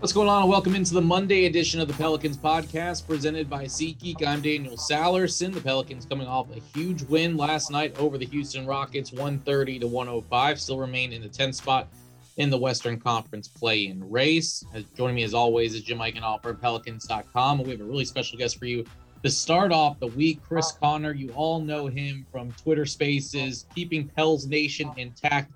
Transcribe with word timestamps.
What's 0.00 0.12
going 0.12 0.28
on? 0.28 0.48
welcome 0.48 0.76
into 0.76 0.94
the 0.94 1.00
Monday 1.00 1.46
edition 1.46 1.80
of 1.80 1.88
the 1.88 1.94
Pelicans 1.94 2.36
podcast 2.36 3.04
presented 3.04 3.50
by 3.50 3.64
SeatGeek. 3.64 4.24
I'm 4.24 4.40
Daniel 4.40 4.76
Sallerson. 4.76 5.52
The 5.52 5.60
Pelicans 5.60 6.06
coming 6.06 6.28
off 6.28 6.46
a 6.54 6.60
huge 6.72 7.02
win 7.02 7.36
last 7.36 7.72
night 7.72 7.98
over 7.98 8.16
the 8.16 8.24
Houston 8.26 8.64
Rockets, 8.64 9.10
130 9.10 9.80
to 9.80 9.88
105. 9.88 10.60
Still 10.60 10.78
remain 10.78 11.12
in 11.12 11.20
the 11.20 11.28
10th 11.28 11.56
spot 11.56 11.88
in 12.36 12.48
the 12.48 12.56
Western 12.56 13.00
Conference 13.00 13.48
play-in 13.48 14.08
race. 14.08 14.64
As, 14.72 14.84
joining 14.96 15.16
me 15.16 15.24
as 15.24 15.34
always 15.34 15.74
is 15.74 15.82
Jim 15.82 15.98
Eichenhofer 15.98 16.60
Pelicans.com. 16.60 17.64
We 17.64 17.72
have 17.72 17.80
a 17.80 17.84
really 17.84 18.04
special 18.04 18.38
guest 18.38 18.56
for 18.56 18.66
you 18.66 18.84
to 19.24 19.30
start 19.30 19.72
off 19.72 19.98
the 19.98 20.06
week. 20.06 20.40
Chris 20.44 20.70
Conner, 20.70 21.12
you 21.12 21.32
all 21.32 21.58
know 21.60 21.88
him 21.88 22.24
from 22.30 22.52
Twitter 22.52 22.86
Spaces, 22.86 23.66
keeping 23.74 24.06
Pels 24.06 24.46
Nation 24.46 24.92
intact 24.96 25.50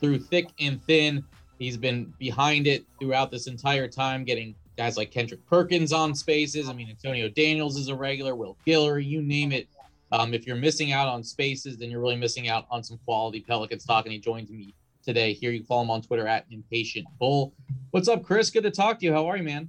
through 0.00 0.18
thick 0.18 0.48
and 0.60 0.82
thin. 0.84 1.24
He's 1.58 1.76
been 1.76 2.12
behind 2.18 2.66
it 2.66 2.84
throughout 3.00 3.30
this 3.30 3.46
entire 3.46 3.88
time, 3.88 4.24
getting 4.24 4.54
guys 4.76 4.96
like 4.96 5.10
Kendrick 5.10 5.44
Perkins 5.46 5.92
on 5.92 6.14
spaces. 6.14 6.68
I 6.68 6.72
mean, 6.72 6.88
Antonio 6.90 7.28
Daniels 7.28 7.76
is 7.76 7.88
a 7.88 7.94
regular, 7.94 8.36
Will 8.36 8.56
Guillory, 8.66 9.06
you 9.06 9.22
name 9.22 9.52
it. 9.52 9.68
Um, 10.12 10.34
if 10.34 10.46
you're 10.46 10.56
missing 10.56 10.92
out 10.92 11.08
on 11.08 11.24
spaces, 11.24 11.76
then 11.76 11.90
you're 11.90 12.00
really 12.00 12.16
missing 12.16 12.48
out 12.48 12.66
on 12.70 12.84
some 12.84 12.98
quality 13.04 13.40
Pelicans 13.40 13.84
talk. 13.84 14.04
And 14.04 14.12
he 14.12 14.18
joins 14.18 14.50
me 14.50 14.74
today. 15.02 15.32
Here 15.32 15.50
you 15.50 15.64
follow 15.64 15.82
him 15.82 15.90
on 15.90 16.02
Twitter 16.02 16.26
at 16.26 16.44
Impatient 16.50 17.06
Bull. 17.18 17.54
What's 17.90 18.08
up, 18.08 18.22
Chris? 18.22 18.50
Good 18.50 18.64
to 18.64 18.70
talk 18.70 18.98
to 19.00 19.06
you. 19.06 19.12
How 19.12 19.26
are 19.26 19.36
you, 19.36 19.42
man? 19.42 19.68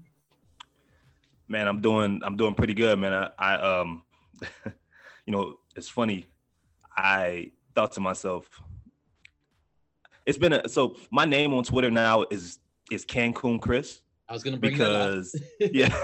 Man, 1.48 1.68
I'm 1.68 1.82
doing 1.82 2.22
I'm 2.24 2.36
doing 2.36 2.54
pretty 2.54 2.74
good, 2.74 3.00
man. 3.00 3.14
I, 3.14 3.30
I 3.40 3.80
um, 3.80 4.04
you 5.26 5.32
know, 5.34 5.56
it's 5.76 5.88
funny. 5.88 6.28
I 6.96 7.52
thought 7.74 7.94
to 7.94 8.00
myself, 8.00 8.62
it's 10.28 10.38
been 10.38 10.54
a 10.54 10.70
so 10.70 10.98
my 11.10 11.26
name 11.26 11.54
on 11.54 11.64
Twitter 11.64 11.90
now 11.90 12.26
is 12.30 12.60
is 12.92 13.06
Cancun 13.06 13.60
Chris. 13.60 14.02
I 14.30 14.34
was 14.34 14.44
gonna 14.44 14.58
bring 14.58 14.74
because 14.74 15.34
yeah, 15.60 15.96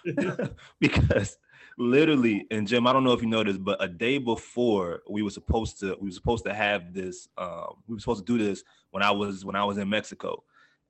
because 0.80 1.36
literally, 1.76 2.46
and 2.50 2.66
Jim, 2.66 2.86
I 2.86 2.94
don't 2.94 3.04
know 3.04 3.12
if 3.12 3.20
you 3.20 3.28
noticed, 3.28 3.62
but 3.62 3.82
a 3.82 3.88
day 3.88 4.16
before 4.16 5.02
we 5.08 5.22
were 5.22 5.30
supposed 5.30 5.78
to 5.80 5.96
we 6.00 6.08
were 6.08 6.14
supposed 6.14 6.44
to 6.44 6.54
have 6.54 6.94
this, 6.94 7.28
um, 7.36 7.74
we 7.86 7.94
were 7.94 8.00
supposed 8.00 8.26
to 8.26 8.38
do 8.38 8.42
this 8.42 8.64
when 8.90 9.02
I 9.02 9.10
was 9.10 9.44
when 9.44 9.54
I 9.54 9.64
was 9.64 9.76
in 9.76 9.88
Mexico, 9.90 10.42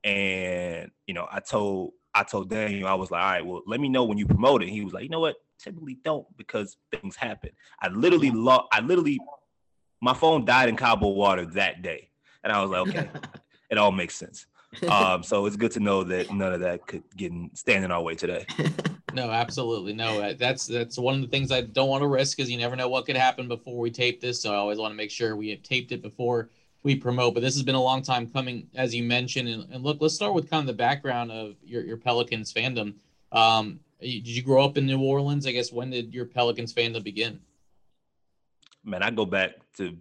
and 0.04 0.88
you 1.08 1.14
know, 1.14 1.26
I 1.30 1.40
told 1.40 1.94
I 2.14 2.22
told 2.22 2.48
Daniel, 2.48 2.86
I 2.86 2.94
was 2.94 3.10
like, 3.10 3.22
all 3.22 3.30
right, 3.30 3.44
well, 3.44 3.62
let 3.66 3.80
me 3.80 3.88
know 3.88 4.04
when 4.04 4.18
you 4.18 4.26
promote 4.26 4.62
it. 4.62 4.68
He 4.68 4.84
was 4.84 4.92
like, 4.92 5.02
you 5.02 5.08
know 5.08 5.20
what, 5.20 5.36
typically 5.58 5.98
don't 6.04 6.26
because 6.36 6.76
things 6.92 7.16
happen. 7.16 7.50
I 7.80 7.88
literally 7.88 8.30
lost. 8.30 8.68
I 8.70 8.80
literally, 8.80 9.18
my 10.00 10.14
phone 10.14 10.44
died 10.44 10.68
in 10.68 10.76
Cabo 10.76 11.08
water 11.08 11.44
that 11.46 11.82
day. 11.82 12.10
And 12.44 12.52
I 12.52 12.62
was 12.62 12.70
like, 12.70 12.88
okay, 12.88 13.08
it 13.70 13.78
all 13.78 13.92
makes 13.92 14.14
sense. 14.14 14.46
Um, 14.88 15.22
so 15.22 15.46
it's 15.46 15.56
good 15.56 15.72
to 15.72 15.80
know 15.80 16.02
that 16.04 16.32
none 16.32 16.52
of 16.52 16.60
that 16.60 16.86
could 16.86 17.02
get 17.16 17.30
in, 17.30 17.50
stand 17.54 17.84
in 17.84 17.90
our 17.90 18.02
way 18.02 18.14
today. 18.14 18.46
No, 19.14 19.30
absolutely. 19.30 19.92
No, 19.92 20.20
uh, 20.22 20.34
that's 20.38 20.66
that's 20.66 20.98
one 20.98 21.14
of 21.14 21.20
the 21.20 21.26
things 21.26 21.52
I 21.52 21.60
don't 21.60 21.88
want 21.88 22.02
to 22.02 22.08
risk 22.08 22.36
because 22.36 22.50
you 22.50 22.58
never 22.58 22.76
know 22.76 22.88
what 22.88 23.06
could 23.06 23.16
happen 23.16 23.48
before 23.48 23.78
we 23.78 23.90
tape 23.90 24.20
this. 24.20 24.40
So 24.40 24.52
I 24.52 24.56
always 24.56 24.78
want 24.78 24.92
to 24.92 24.96
make 24.96 25.10
sure 25.10 25.36
we 25.36 25.50
have 25.50 25.62
taped 25.62 25.92
it 25.92 26.02
before 26.02 26.50
we 26.82 26.96
promote. 26.96 27.34
But 27.34 27.40
this 27.40 27.54
has 27.54 27.62
been 27.62 27.74
a 27.74 27.82
long 27.82 28.02
time 28.02 28.26
coming, 28.26 28.68
as 28.74 28.94
you 28.94 29.02
mentioned. 29.02 29.48
And, 29.48 29.70
and 29.72 29.84
look, 29.84 29.98
let's 30.00 30.14
start 30.14 30.34
with 30.34 30.50
kind 30.50 30.62
of 30.62 30.66
the 30.66 30.72
background 30.72 31.30
of 31.30 31.56
your, 31.62 31.82
your 31.82 31.96
Pelicans 31.96 32.52
fandom. 32.52 32.94
Um, 33.32 33.80
did 34.00 34.26
you 34.26 34.42
grow 34.42 34.64
up 34.64 34.76
in 34.78 34.86
New 34.86 35.00
Orleans? 35.00 35.46
I 35.46 35.52
guess 35.52 35.72
when 35.72 35.90
did 35.90 36.12
your 36.12 36.24
Pelicans 36.24 36.72
fandom 36.72 37.04
begin? 37.04 37.40
Man, 38.84 39.02
I 39.02 39.10
go 39.10 39.24
back 39.24 39.52
to 39.76 39.96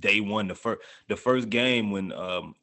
day 0.00 0.20
one, 0.20 0.48
the 0.48 0.54
first 0.54 0.80
the 1.08 1.16
first 1.16 1.50
game 1.50 1.90
when 1.90 2.12
um 2.12 2.54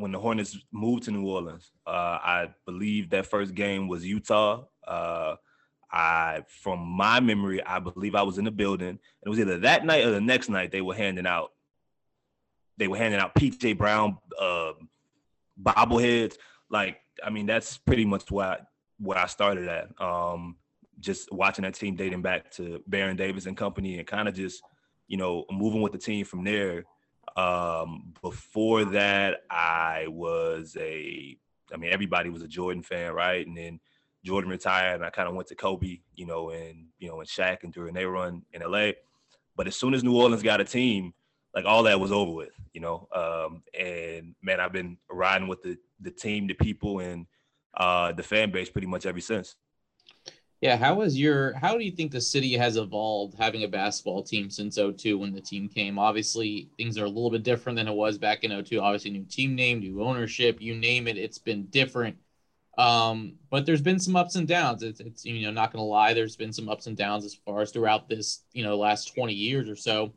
when 0.00 0.12
the 0.12 0.18
Hornets 0.18 0.58
moved 0.72 1.04
to 1.04 1.10
New 1.10 1.26
Orleans. 1.28 1.70
Uh, 1.86 2.18
I 2.22 2.48
believe 2.64 3.10
that 3.10 3.26
first 3.26 3.54
game 3.54 3.86
was 3.86 4.04
Utah. 4.04 4.64
Uh, 4.86 5.36
I, 5.92 6.42
from 6.62 6.80
my 6.80 7.20
memory, 7.20 7.62
I 7.62 7.80
believe 7.80 8.14
I 8.14 8.22
was 8.22 8.38
in 8.38 8.44
the 8.44 8.50
building. 8.50 8.98
It 9.24 9.28
was 9.28 9.38
either 9.38 9.58
that 9.60 9.84
night 9.84 10.04
or 10.04 10.10
the 10.10 10.20
next 10.20 10.48
night 10.48 10.70
they 10.70 10.80
were 10.80 10.94
handing 10.94 11.26
out. 11.26 11.52
They 12.78 12.88
were 12.88 12.96
handing 12.96 13.20
out 13.20 13.34
PJ 13.34 13.76
Brown 13.76 14.16
uh, 14.40 14.72
bobbleheads. 15.62 16.36
Like, 16.70 16.98
I 17.22 17.30
mean, 17.30 17.46
that's 17.46 17.76
pretty 17.76 18.06
much 18.06 18.30
what 18.30 18.66
I, 19.06 19.22
I 19.22 19.26
started 19.26 19.68
at. 19.68 19.88
Um, 20.00 20.56
just 20.98 21.32
watching 21.32 21.64
that 21.64 21.74
team 21.74 21.96
dating 21.96 22.22
back 22.22 22.50
to 22.52 22.82
Baron 22.86 23.16
Davis 23.16 23.46
and 23.46 23.56
company, 23.56 23.98
and 23.98 24.06
kind 24.06 24.28
of 24.28 24.34
just 24.34 24.62
you 25.10 25.16
know, 25.16 25.44
moving 25.50 25.82
with 25.82 25.90
the 25.90 25.98
team 25.98 26.24
from 26.24 26.44
there. 26.44 26.84
Um, 27.36 28.14
before 28.22 28.84
that, 28.86 29.40
I 29.50 30.06
was 30.06 30.76
a, 30.78 31.36
I 31.74 31.76
mean, 31.76 31.90
everybody 31.92 32.30
was 32.30 32.42
a 32.42 32.48
Jordan 32.48 32.84
fan, 32.84 33.12
right? 33.12 33.44
And 33.44 33.56
then 33.56 33.80
Jordan 34.24 34.48
retired, 34.48 34.94
and 34.94 35.04
I 35.04 35.10
kind 35.10 35.28
of 35.28 35.34
went 35.34 35.48
to 35.48 35.56
Kobe, 35.56 35.98
you 36.14 36.26
know, 36.26 36.50
and 36.50 36.86
you 37.00 37.08
know, 37.08 37.18
and 37.18 37.28
Shaq 37.28 37.64
and 37.64 37.72
during 37.72 37.92
their 37.92 38.08
run 38.08 38.42
in 38.52 38.62
LA. 38.62 38.92
But 39.56 39.66
as 39.66 39.74
soon 39.74 39.94
as 39.94 40.04
New 40.04 40.16
Orleans 40.16 40.44
got 40.44 40.60
a 40.60 40.64
team, 40.64 41.12
like 41.56 41.64
all 41.64 41.82
that 41.82 41.98
was 41.98 42.12
over 42.12 42.30
with, 42.30 42.54
you 42.72 42.80
know. 42.80 43.08
Um, 43.12 43.64
and 43.78 44.36
man, 44.42 44.60
I've 44.60 44.72
been 44.72 44.96
riding 45.10 45.48
with 45.48 45.62
the 45.62 45.76
the 46.00 46.12
team, 46.12 46.46
the 46.46 46.54
people, 46.54 47.00
and 47.00 47.26
uh, 47.74 48.12
the 48.12 48.22
fan 48.22 48.52
base 48.52 48.70
pretty 48.70 48.86
much 48.86 49.06
ever 49.06 49.20
since. 49.20 49.56
Yeah, 50.60 50.76
how 50.76 51.00
is 51.00 51.18
your 51.18 51.54
how 51.54 51.78
do 51.78 51.84
you 51.84 51.90
think 51.90 52.12
the 52.12 52.20
city 52.20 52.52
has 52.54 52.76
evolved 52.76 53.34
having 53.38 53.64
a 53.64 53.68
basketball 53.68 54.22
team 54.22 54.50
since 54.50 54.76
02 54.76 55.16
when 55.18 55.32
the 55.32 55.40
team 55.40 55.68
came? 55.68 55.98
Obviously, 55.98 56.68
things 56.76 56.98
are 56.98 57.06
a 57.06 57.08
little 57.08 57.30
bit 57.30 57.42
different 57.42 57.76
than 57.76 57.88
it 57.88 57.94
was 57.94 58.18
back 58.18 58.44
in 58.44 58.64
02. 58.64 58.78
Obviously, 58.78 59.10
new 59.10 59.24
team 59.24 59.54
name, 59.54 59.80
new 59.80 60.02
ownership, 60.02 60.60
you 60.60 60.74
name 60.76 61.08
it, 61.08 61.16
it's 61.16 61.38
been 61.38 61.64
different. 61.66 62.16
Um, 62.76 63.38
but 63.50 63.64
there's 63.66 63.80
been 63.82 63.98
some 63.98 64.16
ups 64.16 64.36
and 64.36 64.46
downs. 64.46 64.82
It's, 64.82 65.00
it's 65.00 65.24
you 65.24 65.42
know, 65.46 65.50
not 65.50 65.72
gonna 65.72 65.84
lie, 65.84 66.12
there's 66.12 66.36
been 66.36 66.52
some 66.52 66.68
ups 66.68 66.86
and 66.86 66.96
downs 66.96 67.24
as 67.24 67.34
far 67.34 67.62
as 67.62 67.72
throughout 67.72 68.08
this, 68.08 68.44
you 68.52 68.62
know, 68.62 68.76
last 68.76 69.14
20 69.14 69.32
years 69.32 69.68
or 69.68 69.76
so. 69.76 70.12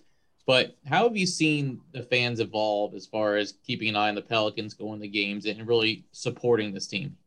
But 0.45 0.75
how 0.85 1.07
have 1.07 1.15
you 1.15 1.25
seen 1.25 1.79
the 1.93 2.03
fans 2.03 2.41
evolve 2.41 2.95
as 2.95 3.07
far 3.07 3.37
as 3.37 3.53
keeping 3.65 3.87
an 3.89 3.95
eye 3.95 4.09
on 4.09 4.15
the 4.15 4.21
Pelicans, 4.21 4.73
going 4.73 4.99
to 5.01 5.07
games, 5.07 5.45
and 5.45 5.65
really 5.67 6.05
supporting 6.11 6.73
this 6.73 6.87
team? 6.87 7.17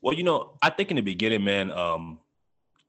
Well, 0.00 0.14
you 0.14 0.22
know, 0.22 0.52
I 0.62 0.70
think 0.70 0.90
in 0.90 0.96
the 0.96 1.02
beginning, 1.02 1.44
man, 1.44 1.70
um, 1.72 2.18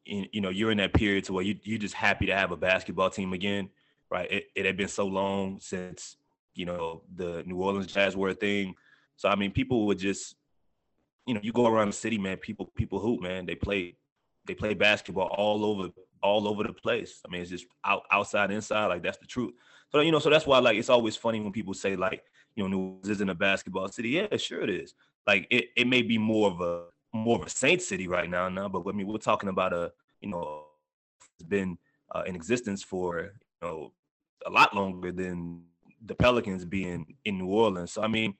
in, 0.05 0.27
you 0.31 0.41
know, 0.41 0.49
you're 0.49 0.71
in 0.71 0.77
that 0.77 0.93
period 0.93 1.23
to 1.25 1.33
where 1.33 1.43
you 1.43 1.55
you're 1.63 1.79
just 1.79 1.95
happy 1.95 2.25
to 2.27 2.35
have 2.35 2.51
a 2.51 2.57
basketball 2.57 3.09
team 3.09 3.33
again, 3.33 3.69
right? 4.09 4.31
It, 4.31 4.47
it 4.55 4.65
had 4.65 4.77
been 4.77 4.87
so 4.87 5.05
long 5.05 5.59
since 5.59 6.17
you 6.53 6.65
know 6.65 7.01
the 7.15 7.43
New 7.45 7.57
Orleans 7.57 7.87
Jazz 7.87 8.15
were 8.15 8.29
a 8.29 8.33
thing, 8.33 8.75
so 9.19 9.27
I 9.27 9.35
mean, 9.35 9.51
people 9.51 9.85
would 9.87 9.99
just, 9.99 10.35
you 11.25 11.33
know, 11.33 11.41
you 11.43 11.51
go 11.51 11.67
around 11.67 11.87
the 11.87 11.93
city, 11.93 12.17
man. 12.17 12.37
People 12.37 12.71
people 12.75 12.99
hoop, 12.99 13.21
man. 13.21 13.45
They 13.45 13.55
play 13.55 13.95
they 14.45 14.53
play 14.53 14.73
basketball 14.73 15.27
all 15.27 15.65
over 15.65 15.89
all 16.21 16.47
over 16.47 16.63
the 16.63 16.73
place. 16.73 17.21
I 17.25 17.31
mean, 17.31 17.41
it's 17.41 17.49
just 17.49 17.65
out 17.83 18.03
outside, 18.11 18.51
inside. 18.51 18.87
Like 18.87 19.03
that's 19.03 19.17
the 19.17 19.25
truth. 19.25 19.53
So 19.91 19.99
you 20.01 20.11
know, 20.11 20.19
so 20.19 20.29
that's 20.29 20.45
why 20.45 20.59
like 20.59 20.77
it's 20.77 20.89
always 20.89 21.15
funny 21.15 21.39
when 21.39 21.51
people 21.51 21.73
say 21.73 21.95
like, 21.95 22.23
you 22.55 22.63
know, 22.63 22.69
New 22.69 22.79
Orleans 22.79 23.09
isn't 23.09 23.29
a 23.29 23.35
basketball 23.35 23.87
city. 23.89 24.09
Yeah, 24.09 24.37
sure 24.37 24.61
it 24.61 24.69
is. 24.69 24.93
Like 25.27 25.47
it, 25.49 25.65
it 25.75 25.87
may 25.87 26.01
be 26.01 26.17
more 26.17 26.49
of 26.49 26.61
a 26.61 26.85
more 27.13 27.39
of 27.39 27.45
a 27.45 27.49
Saint 27.49 27.81
city 27.81 28.07
right 28.07 28.29
now. 28.29 28.49
Now, 28.49 28.69
but 28.69 28.83
I 28.87 28.91
mean, 28.91 29.07
we're 29.07 29.17
talking 29.17 29.49
about 29.49 29.73
a 29.73 29.91
you 30.21 30.29
know, 30.29 30.63
it's 31.35 31.47
been 31.47 31.77
uh, 32.13 32.23
in 32.25 32.35
existence 32.35 32.83
for 32.83 33.19
you 33.21 33.67
know 33.67 33.93
a 34.45 34.49
lot 34.49 34.75
longer 34.75 35.11
than 35.11 35.63
the 36.05 36.15
Pelicans 36.15 36.65
being 36.65 37.15
in 37.25 37.37
New 37.37 37.47
Orleans. 37.47 37.93
So 37.93 38.01
I 38.01 38.07
mean, 38.07 38.35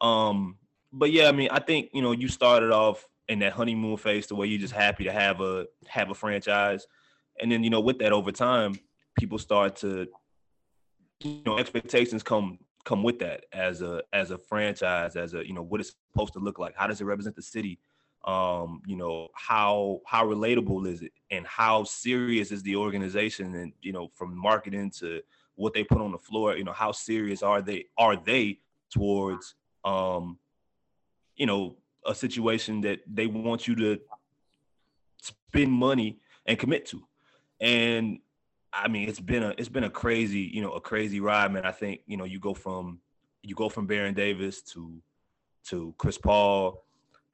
um, 0.00 0.56
but 0.92 1.10
yeah, 1.12 1.28
I 1.28 1.32
mean, 1.32 1.48
I 1.50 1.60
think 1.60 1.90
you 1.92 2.02
know 2.02 2.12
you 2.12 2.28
started 2.28 2.72
off 2.72 3.06
in 3.28 3.38
that 3.40 3.52
honeymoon 3.52 3.96
phase 3.96 4.26
the 4.26 4.34
way 4.34 4.46
you're 4.46 4.60
just 4.60 4.74
happy 4.74 5.04
to 5.04 5.12
have 5.12 5.40
a 5.40 5.66
have 5.86 6.10
a 6.10 6.14
franchise, 6.14 6.86
and 7.40 7.50
then 7.50 7.62
you 7.62 7.70
know 7.70 7.80
with 7.80 7.98
that 7.98 8.12
over 8.12 8.32
time, 8.32 8.78
people 9.18 9.38
start 9.38 9.76
to 9.76 10.06
you 11.22 11.42
know 11.46 11.58
expectations 11.58 12.22
come 12.22 12.58
come 12.84 13.02
with 13.02 13.18
that 13.18 13.44
as 13.52 13.82
a 13.82 14.02
as 14.12 14.30
a 14.30 14.38
franchise 14.38 15.16
as 15.16 15.34
a 15.34 15.46
you 15.46 15.52
know 15.52 15.62
what 15.62 15.80
it's 15.80 15.94
supposed 16.12 16.32
to 16.32 16.38
look 16.38 16.58
like 16.58 16.74
how 16.76 16.86
does 16.86 17.00
it 17.00 17.04
represent 17.04 17.36
the 17.36 17.42
city 17.42 17.78
um 18.24 18.82
you 18.86 18.96
know 18.96 19.28
how 19.34 20.00
how 20.06 20.26
relatable 20.26 20.86
is 20.86 21.02
it? 21.02 21.12
And 21.30 21.46
how 21.46 21.84
serious 21.84 22.52
is 22.52 22.62
the 22.62 22.76
organization? 22.76 23.54
And 23.54 23.72
you 23.80 23.92
know 23.92 24.08
from 24.14 24.36
marketing 24.36 24.90
to 24.98 25.22
what 25.54 25.72
they 25.72 25.84
put 25.84 26.00
on 26.00 26.12
the 26.12 26.18
floor 26.18 26.56
you 26.56 26.64
know 26.64 26.72
how 26.72 26.92
serious 26.92 27.42
are 27.42 27.60
they 27.60 27.86
are 27.98 28.16
they 28.16 28.58
towards 28.90 29.54
um 29.84 30.38
you 31.36 31.46
know 31.46 31.76
a 32.06 32.14
situation 32.14 32.80
that 32.80 33.00
they 33.06 33.26
want 33.26 33.68
you 33.68 33.74
to 33.76 33.98
spend 35.20 35.70
money 35.70 36.18
and 36.46 36.58
commit 36.58 36.86
to? 36.86 37.02
And 37.60 38.18
i 38.72 38.86
mean 38.86 39.08
it's 39.08 39.20
been 39.20 39.42
a 39.42 39.54
it's 39.58 39.68
been 39.68 39.84
a 39.84 39.90
crazy 39.90 40.48
you 40.52 40.62
know 40.62 40.72
a 40.72 40.80
crazy 40.80 41.20
ride 41.20 41.52
man. 41.52 41.64
I 41.64 41.72
think 41.72 42.02
you 42.06 42.16
know 42.16 42.24
you 42.24 42.38
go 42.38 42.54
from 42.54 43.00
you 43.42 43.54
go 43.54 43.68
from 43.68 43.86
baron 43.86 44.14
davis 44.14 44.62
to 44.62 45.02
to 45.64 45.94
chris 45.98 46.18
paul 46.18 46.84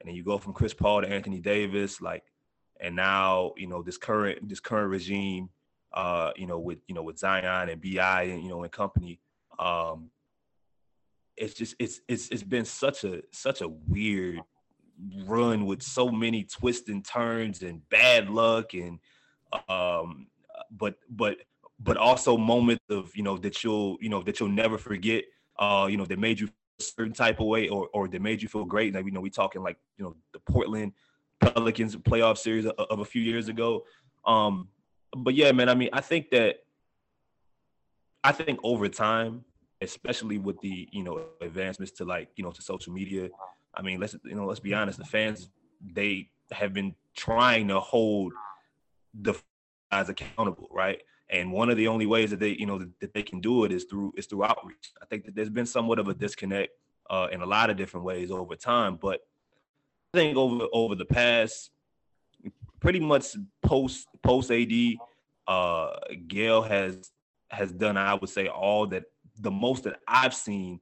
and 0.00 0.08
then 0.08 0.14
you 0.14 0.24
go 0.24 0.38
from 0.38 0.52
Chris 0.52 0.74
Paul 0.74 1.02
to 1.02 1.08
Anthony 1.08 1.40
Davis, 1.40 2.00
like, 2.00 2.24
and 2.80 2.94
now 2.94 3.52
you 3.56 3.66
know 3.66 3.82
this 3.82 3.96
current 3.98 4.48
this 4.48 4.60
current 4.60 4.90
regime, 4.90 5.48
uh, 5.92 6.30
you 6.36 6.46
know 6.46 6.58
with 6.58 6.78
you 6.88 6.94
know 6.94 7.02
with 7.02 7.18
Zion 7.18 7.68
and 7.68 7.80
BI 7.80 8.22
and 8.22 8.42
you 8.42 8.48
know 8.48 8.62
and 8.62 8.72
company, 8.72 9.20
um, 9.58 10.10
it's 11.36 11.54
just 11.54 11.74
it's 11.78 12.00
it's 12.08 12.28
it's 12.28 12.42
been 12.42 12.64
such 12.64 13.04
a 13.04 13.22
such 13.32 13.60
a 13.60 13.68
weird 13.68 14.40
run 15.26 15.66
with 15.66 15.82
so 15.82 16.10
many 16.10 16.44
twists 16.44 16.88
and 16.88 17.04
turns 17.04 17.62
and 17.62 17.86
bad 17.90 18.30
luck 18.30 18.72
and 18.72 18.98
um 19.68 20.26
but 20.70 20.94
but 21.10 21.36
but 21.78 21.96
also 21.96 22.36
moments 22.36 22.82
of 22.88 23.14
you 23.14 23.22
know 23.22 23.36
that 23.36 23.62
you'll 23.62 23.98
you 24.00 24.08
know 24.08 24.22
that 24.22 24.40
you'll 24.40 24.48
never 24.48 24.78
forget 24.78 25.24
uh 25.58 25.86
you 25.90 25.96
know 25.96 26.06
that 26.06 26.18
made 26.18 26.40
you 26.40 26.48
certain 26.78 27.12
type 27.12 27.40
of 27.40 27.46
way 27.46 27.68
or 27.68 27.88
or 27.92 28.08
that 28.08 28.20
made 28.20 28.42
you 28.42 28.48
feel 28.48 28.64
great 28.64 28.94
like 28.94 29.04
you 29.04 29.10
know 29.10 29.20
we 29.20 29.30
talking 29.30 29.62
like 29.62 29.76
you 29.96 30.04
know 30.04 30.14
the 30.32 30.38
Portland 30.40 30.92
Pelicans 31.40 31.96
playoff 31.96 32.38
series 32.38 32.66
of, 32.66 32.74
of 32.78 33.00
a 33.00 33.04
few 33.04 33.22
years 33.22 33.48
ago 33.48 33.84
um 34.26 34.68
but 35.16 35.34
yeah 35.34 35.52
man 35.52 35.68
I 35.68 35.74
mean 35.74 35.90
I 35.92 36.00
think 36.00 36.30
that 36.30 36.56
I 38.22 38.32
think 38.32 38.60
over 38.62 38.88
time 38.88 39.44
especially 39.80 40.38
with 40.38 40.60
the 40.60 40.88
you 40.92 41.02
know 41.02 41.24
advancements 41.40 41.92
to 41.92 42.04
like 42.04 42.28
you 42.36 42.44
know 42.44 42.50
to 42.50 42.62
social 42.62 42.92
media 42.92 43.30
I 43.76 43.82
mean, 43.82 44.00
let's 44.00 44.16
you 44.24 44.34
know, 44.34 44.46
let's 44.46 44.60
be 44.60 44.74
honest. 44.74 44.98
The 44.98 45.04
fans 45.04 45.50
they 45.84 46.30
have 46.50 46.72
been 46.72 46.94
trying 47.14 47.68
to 47.68 47.78
hold 47.78 48.32
the 49.14 49.34
guys 49.92 50.08
accountable, 50.08 50.68
right? 50.72 51.02
And 51.28 51.52
one 51.52 51.70
of 51.70 51.76
the 51.76 51.88
only 51.88 52.06
ways 52.06 52.30
that 52.30 52.38
they, 52.38 52.50
you 52.50 52.66
know, 52.66 52.78
that, 53.00 53.12
they 53.12 53.22
can 53.22 53.40
do 53.40 53.64
it 53.64 53.72
is 53.72 53.84
through 53.84 54.12
is 54.16 54.26
through 54.26 54.44
outreach. 54.44 54.92
I 55.02 55.06
think 55.06 55.24
that 55.24 55.34
there's 55.34 55.50
been 55.50 55.66
somewhat 55.66 55.98
of 55.98 56.08
a 56.08 56.14
disconnect 56.14 56.72
uh, 57.10 57.28
in 57.32 57.40
a 57.40 57.46
lot 57.46 57.70
of 57.70 57.76
different 57.76 58.06
ways 58.06 58.30
over 58.30 58.54
time, 58.54 58.96
but 58.96 59.20
I 60.14 60.18
think 60.18 60.36
over 60.36 60.66
over 60.72 60.94
the 60.94 61.04
past, 61.04 61.70
pretty 62.80 63.00
much 63.00 63.36
post 63.62 64.06
post 64.22 64.50
AD, 64.50 64.72
uh, 65.48 65.96
Gayle 66.28 66.62
has 66.62 67.10
has 67.50 67.72
done, 67.72 67.96
I 67.96 68.14
would 68.14 68.30
say, 68.30 68.48
all 68.48 68.86
that 68.88 69.04
the 69.40 69.50
most 69.50 69.84
that 69.84 69.98
I've 70.06 70.34
seen 70.34 70.80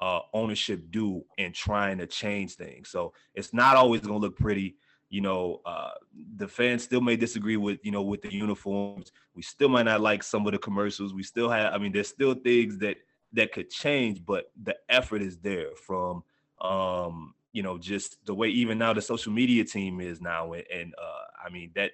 uh, 0.00 0.20
ownership 0.32 0.90
do 0.90 1.24
in 1.38 1.52
trying 1.52 1.98
to 1.98 2.06
change 2.06 2.54
things. 2.54 2.90
So 2.90 3.12
it's 3.34 3.52
not 3.52 3.76
always 3.76 4.00
going 4.00 4.20
to 4.20 4.26
look 4.26 4.38
pretty. 4.38 4.76
You 5.10 5.22
know, 5.22 5.60
uh, 5.64 5.92
the 6.36 6.48
fans 6.48 6.84
still 6.84 7.00
may 7.00 7.16
disagree 7.16 7.56
with 7.56 7.78
you 7.82 7.90
know 7.90 8.02
with 8.02 8.22
the 8.22 8.32
uniforms. 8.32 9.10
We 9.34 9.42
still 9.42 9.68
might 9.68 9.84
not 9.84 10.00
like 10.00 10.22
some 10.22 10.46
of 10.46 10.52
the 10.52 10.58
commercials. 10.58 11.14
We 11.14 11.22
still 11.22 11.48
have. 11.48 11.72
I 11.72 11.78
mean, 11.78 11.92
there's 11.92 12.08
still 12.08 12.34
things 12.34 12.78
that 12.78 12.98
that 13.32 13.52
could 13.52 13.70
change, 13.70 14.24
but 14.24 14.50
the 14.62 14.76
effort 14.88 15.22
is 15.22 15.38
there 15.38 15.68
from 15.86 16.22
um, 16.60 17.34
you 17.52 17.62
know 17.62 17.78
just 17.78 18.24
the 18.26 18.34
way 18.34 18.48
even 18.48 18.78
now 18.78 18.92
the 18.92 19.02
social 19.02 19.32
media 19.32 19.64
team 19.64 20.00
is 20.00 20.20
now, 20.20 20.52
and, 20.52 20.64
and 20.72 20.94
uh, 21.00 21.46
I 21.46 21.50
mean 21.50 21.70
that 21.74 21.92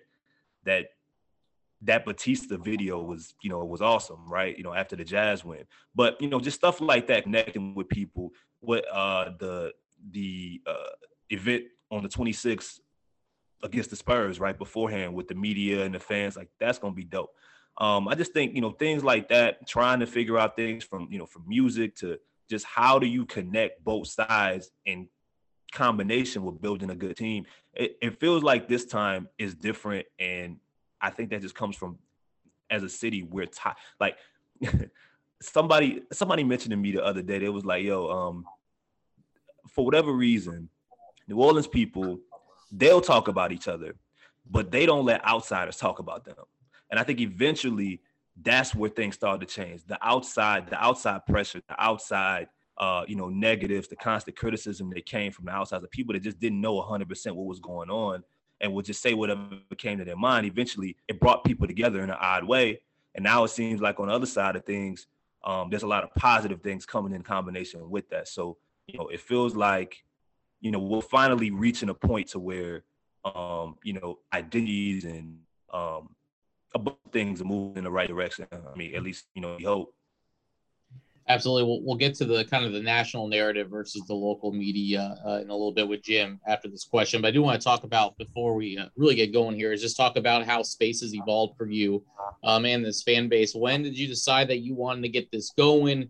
that 0.64 0.86
that 1.82 2.04
Batista 2.04 2.56
video 2.56 3.00
was, 3.02 3.34
you 3.42 3.50
know, 3.50 3.60
it 3.60 3.68
was 3.68 3.82
awesome, 3.82 4.26
right? 4.26 4.56
You 4.56 4.64
know, 4.64 4.72
after 4.72 4.96
the 4.96 5.04
Jazz 5.04 5.44
win. 5.44 5.64
But 5.94 6.20
you 6.20 6.28
know, 6.28 6.40
just 6.40 6.56
stuff 6.56 6.80
like 6.80 7.06
that, 7.08 7.24
connecting 7.24 7.74
with 7.74 7.88
people. 7.88 8.32
What 8.60 8.84
uh 8.90 9.32
the 9.38 9.72
the 10.10 10.62
uh 10.66 10.94
event 11.30 11.64
on 11.90 12.02
the 12.02 12.08
26th 12.08 12.80
against 13.64 13.90
the 13.90 13.96
Spurs 13.96 14.38
right 14.38 14.56
beforehand 14.56 15.14
with 15.14 15.26
the 15.26 15.34
media 15.34 15.84
and 15.84 15.94
the 15.94 15.98
fans, 15.98 16.36
like 16.36 16.50
that's 16.60 16.78
gonna 16.78 16.94
be 16.94 17.04
dope. 17.04 17.34
Um, 17.78 18.06
I 18.06 18.14
just 18.14 18.32
think 18.32 18.54
you 18.54 18.60
know 18.60 18.70
things 18.70 19.02
like 19.02 19.28
that, 19.30 19.66
trying 19.66 20.00
to 20.00 20.06
figure 20.06 20.38
out 20.38 20.54
things 20.54 20.84
from 20.84 21.08
you 21.10 21.18
know 21.18 21.26
from 21.26 21.48
music 21.48 21.96
to 21.96 22.18
just 22.48 22.66
how 22.66 22.98
do 22.98 23.06
you 23.06 23.24
connect 23.24 23.82
both 23.82 24.06
sides 24.06 24.70
in 24.84 25.08
combination 25.72 26.44
with 26.44 26.60
building 26.60 26.90
a 26.90 26.94
good 26.94 27.16
team. 27.16 27.46
It, 27.72 27.96
it 28.00 28.20
feels 28.20 28.44
like 28.44 28.68
this 28.68 28.84
time 28.84 29.28
is 29.38 29.54
different 29.54 30.06
and 30.20 30.58
I 31.00 31.10
think 31.10 31.30
that 31.30 31.42
just 31.42 31.56
comes 31.56 31.74
from 31.74 31.98
as 32.70 32.82
a 32.82 32.88
city 32.88 33.22
we're 33.22 33.46
t- 33.46 33.70
like 33.98 34.16
somebody 35.42 36.02
somebody 36.12 36.44
mentioned 36.44 36.70
to 36.70 36.76
me 36.76 36.92
the 36.92 37.04
other 37.04 37.22
day. 37.22 37.38
They 37.38 37.48
was 37.48 37.64
like, 37.64 37.82
"Yo, 37.82 38.08
um, 38.08 38.44
for 39.68 39.84
whatever 39.84 40.12
reason, 40.12 40.68
New 41.26 41.36
Orleans 41.36 41.66
people 41.66 42.20
they'll 42.76 43.00
talk 43.00 43.28
about 43.28 43.52
each 43.52 43.68
other, 43.68 43.94
but 44.50 44.70
they 44.70 44.86
don't 44.86 45.04
let 45.04 45.24
outsiders 45.26 45.76
talk 45.76 45.98
about 45.98 46.24
them." 46.24 46.36
And 46.90 47.00
I 47.00 47.02
think 47.02 47.20
eventually 47.20 48.00
that's 48.40 48.74
where 48.74 48.90
things 48.90 49.14
start 49.14 49.40
to 49.40 49.46
change. 49.46 49.84
The 49.86 49.98
outside, 50.02 50.68
the 50.68 50.82
outside 50.82 51.24
pressure, 51.26 51.62
the 51.68 51.82
outside 51.82 52.48
uh, 52.76 53.04
you 53.06 53.16
know, 53.16 53.28
negatives, 53.28 53.88
the 53.88 53.96
constant 53.96 54.36
criticism 54.36 54.90
that 54.90 55.06
came 55.06 55.32
from 55.32 55.44
the 55.44 55.52
outside, 55.52 55.80
the 55.82 55.88
people 55.88 56.12
that 56.12 56.22
just 56.22 56.40
didn't 56.40 56.60
know 56.60 56.74
100% 56.82 57.34
what 57.34 57.46
was 57.46 57.60
going 57.60 57.90
on 57.90 58.22
and 58.60 58.72
would 58.72 58.84
just 58.84 59.02
say 59.02 59.14
whatever 59.14 59.56
came 59.76 59.98
to 59.98 60.04
their 60.04 60.16
mind. 60.16 60.46
Eventually, 60.46 60.96
it 61.08 61.20
brought 61.20 61.44
people 61.44 61.66
together 61.66 62.02
in 62.02 62.10
an 62.10 62.16
odd 62.18 62.44
way. 62.44 62.80
And 63.14 63.22
now 63.22 63.44
it 63.44 63.48
seems 63.48 63.80
like 63.80 64.00
on 64.00 64.08
the 64.08 64.14
other 64.14 64.26
side 64.26 64.56
of 64.56 64.64
things, 64.64 65.06
um, 65.44 65.70
there's 65.70 65.82
a 65.82 65.88
lot 65.88 66.02
of 66.02 66.14
positive 66.14 66.62
things 66.62 66.86
coming 66.86 67.12
in 67.12 67.22
combination 67.22 67.88
with 67.88 68.08
that. 68.10 68.26
So, 68.26 68.56
you 68.86 68.98
know, 68.98 69.08
it 69.08 69.20
feels 69.20 69.54
like, 69.54 70.02
you 70.64 70.70
know, 70.70 70.78
we're 70.78 71.02
finally 71.02 71.50
reaching 71.50 71.90
a 71.90 71.94
point 71.94 72.28
to 72.28 72.38
where, 72.38 72.84
um, 73.22 73.76
you 73.84 73.92
know, 73.92 74.18
identities 74.32 75.04
and 75.04 75.38
um, 75.70 76.08
a 76.74 76.78
bunch 76.78 76.96
of 77.04 77.12
things 77.12 77.42
are 77.42 77.44
moving 77.44 77.76
in 77.76 77.84
the 77.84 77.90
right 77.90 78.08
direction. 78.08 78.46
I 78.50 78.74
mean, 78.74 78.94
at 78.94 79.02
least, 79.02 79.26
you 79.34 79.42
know, 79.42 79.56
we 79.58 79.64
hope. 79.64 79.94
Absolutely. 81.28 81.64
We'll, 81.64 81.82
we'll 81.82 81.96
get 81.96 82.14
to 82.14 82.24
the 82.24 82.46
kind 82.46 82.64
of 82.64 82.72
the 82.72 82.80
national 82.80 83.28
narrative 83.28 83.68
versus 83.68 84.06
the 84.06 84.14
local 84.14 84.52
media 84.52 85.18
uh, 85.26 85.40
in 85.42 85.50
a 85.50 85.52
little 85.52 85.72
bit 85.72 85.86
with 85.86 86.02
Jim 86.02 86.40
after 86.46 86.68
this 86.68 86.84
question. 86.84 87.20
But 87.20 87.28
I 87.28 87.30
do 87.32 87.42
want 87.42 87.60
to 87.60 87.64
talk 87.64 87.84
about 87.84 88.16
before 88.16 88.54
we 88.54 88.78
uh, 88.78 88.86
really 88.96 89.16
get 89.16 89.34
going 89.34 89.56
here 89.56 89.70
is 89.70 89.82
just 89.82 89.98
talk 89.98 90.16
about 90.16 90.46
how 90.46 90.62
space 90.62 91.02
has 91.02 91.14
evolved 91.14 91.58
for 91.58 91.66
you 91.66 92.02
um, 92.42 92.64
and 92.64 92.82
this 92.82 93.02
fan 93.02 93.28
base. 93.28 93.54
When 93.54 93.82
did 93.82 93.98
you 93.98 94.08
decide 94.08 94.48
that 94.48 94.60
you 94.60 94.74
wanted 94.74 95.02
to 95.02 95.08
get 95.10 95.30
this 95.30 95.50
going 95.50 96.08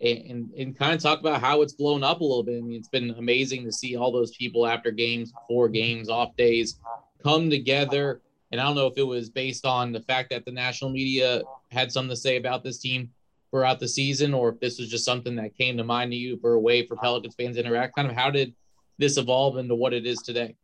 and, 0.00 0.18
and, 0.30 0.50
and 0.52 0.78
kind 0.78 0.94
of 0.94 1.00
talk 1.00 1.20
about 1.20 1.40
how 1.40 1.62
it's 1.62 1.72
blown 1.72 2.02
up 2.02 2.20
a 2.20 2.24
little 2.24 2.42
bit? 2.42 2.58
I 2.58 2.60
mean, 2.60 2.78
it's 2.78 2.88
been 2.88 3.10
amazing 3.10 3.64
to 3.64 3.72
see 3.72 3.96
all 3.96 4.12
those 4.12 4.34
people 4.36 4.66
after 4.66 4.90
games, 4.90 5.32
before 5.32 5.68
games, 5.68 6.08
off 6.08 6.36
days 6.36 6.78
come 7.22 7.50
together. 7.50 8.20
And 8.52 8.60
I 8.60 8.64
don't 8.64 8.76
know 8.76 8.86
if 8.86 8.96
it 8.96 9.02
was 9.02 9.28
based 9.28 9.66
on 9.66 9.92
the 9.92 10.00
fact 10.00 10.30
that 10.30 10.44
the 10.44 10.52
national 10.52 10.90
media 10.90 11.42
had 11.70 11.90
something 11.90 12.10
to 12.10 12.16
say 12.16 12.36
about 12.36 12.62
this 12.62 12.78
team 12.78 13.10
throughout 13.50 13.80
the 13.80 13.88
season, 13.88 14.34
or 14.34 14.50
if 14.50 14.60
this 14.60 14.78
was 14.78 14.88
just 14.88 15.04
something 15.04 15.36
that 15.36 15.56
came 15.56 15.76
to 15.76 15.84
mind 15.84 16.12
to 16.12 16.16
you 16.16 16.38
for 16.38 16.54
a 16.54 16.60
way 16.60 16.86
for 16.86 16.96
Pelicans 16.96 17.34
fans 17.34 17.56
to 17.56 17.64
interact? 17.64 17.96
Kind 17.96 18.08
of 18.08 18.14
how 18.14 18.30
did 18.30 18.54
this 18.98 19.16
evolve 19.16 19.56
into 19.56 19.74
what 19.74 19.92
it 19.92 20.06
is 20.06 20.18
today? 20.18 20.54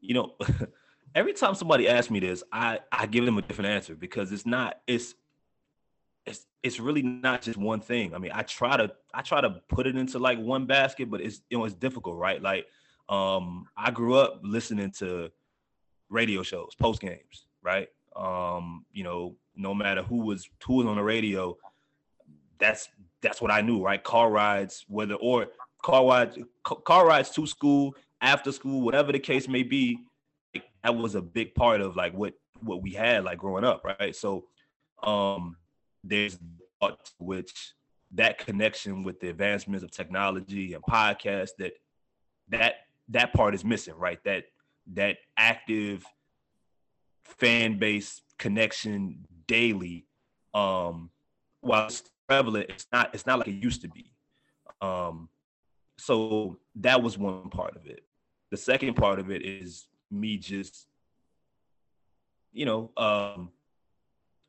You 0.00 0.14
know, 0.14 0.34
every 1.14 1.32
time 1.32 1.54
somebody 1.54 1.88
asks 1.88 2.10
me 2.10 2.20
this, 2.20 2.42
I 2.52 2.80
I 2.90 3.06
give 3.06 3.24
them 3.24 3.38
a 3.38 3.42
different 3.42 3.70
answer 3.70 3.94
because 3.94 4.32
it's 4.32 4.46
not 4.46 4.80
it's 4.86 5.14
it's 6.26 6.46
it's 6.62 6.80
really 6.80 7.02
not 7.02 7.42
just 7.42 7.58
one 7.58 7.80
thing. 7.80 8.14
I 8.14 8.18
mean, 8.18 8.32
I 8.34 8.42
try 8.42 8.76
to 8.76 8.92
I 9.12 9.22
try 9.22 9.40
to 9.40 9.60
put 9.68 9.86
it 9.86 9.96
into 9.96 10.18
like 10.18 10.38
one 10.38 10.66
basket, 10.66 11.10
but 11.10 11.20
it's 11.20 11.42
you 11.50 11.58
know 11.58 11.64
it's 11.64 11.74
difficult, 11.74 12.16
right? 12.16 12.40
Like 12.40 12.66
um 13.08 13.66
I 13.76 13.90
grew 13.90 14.14
up 14.14 14.40
listening 14.42 14.90
to 14.98 15.30
radio 16.08 16.42
shows, 16.42 16.74
post 16.74 17.00
games, 17.00 17.46
right? 17.62 17.88
Um, 18.16 18.84
you 18.92 19.04
know, 19.04 19.36
no 19.56 19.74
matter 19.74 20.02
who 20.02 20.18
was 20.24 20.48
who 20.66 20.76
was 20.76 20.86
on 20.86 20.96
the 20.96 21.02
radio, 21.02 21.56
that's 22.58 22.88
that's 23.20 23.40
what 23.40 23.50
I 23.50 23.60
knew, 23.60 23.82
right? 23.82 24.02
Car 24.02 24.30
rides, 24.30 24.84
whether 24.88 25.14
or 25.14 25.48
car 25.82 26.06
rides, 26.06 26.38
car 26.62 27.06
rides 27.06 27.30
to 27.30 27.46
school, 27.46 27.94
after 28.20 28.52
school, 28.52 28.80
whatever 28.80 29.12
the 29.12 29.18
case 29.18 29.48
may 29.48 29.62
be, 29.62 29.98
that 30.82 30.94
was 30.94 31.14
a 31.14 31.22
big 31.22 31.54
part 31.54 31.80
of 31.80 31.96
like 31.96 32.14
what 32.14 32.34
what 32.62 32.82
we 32.82 32.92
had 32.92 33.24
like 33.24 33.38
growing 33.38 33.64
up, 33.64 33.84
right? 33.84 34.14
So, 34.14 34.44
um, 35.02 35.56
there's 36.04 36.38
which 37.18 37.72
that 38.12 38.38
connection 38.38 39.02
with 39.02 39.18
the 39.20 39.28
advancements 39.28 39.82
of 39.82 39.90
technology 39.90 40.74
and 40.74 40.82
podcasts 40.84 41.50
that 41.58 41.72
that 42.48 42.74
that 43.08 43.32
part 43.32 43.54
is 43.54 43.64
missing, 43.64 43.94
right? 43.96 44.22
That 44.24 44.44
that 44.92 45.18
active 45.36 46.04
fan 47.24 47.78
base 47.78 48.22
connection 48.38 49.26
daily. 49.46 50.06
Um, 50.52 51.10
while 51.60 51.86
it's 51.86 52.02
prevalent, 52.28 52.66
it's 52.68 52.86
not 52.92 53.14
it's 53.14 53.26
not 53.26 53.38
like 53.38 53.48
it 53.48 53.62
used 53.62 53.82
to 53.82 53.88
be. 53.88 54.10
Um, 54.80 55.28
so 55.98 56.58
that 56.76 57.02
was 57.02 57.18
one 57.18 57.48
part 57.50 57.76
of 57.76 57.86
it. 57.86 58.04
The 58.50 58.56
second 58.56 58.94
part 58.94 59.18
of 59.18 59.30
it 59.30 59.44
is 59.44 59.88
me 60.10 60.36
just, 60.36 60.86
you 62.52 62.66
know, 62.66 62.90
um, 62.96 63.50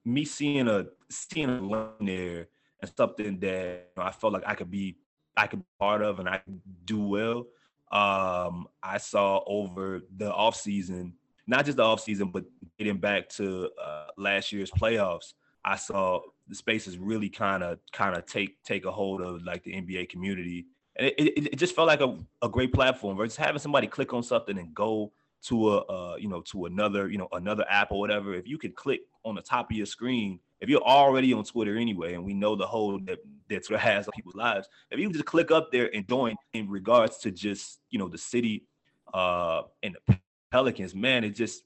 me 0.05 0.23
seeing 0.23 0.67
a 0.67 0.85
seeing 1.09 1.49
a 1.49 1.59
line 1.59 1.89
there 2.01 2.47
and 2.81 2.91
something 2.95 3.39
that 3.39 3.91
you 3.97 4.01
know, 4.01 4.03
I 4.03 4.11
felt 4.11 4.33
like 4.33 4.43
I 4.45 4.55
could 4.55 4.71
be 4.71 4.97
I 5.35 5.47
could 5.47 5.59
be 5.59 5.65
part 5.79 6.01
of 6.01 6.19
and 6.19 6.29
I 6.29 6.37
could 6.37 6.61
do 6.85 7.01
well. 7.01 7.47
Um, 7.91 8.67
I 8.81 8.97
saw 8.97 9.43
over 9.45 10.01
the 10.15 10.33
off 10.33 10.55
season 10.55 11.13
not 11.47 11.65
just 11.65 11.77
the 11.77 11.83
offseason, 11.83 12.31
but 12.31 12.45
getting 12.77 12.97
back 12.97 13.29
to 13.29 13.69
uh, 13.81 14.07
last 14.17 14.51
year's 14.51 14.71
playoffs, 14.71 15.33
I 15.63 15.75
saw 15.75 16.21
the 16.47 16.55
spaces 16.55 16.97
really 16.97 17.29
kind 17.29 17.63
of 17.63 17.79
kind 17.91 18.15
of 18.15 18.25
take 18.25 18.61
take 18.63 18.85
a 18.85 18.91
hold 18.91 19.21
of 19.21 19.43
like 19.43 19.63
the 19.63 19.73
NBA 19.73 20.09
community, 20.09 20.67
and 20.95 21.07
it, 21.07 21.19
it, 21.19 21.53
it 21.53 21.55
just 21.55 21.75
felt 21.75 21.87
like 21.87 22.01
a, 22.01 22.17
a 22.41 22.49
great 22.49 22.73
platform. 22.73 23.17
Just 23.23 23.37
having 23.37 23.59
somebody 23.59 23.87
click 23.87 24.13
on 24.13 24.23
something 24.23 24.57
and 24.57 24.73
go 24.73 25.11
to 25.47 25.73
a 25.73 25.77
uh, 25.85 26.15
you 26.17 26.27
know 26.27 26.41
to 26.41 26.65
another 26.65 27.09
you 27.09 27.17
know 27.17 27.27
another 27.31 27.65
app 27.69 27.91
or 27.91 27.99
whatever. 27.99 28.33
If 28.33 28.47
you 28.47 28.57
could 28.57 28.75
click 28.75 29.01
on 29.23 29.35
the 29.35 29.41
top 29.41 29.71
of 29.71 29.77
your 29.77 29.85
screen, 29.85 30.39
if 30.59 30.69
you're 30.69 30.81
already 30.81 31.33
on 31.33 31.43
Twitter 31.43 31.77
anyway, 31.77 32.13
and 32.13 32.23
we 32.23 32.33
know 32.33 32.55
the 32.55 32.65
whole 32.65 32.99
that 33.05 33.19
that 33.49 33.69
of 33.69 33.79
has 33.79 34.07
on 34.07 34.11
people's 34.15 34.35
lives. 34.35 34.67
If 34.91 34.99
you 34.99 35.11
just 35.11 35.25
click 35.25 35.51
up 35.51 35.71
there 35.71 35.93
and 35.93 36.07
join 36.07 36.35
in 36.53 36.69
regards 36.69 37.17
to 37.19 37.31
just 37.31 37.79
you 37.89 37.99
know 37.99 38.07
the 38.07 38.17
city 38.17 38.65
uh 39.13 39.63
and 39.83 39.95
the 40.07 40.19
Pelicans, 40.51 40.95
man, 40.95 41.23
it 41.23 41.31
just 41.31 41.63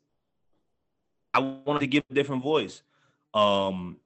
I 1.34 1.40
wanted 1.40 1.80
to 1.80 1.88
give 1.88 2.04
a 2.10 2.14
different 2.14 2.44
voice. 2.44 2.82
Um 3.34 3.98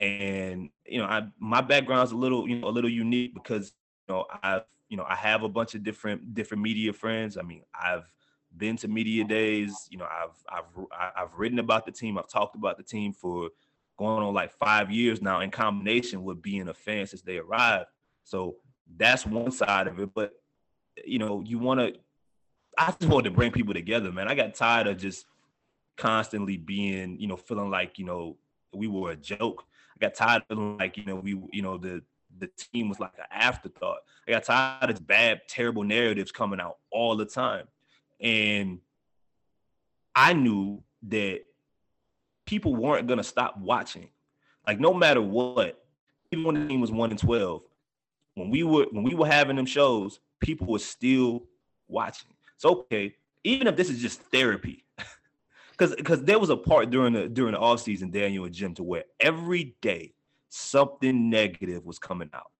and 0.00 0.70
you 0.86 0.98
know, 0.98 1.04
I 1.04 1.28
my 1.38 1.60
background's 1.60 2.12
a 2.12 2.16
little, 2.16 2.48
you 2.48 2.58
know, 2.58 2.68
a 2.68 2.70
little 2.70 2.90
unique 2.90 3.34
because 3.34 3.72
you 4.08 4.14
know, 4.14 4.26
I've 4.42 4.64
you 4.88 4.96
know, 4.98 5.06
I 5.08 5.14
have 5.14 5.42
a 5.42 5.48
bunch 5.48 5.74
of 5.74 5.82
different 5.82 6.34
different 6.34 6.62
media 6.62 6.92
friends. 6.92 7.38
I 7.38 7.42
mean, 7.42 7.62
I've 7.74 8.10
been 8.56 8.76
to 8.78 8.88
media 8.88 9.24
days. 9.24 9.88
You 9.90 9.98
know, 9.98 10.06
I've 10.06 10.36
I've 10.48 11.12
I've 11.16 11.38
written 11.38 11.58
about 11.58 11.86
the 11.86 11.92
team. 11.92 12.18
I've 12.18 12.28
talked 12.28 12.56
about 12.56 12.76
the 12.76 12.82
team 12.82 13.12
for 13.12 13.50
going 13.98 14.22
on 14.22 14.34
like 14.34 14.52
five 14.52 14.90
years 14.90 15.22
now 15.22 15.40
in 15.40 15.50
combination 15.50 16.24
with 16.24 16.42
being 16.42 16.68
a 16.68 16.74
fan 16.74 17.06
since 17.06 17.22
they 17.22 17.38
arrived. 17.38 17.86
So 18.24 18.56
that's 18.96 19.26
one 19.26 19.50
side 19.50 19.86
of 19.86 19.98
it. 20.00 20.10
But 20.14 20.32
you 21.04 21.18
know, 21.18 21.42
you 21.44 21.58
want 21.58 21.80
to. 21.80 21.94
I 22.78 22.86
just 22.98 23.10
wanted 23.10 23.30
to 23.30 23.36
bring 23.36 23.52
people 23.52 23.74
together, 23.74 24.10
man. 24.10 24.28
I 24.28 24.34
got 24.34 24.54
tired 24.54 24.86
of 24.86 24.96
just 24.96 25.26
constantly 25.96 26.56
being, 26.56 27.20
you 27.20 27.26
know, 27.26 27.36
feeling 27.36 27.70
like 27.70 27.98
you 27.98 28.04
know 28.04 28.36
we 28.72 28.86
were 28.86 29.10
a 29.10 29.16
joke. 29.16 29.64
I 29.96 30.06
got 30.06 30.14
tired 30.14 30.42
of 30.48 30.58
like 30.58 30.96
you 30.96 31.04
know 31.04 31.16
we, 31.16 31.40
you 31.52 31.62
know, 31.62 31.76
the 31.78 32.02
the 32.38 32.48
team 32.48 32.88
was 32.88 32.98
like 32.98 33.12
an 33.18 33.24
afterthought. 33.30 33.98
I 34.26 34.32
got 34.32 34.44
tired 34.44 34.90
of 34.90 35.06
bad, 35.06 35.42
terrible 35.48 35.84
narratives 35.84 36.32
coming 36.32 36.60
out 36.60 36.78
all 36.90 37.16
the 37.16 37.26
time. 37.26 37.66
And 38.22 38.78
I 40.14 40.32
knew 40.32 40.82
that 41.08 41.40
people 42.46 42.74
weren't 42.74 43.08
gonna 43.08 43.24
stop 43.24 43.58
watching. 43.58 44.08
Like 44.66 44.78
no 44.78 44.94
matter 44.94 45.20
what, 45.20 45.84
even 46.30 46.44
when 46.44 46.54
the 46.54 46.66
team 46.66 46.80
was 46.80 46.92
one 46.92 47.10
and 47.10 47.18
twelve, 47.18 47.62
when 48.34 48.50
we 48.50 48.62
were 48.62 48.86
when 48.90 49.02
we 49.02 49.14
were 49.14 49.26
having 49.26 49.56
them 49.56 49.66
shows, 49.66 50.20
people 50.40 50.68
were 50.68 50.78
still 50.78 51.44
watching. 51.88 52.32
So 52.56 52.70
okay, 52.70 53.16
even 53.44 53.66
if 53.66 53.76
this 53.76 53.90
is 53.90 54.00
just 54.00 54.20
therapy, 54.22 54.84
because 55.72 55.94
because 55.96 56.22
there 56.22 56.38
was 56.38 56.50
a 56.50 56.56
part 56.56 56.90
during 56.90 57.12
the 57.12 57.28
during 57.28 57.52
the 57.52 57.58
off 57.58 57.80
season, 57.80 58.10
Daniel 58.10 58.44
and 58.44 58.54
Jim, 58.54 58.74
to 58.74 58.82
where 58.82 59.04
every 59.18 59.74
day 59.82 60.14
something 60.48 61.30
negative 61.30 61.84
was 61.84 61.98
coming 61.98 62.30
out. 62.32 62.50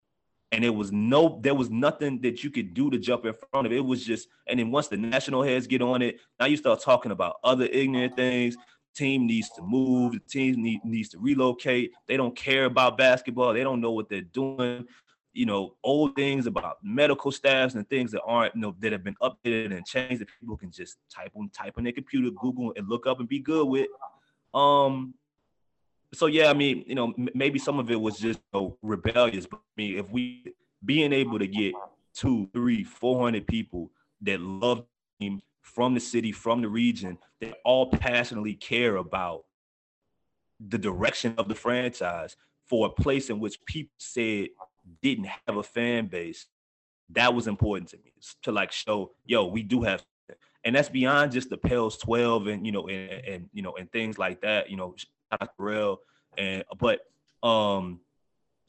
And 0.52 0.66
it 0.66 0.70
was 0.70 0.92
no, 0.92 1.40
there 1.42 1.54
was 1.54 1.70
nothing 1.70 2.20
that 2.20 2.44
you 2.44 2.50
could 2.50 2.74
do 2.74 2.90
to 2.90 2.98
jump 2.98 3.24
in 3.24 3.34
front 3.50 3.66
of 3.66 3.72
it. 3.72 3.76
It 3.76 3.84
was 3.84 4.04
just, 4.04 4.28
and 4.46 4.60
then 4.60 4.70
once 4.70 4.88
the 4.88 4.98
national 4.98 5.42
heads 5.42 5.66
get 5.66 5.80
on 5.80 6.02
it, 6.02 6.20
now 6.38 6.44
you 6.44 6.58
start 6.58 6.82
talking 6.82 7.10
about 7.10 7.36
other 7.42 7.64
ignorant 7.64 8.16
things. 8.16 8.56
Team 8.94 9.26
needs 9.26 9.48
to 9.56 9.62
move, 9.62 10.12
the 10.12 10.20
team 10.20 10.62
need, 10.62 10.84
needs 10.84 11.08
to 11.10 11.18
relocate. 11.18 11.92
They 12.06 12.18
don't 12.18 12.36
care 12.36 12.66
about 12.66 12.98
basketball, 12.98 13.54
they 13.54 13.62
don't 13.62 13.80
know 13.80 13.92
what 13.92 14.10
they're 14.10 14.20
doing. 14.20 14.86
You 15.32 15.46
know, 15.46 15.76
old 15.82 16.14
things 16.14 16.46
about 16.46 16.76
medical 16.82 17.32
staffs 17.32 17.74
and 17.74 17.88
things 17.88 18.12
that 18.12 18.20
aren't, 18.26 18.54
you 18.54 18.60
know, 18.60 18.76
that 18.80 18.92
have 18.92 19.02
been 19.02 19.16
updated 19.22 19.74
and 19.74 19.86
changed 19.86 20.20
that 20.20 20.28
people 20.38 20.58
can 20.58 20.70
just 20.70 20.98
type 21.10 21.32
on 21.34 21.48
type 21.48 21.78
on 21.78 21.84
their 21.84 21.94
computer, 21.94 22.28
Google 22.30 22.74
and 22.76 22.86
look 22.86 23.06
up 23.06 23.20
and 23.20 23.28
be 23.28 23.38
good 23.38 23.66
with. 23.66 23.88
Um, 24.52 25.14
so 26.14 26.26
yeah, 26.26 26.50
I 26.50 26.54
mean, 26.54 26.84
you 26.86 26.94
know, 26.94 27.14
maybe 27.34 27.58
some 27.58 27.78
of 27.78 27.90
it 27.90 28.00
was 28.00 28.18
just 28.18 28.40
you 28.52 28.60
know, 28.60 28.78
rebellious. 28.82 29.46
But 29.46 29.58
I 29.58 29.72
mean, 29.76 29.98
if 29.98 30.10
we 30.10 30.54
being 30.84 31.12
able 31.12 31.38
to 31.38 31.46
get 31.46 31.74
two, 32.14 32.48
three, 32.52 32.84
four 32.84 33.22
hundred 33.22 33.46
people 33.46 33.90
that 34.22 34.40
love 34.40 34.84
him 35.18 35.40
from 35.62 35.94
the 35.94 36.00
city, 36.00 36.32
from 36.32 36.60
the 36.60 36.68
region, 36.68 37.18
that 37.40 37.54
all 37.64 37.86
passionately 37.86 38.54
care 38.54 38.96
about 38.96 39.44
the 40.60 40.78
direction 40.78 41.34
of 41.38 41.48
the 41.48 41.54
franchise 41.54 42.36
for 42.66 42.86
a 42.86 42.90
place 42.90 43.30
in 43.30 43.40
which 43.40 43.64
people 43.64 43.94
said 43.98 44.48
didn't 45.02 45.28
have 45.46 45.56
a 45.56 45.62
fan 45.62 46.06
base, 46.06 46.46
that 47.10 47.34
was 47.34 47.46
important 47.46 47.90
to 47.90 47.96
me 47.98 48.12
to 48.42 48.52
like 48.52 48.72
show, 48.72 49.12
yo, 49.24 49.46
we 49.46 49.62
do 49.62 49.82
have, 49.82 50.04
and 50.64 50.74
that's 50.76 50.88
beyond 50.88 51.32
just 51.32 51.50
the 51.50 51.56
Pels 51.56 51.96
12 51.98 52.46
and 52.46 52.66
you 52.66 52.72
know 52.72 52.86
and, 52.88 53.24
and 53.24 53.48
you 53.52 53.62
know 53.62 53.74
and 53.78 53.90
things 53.92 54.18
like 54.18 54.40
that. 54.42 54.70
You 54.70 54.76
know, 54.76 54.94
And 56.38 56.64
but 56.78 57.00
um, 57.42 58.00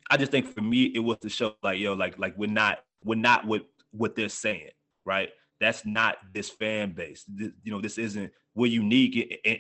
I 0.09 0.17
just 0.17 0.31
think 0.31 0.53
for 0.53 0.61
me 0.61 0.85
it 0.85 0.99
was 0.99 1.17
to 1.19 1.29
show 1.29 1.55
like 1.63 1.79
yo, 1.79 1.93
like 1.93 2.17
like 2.19 2.37
we're 2.37 2.49
not 2.49 2.79
we're 3.03 3.15
not 3.15 3.45
what 3.45 3.65
what 3.91 4.15
they're 4.15 4.29
saying, 4.29 4.71
right? 5.05 5.29
That's 5.59 5.85
not 5.85 6.17
this 6.33 6.49
fan 6.49 6.91
base. 6.91 7.23
This, 7.27 7.51
you 7.63 7.71
know, 7.71 7.81
this 7.81 7.97
isn't 7.97 8.31
we're 8.55 8.71
unique. 8.71 9.39
And 9.45 9.59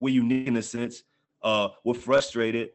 we're 0.00 0.14
unique 0.14 0.46
in 0.46 0.56
a 0.56 0.62
sense. 0.62 1.02
Uh, 1.42 1.68
we're 1.84 1.94
frustrated, 1.94 2.70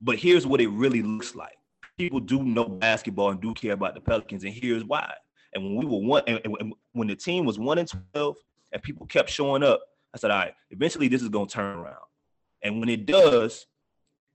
but 0.00 0.18
here's 0.18 0.46
what 0.46 0.60
it 0.60 0.68
really 0.68 1.02
looks 1.02 1.34
like. 1.34 1.56
People 1.98 2.20
do 2.20 2.42
know 2.42 2.64
basketball 2.64 3.30
and 3.30 3.40
do 3.40 3.52
care 3.52 3.72
about 3.72 3.94
the 3.94 4.00
Pelicans, 4.00 4.44
and 4.44 4.52
here's 4.52 4.84
why. 4.84 5.12
And 5.52 5.62
when 5.62 5.76
we 5.76 5.84
were 5.84 5.98
one, 5.98 6.22
and, 6.26 6.40
and 6.44 6.72
when 6.92 7.08
the 7.08 7.16
team 7.16 7.44
was 7.44 7.58
one 7.58 7.78
and 7.78 7.90
twelve, 8.12 8.36
and 8.72 8.82
people 8.82 9.06
kept 9.06 9.28
showing 9.28 9.62
up, 9.62 9.80
I 10.14 10.18
said, 10.18 10.30
all 10.30 10.38
right, 10.38 10.54
eventually 10.70 11.08
this 11.08 11.22
is 11.22 11.28
gonna 11.28 11.46
turn 11.46 11.78
around. 11.78 11.96
And 12.62 12.80
when 12.80 12.88
it 12.88 13.06
does, 13.06 13.66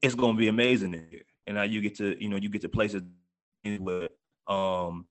it's 0.02 0.16
gonna 0.16 0.38
be 0.38 0.48
amazing 0.48 0.94
in 0.94 1.08
here. 1.10 1.26
And 1.48 1.56
now 1.58 1.64
you 1.64 1.82
get 1.82 1.96
to, 1.98 2.22
you 2.22 2.30
know, 2.30 2.38
you 2.38 2.50
get 2.50 2.62
to 2.62 2.70
places 2.70 3.04
where 3.80 4.10
um, 4.48 5.08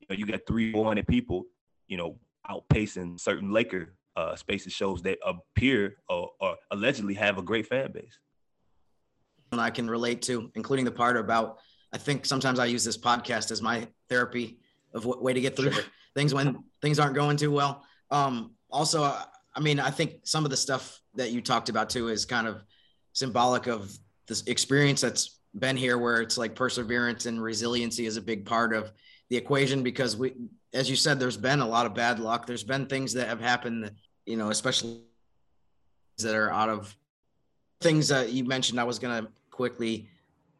you 0.00 0.06
know, 0.08 0.16
you 0.16 0.26
got 0.26 0.40
three, 0.46 0.72
four 0.72 0.84
hundred 0.84 1.06
people, 1.06 1.44
you 1.88 1.96
know, 1.96 2.18
outpacing 2.48 3.20
certain 3.20 3.52
Laker 3.52 3.94
uh 4.16 4.34
spaces 4.34 4.72
shows 4.72 5.02
that 5.02 5.18
appear 5.24 5.96
or, 6.08 6.30
or 6.40 6.56
allegedly 6.70 7.14
have 7.14 7.38
a 7.38 7.42
great 7.42 7.66
fan 7.66 7.92
base. 7.92 8.18
And 9.52 9.60
I 9.60 9.70
can 9.70 9.88
relate 9.88 10.22
to, 10.22 10.50
including 10.54 10.84
the 10.84 10.90
part 10.92 11.16
about 11.16 11.58
I 11.92 11.98
think 11.98 12.26
sometimes 12.26 12.58
I 12.58 12.66
use 12.66 12.84
this 12.84 12.98
podcast 12.98 13.50
as 13.50 13.62
my 13.62 13.88
therapy 14.08 14.58
of 14.92 15.04
what 15.04 15.22
way 15.22 15.32
to 15.32 15.40
get 15.40 15.56
through 15.56 15.72
sure. 15.72 15.84
things 16.14 16.34
when 16.34 16.64
things 16.82 16.98
aren't 16.98 17.14
going 17.14 17.36
too 17.36 17.50
well. 17.50 17.84
Um, 18.10 18.54
also, 18.70 19.14
I 19.58 19.60
mean, 19.60 19.80
I 19.80 19.90
think 19.90 20.20
some 20.22 20.44
of 20.44 20.50
the 20.50 20.56
stuff 20.56 21.00
that 21.16 21.32
you 21.32 21.42
talked 21.42 21.68
about 21.68 21.90
too 21.90 22.06
is 22.06 22.24
kind 22.24 22.46
of 22.46 22.62
symbolic 23.12 23.66
of 23.66 23.92
this 24.28 24.44
experience 24.46 25.00
that's 25.00 25.40
been 25.58 25.76
here 25.76 25.98
where 25.98 26.22
it's 26.22 26.38
like 26.38 26.54
perseverance 26.54 27.26
and 27.26 27.42
resiliency 27.42 28.06
is 28.06 28.16
a 28.16 28.22
big 28.22 28.46
part 28.46 28.72
of 28.72 28.92
the 29.30 29.36
equation 29.36 29.82
because 29.82 30.16
we 30.16 30.34
as 30.74 30.88
you 30.88 30.94
said 30.94 31.18
there's 31.18 31.36
been 31.36 31.58
a 31.58 31.66
lot 31.66 31.86
of 31.86 31.94
bad 31.94 32.20
luck. 32.20 32.46
There's 32.46 32.62
been 32.62 32.86
things 32.86 33.12
that 33.14 33.26
have 33.26 33.40
happened 33.40 33.90
you 34.26 34.36
know 34.36 34.50
especially 34.50 35.00
that 36.18 36.36
are 36.36 36.52
out 36.52 36.68
of 36.68 36.96
things 37.80 38.06
that 38.08 38.30
you 38.30 38.44
mentioned 38.44 38.78
i 38.78 38.84
was 38.84 38.98
going 38.98 39.24
to 39.24 39.30
quickly 39.50 40.08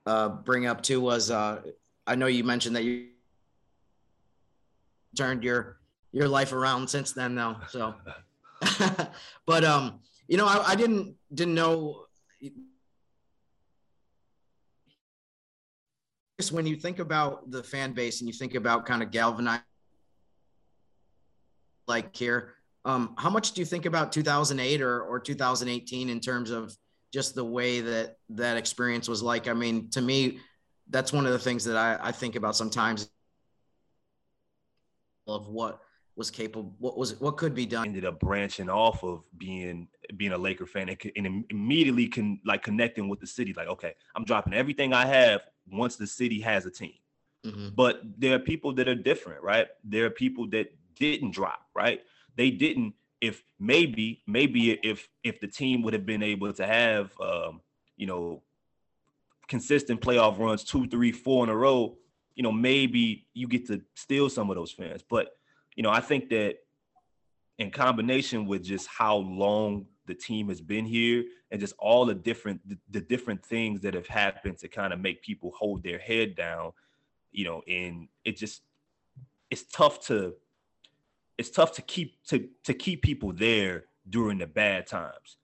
uh, 0.07 0.29
bring 0.29 0.67
up 0.67 0.83
too 0.83 1.01
was 1.01 1.31
uh, 1.31 1.61
i 2.07 2.17
know 2.17 2.27
you 2.27 2.43
mentioned 2.43 2.75
that 2.75 2.83
you 2.83 3.09
turned 5.17 5.45
your 5.45 5.77
your 6.11 6.27
life 6.27 6.53
around 6.53 6.89
since 6.89 7.13
then 7.13 7.37
though 7.37 7.57
so 7.69 7.95
but 9.47 9.65
um 9.65 10.01
you 10.27 10.37
know 10.37 10.47
I, 10.47 10.69
I 10.69 10.75
didn't 10.75 11.17
didn't 11.33 11.55
know 11.55 12.05
just 16.39 16.53
when 16.53 16.67
you 16.67 16.77
think 16.77 17.01
about 17.01 17.51
the 17.51 17.63
fan 17.63 17.93
base 17.93 18.21
and 18.21 18.29
you 18.29 18.33
think 18.33 18.55
about 18.55 18.87
kind 18.87 19.03
of 19.03 19.11
galvanize 19.11 19.61
like 21.89 22.15
here, 22.15 22.55
um, 22.85 23.15
how 23.19 23.31
much 23.31 23.53
do 23.53 23.61
you 23.61 23.65
think 23.65 23.87
about 23.87 24.13
2008 24.13 24.81
or, 24.83 25.03
or 25.03 25.19
2018 25.19 26.09
in 26.09 26.21
terms 26.21 26.51
of 26.51 26.77
just 27.13 27.35
the 27.35 27.45
way 27.45 27.81
that 27.81 28.17
that 28.29 28.57
experience 28.57 29.09
was 29.09 29.23
like? 29.23 29.49
I 29.49 29.55
mean, 29.55 29.91
to 29.91 30.03
me, 30.03 30.39
that's 30.91 31.13
one 31.13 31.27
of 31.27 31.33
the 31.33 31.39
things 31.39 31.65
that 31.65 31.77
I, 31.77 31.99
I 32.01 32.13
think 32.13 32.37
about 32.37 32.55
sometimes 32.55 33.11
of 35.27 35.49
what 35.49 35.81
was 36.19 36.33
capable, 36.33 36.75
what 36.81 36.99
was 36.99 37.19
what 37.21 37.37
could 37.37 37.55
be 37.55 37.65
done. 37.65 37.87
Ended 37.87 38.05
up 38.05 38.19
branching 38.19 38.69
off 38.69 39.05
of 39.05 39.23
being 39.39 39.87
being 40.17 40.33
a 40.33 40.37
Laker 40.37 40.67
fan 40.67 40.89
and, 40.89 41.13
and 41.17 41.45
immediately 41.49 42.09
can 42.09 42.41
like 42.45 42.65
connecting 42.65 43.09
with 43.09 43.21
the 43.21 43.27
city. 43.27 43.55
Like, 43.55 43.69
okay, 43.69 43.95
I'm 44.17 44.25
dropping 44.25 44.53
everything 44.53 44.93
I 44.93 45.07
have 45.07 45.43
once 45.71 45.95
the 45.95 46.09
city 46.09 46.41
has 46.41 46.67
a 46.67 46.71
team. 46.71 46.95
Mm-hmm. 47.47 47.69
But 47.77 48.03
there 48.19 48.35
are 48.35 48.41
people 48.41 48.75
that 48.75 48.89
are 48.89 48.97
different, 48.97 49.45
right? 49.45 49.69
There 49.85 50.07
are 50.07 50.11
people 50.11 50.49
that 50.49 50.75
didn't 50.97 51.31
drop, 51.31 51.61
right? 51.75 52.03
They 52.35 52.51
didn't. 52.51 52.95
If 53.21 53.43
maybe, 53.61 54.23
maybe 54.27 54.73
if 54.73 55.09
if 55.23 55.41
the 55.41 55.47
team 55.47 55.83
would 55.83 55.93
have 55.93 56.05
been 56.05 56.23
able 56.25 56.53
to 56.53 56.67
have, 56.67 57.13
um, 57.21 57.61
you 57.97 58.09
know, 58.09 58.43
consistent 59.47 60.01
playoff 60.01 60.37
runs, 60.39 60.65
two, 60.65 60.89
three, 60.89 61.13
four 61.13 61.45
in 61.45 61.51
a 61.51 61.57
row, 61.57 61.97
you 62.35 62.43
know, 62.43 62.53
maybe 62.53 63.27
you 63.35 63.47
get 63.47 63.69
to 63.69 63.83
steal 63.95 64.29
some 64.29 64.51
of 64.51 64.57
those 64.57 64.73
fans. 64.73 65.03
But 65.09 65.38
you 65.79 65.85
know, 65.85 65.91
I 65.91 66.01
think 66.01 66.29
that 66.31 66.57
in 67.59 67.71
combination 67.71 68.47
with 68.47 68.65
just 68.65 68.89
how 68.89 69.19
long 69.19 69.87
the 70.07 70.15
team 70.15 70.49
has 70.49 70.61
been 70.61 70.85
here 70.85 71.23
and 71.53 71.61
just 71.61 71.73
all 71.79 72.05
the 72.05 72.17
different 72.17 72.69
the, 72.69 72.77
the 72.91 73.01
different 73.01 73.47
things 73.47 73.81
that 73.83 73.95
have 73.95 74.09
happened 74.09 74.59
to 74.59 74.67
kind 74.67 74.93
of 74.93 74.99
make 74.99 75.23
people 75.23 75.53
hold 75.57 75.85
their 75.85 75.99
head 75.99 76.35
down 76.35 76.73
you 77.31 77.45
know 77.45 77.63
and 77.69 78.09
it 78.25 78.37
just 78.37 78.63
it's 79.51 79.63
tough 79.73 80.05
to 80.07 80.35
it's 81.37 81.51
tough 81.51 81.71
to 81.73 81.83
keep 81.83 82.21
to 82.27 82.49
to 82.65 82.75
keep 82.75 83.03
people 83.03 83.33
there 83.33 83.85
during 84.11 84.39
the 84.39 84.47
bad 84.49 84.85
times 84.85 85.37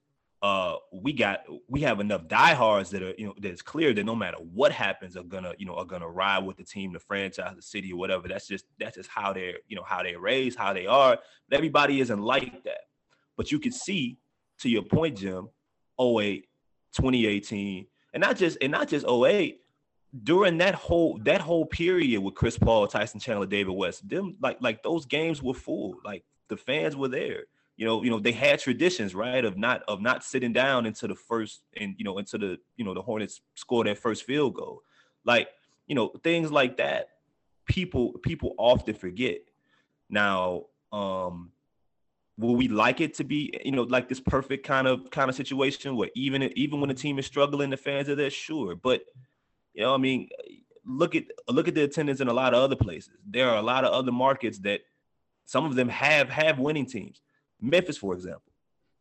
uh, 0.44 0.76
we 0.92 1.14
got 1.14 1.40
we 1.68 1.80
have 1.80 2.00
enough 2.00 2.28
diehards 2.28 2.90
that 2.90 3.02
are 3.02 3.14
you 3.16 3.26
know 3.26 3.34
that's 3.38 3.62
clear 3.62 3.94
that 3.94 4.04
no 4.04 4.14
matter 4.14 4.36
what 4.36 4.70
happens 4.72 5.16
are 5.16 5.22
gonna 5.22 5.54
you 5.56 5.64
know 5.64 5.74
are 5.74 5.86
gonna 5.86 6.06
ride 6.06 6.44
with 6.44 6.58
the 6.58 6.62
team, 6.62 6.92
the 6.92 6.98
franchise, 6.98 7.56
the 7.56 7.62
city, 7.62 7.90
or 7.94 7.96
whatever. 7.96 8.28
That's 8.28 8.46
just 8.46 8.66
that's 8.78 8.96
just 8.96 9.08
how 9.08 9.32
they're 9.32 9.54
you 9.68 9.74
know 9.74 9.84
how 9.84 10.02
they're 10.02 10.20
raised, 10.20 10.58
how 10.58 10.74
they 10.74 10.86
are. 10.86 11.18
But 11.48 11.56
everybody 11.56 11.98
isn't 12.02 12.20
like 12.20 12.62
that. 12.64 12.82
But 13.38 13.52
you 13.52 13.58
could 13.58 13.72
see, 13.72 14.18
to 14.58 14.68
your 14.68 14.82
point, 14.82 15.16
Jim, 15.16 15.48
08, 15.98 16.46
2018, 16.92 17.86
and 18.12 18.20
not 18.20 18.36
just 18.36 18.58
and 18.60 18.70
not 18.70 18.88
just 18.88 19.06
08, 19.08 19.62
during 20.24 20.58
that 20.58 20.74
whole 20.74 21.18
that 21.22 21.40
whole 21.40 21.64
period 21.64 22.20
with 22.20 22.34
Chris 22.34 22.58
Paul, 22.58 22.86
Tyson 22.86 23.18
Chandler, 23.18 23.46
David 23.46 23.72
West, 23.72 24.06
them 24.06 24.36
like 24.42 24.58
like 24.60 24.82
those 24.82 25.06
games 25.06 25.42
were 25.42 25.54
full. 25.54 25.94
Like 26.04 26.22
the 26.48 26.58
fans 26.58 26.96
were 26.96 27.08
there 27.08 27.44
you 27.76 27.84
know, 27.84 28.02
you 28.04 28.10
know, 28.10 28.20
they 28.20 28.32
had 28.32 28.60
traditions, 28.60 29.14
right, 29.14 29.44
of 29.44 29.56
not 29.56 29.82
of 29.88 30.00
not 30.00 30.22
sitting 30.22 30.52
down 30.52 30.86
into 30.86 31.08
the 31.08 31.14
first 31.14 31.62
and 31.76 31.94
you 31.98 32.04
know 32.04 32.18
into 32.18 32.38
the 32.38 32.58
you 32.76 32.84
know 32.84 32.94
the 32.94 33.02
Hornets 33.02 33.40
score 33.54 33.84
their 33.84 33.96
first 33.96 34.24
field 34.24 34.54
goal, 34.54 34.82
like 35.24 35.48
you 35.86 35.94
know 35.94 36.12
things 36.22 36.52
like 36.52 36.76
that. 36.76 37.08
People 37.66 38.12
people 38.22 38.54
often 38.58 38.94
forget. 38.94 39.38
Now, 40.08 40.66
um, 40.92 41.50
will 42.38 42.54
we 42.54 42.68
like 42.68 43.00
it 43.00 43.14
to 43.14 43.24
be 43.24 43.52
you 43.64 43.72
know 43.72 43.82
like 43.82 44.08
this 44.08 44.20
perfect 44.20 44.64
kind 44.64 44.86
of 44.86 45.10
kind 45.10 45.28
of 45.28 45.34
situation 45.34 45.96
where 45.96 46.10
even 46.14 46.42
even 46.56 46.80
when 46.80 46.88
the 46.88 46.94
team 46.94 47.18
is 47.18 47.26
struggling, 47.26 47.70
the 47.70 47.76
fans 47.76 48.08
are 48.08 48.14
there, 48.14 48.30
sure, 48.30 48.76
but 48.76 49.02
you 49.72 49.82
know, 49.82 49.92
I 49.92 49.98
mean, 49.98 50.28
look 50.86 51.16
at 51.16 51.24
look 51.48 51.66
at 51.66 51.74
the 51.74 51.82
attendance 51.82 52.20
in 52.20 52.28
a 52.28 52.32
lot 52.32 52.54
of 52.54 52.62
other 52.62 52.76
places. 52.76 53.14
There 53.28 53.50
are 53.50 53.56
a 53.56 53.62
lot 53.62 53.84
of 53.84 53.92
other 53.92 54.12
markets 54.12 54.60
that 54.60 54.82
some 55.44 55.64
of 55.64 55.74
them 55.74 55.88
have 55.88 56.28
have 56.28 56.60
winning 56.60 56.86
teams 56.86 57.20
Memphis, 57.64 57.96
for 57.96 58.14
example, 58.14 58.52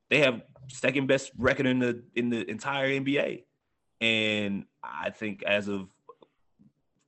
they 0.10 0.20
have 0.20 0.41
second 0.67 1.08
best 1.08 1.32
record 1.38 1.65
in 1.65 1.79
the 1.79 2.03
in 2.15 2.29
the 2.29 2.50
entire 2.50 2.89
NBA, 2.89 3.43
and 4.01 4.65
I 4.84 5.10
think 5.10 5.43
as 5.43 5.67
of 5.67 5.89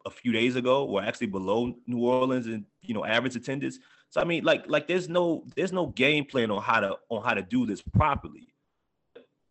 a 0.06 0.10
few 0.10 0.32
days 0.32 0.56
ago, 0.56 0.86
we're 0.86 1.04
actually 1.04 1.28
below 1.28 1.76
New 1.88 2.06
Orleans 2.06 2.48
and 2.48 2.66
you 2.82 2.94
know 2.94 3.06
average 3.06 3.36
attendance. 3.36 3.80
So 4.10 4.22
I 4.22 4.24
mean, 4.24 4.44
like 4.44 4.70
like 4.70 4.88
there's 4.88 5.10
no 5.10 5.44
there's 5.56 5.74
no 5.74 5.88
game 5.88 6.26
plan 6.26 6.52
on 6.52 6.62
how 6.62 6.80
to 6.80 6.98
on 7.10 7.24
how 7.24 7.34
to 7.34 7.42
do 7.42 7.66
this 7.66 7.82
properly. 7.82 8.48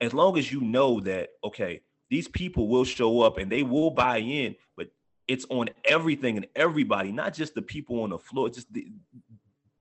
As 0.00 0.12
long 0.12 0.38
as 0.38 0.50
you 0.52 0.60
know 0.60 1.00
that 1.00 1.30
okay, 1.42 1.80
these 2.10 2.28
people 2.28 2.68
will 2.68 2.84
show 2.84 3.22
up 3.22 3.38
and 3.38 3.50
they 3.50 3.62
will 3.62 3.90
buy 3.90 4.18
in, 4.18 4.54
but 4.76 4.88
it's 5.26 5.46
on 5.50 5.70
everything 5.84 6.36
and 6.36 6.46
everybody, 6.54 7.10
not 7.10 7.34
just 7.34 7.54
the 7.54 7.62
people 7.62 8.02
on 8.02 8.10
the 8.10 8.18
floor, 8.18 8.48
just 8.48 8.72
the 8.72 8.86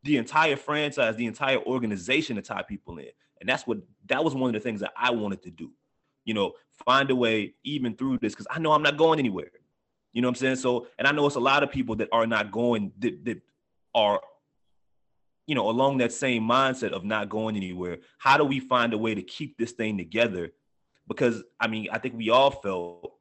the 0.03 0.17
entire 0.17 0.55
franchise, 0.55 1.15
the 1.15 1.25
entire 1.25 1.59
organization 1.59 2.35
to 2.35 2.41
tie 2.41 2.61
people 2.61 2.97
in. 2.97 3.09
And 3.39 3.49
that's 3.49 3.65
what 3.65 3.79
that 4.07 4.23
was 4.23 4.35
one 4.35 4.49
of 4.49 4.53
the 4.53 4.59
things 4.59 4.81
that 4.81 4.93
I 4.97 5.11
wanted 5.11 5.41
to 5.43 5.51
do. 5.51 5.71
You 6.25 6.33
know, 6.33 6.53
find 6.85 7.09
a 7.11 7.15
way 7.15 7.55
even 7.63 7.95
through 7.95 8.19
this 8.19 8.33
because 8.33 8.47
I 8.49 8.59
know 8.59 8.71
I'm 8.71 8.83
not 8.83 8.97
going 8.97 9.19
anywhere. 9.19 9.51
You 10.13 10.21
know 10.21 10.27
what 10.27 10.37
I'm 10.37 10.39
saying? 10.39 10.55
So, 10.57 10.87
and 10.97 11.07
I 11.07 11.11
know 11.11 11.25
it's 11.25 11.35
a 11.35 11.41
lot 11.41 11.63
of 11.63 11.71
people 11.71 11.95
that 11.97 12.09
are 12.11 12.27
not 12.27 12.51
going 12.51 12.91
that, 12.99 13.25
that 13.25 13.41
are, 13.95 14.21
you 15.47 15.55
know, 15.55 15.69
along 15.69 15.97
that 15.97 16.13
same 16.13 16.43
mindset 16.43 16.91
of 16.91 17.03
not 17.03 17.29
going 17.29 17.57
anywhere. 17.57 17.97
How 18.17 18.37
do 18.37 18.45
we 18.45 18.59
find 18.59 18.93
a 18.93 18.97
way 18.97 19.15
to 19.15 19.23
keep 19.23 19.57
this 19.57 19.71
thing 19.71 19.97
together? 19.97 20.51
Because 21.07 21.43
I 21.59 21.67
mean, 21.67 21.87
I 21.91 21.97
think 21.97 22.15
we 22.15 22.29
all 22.29 22.51
felt 22.51 23.13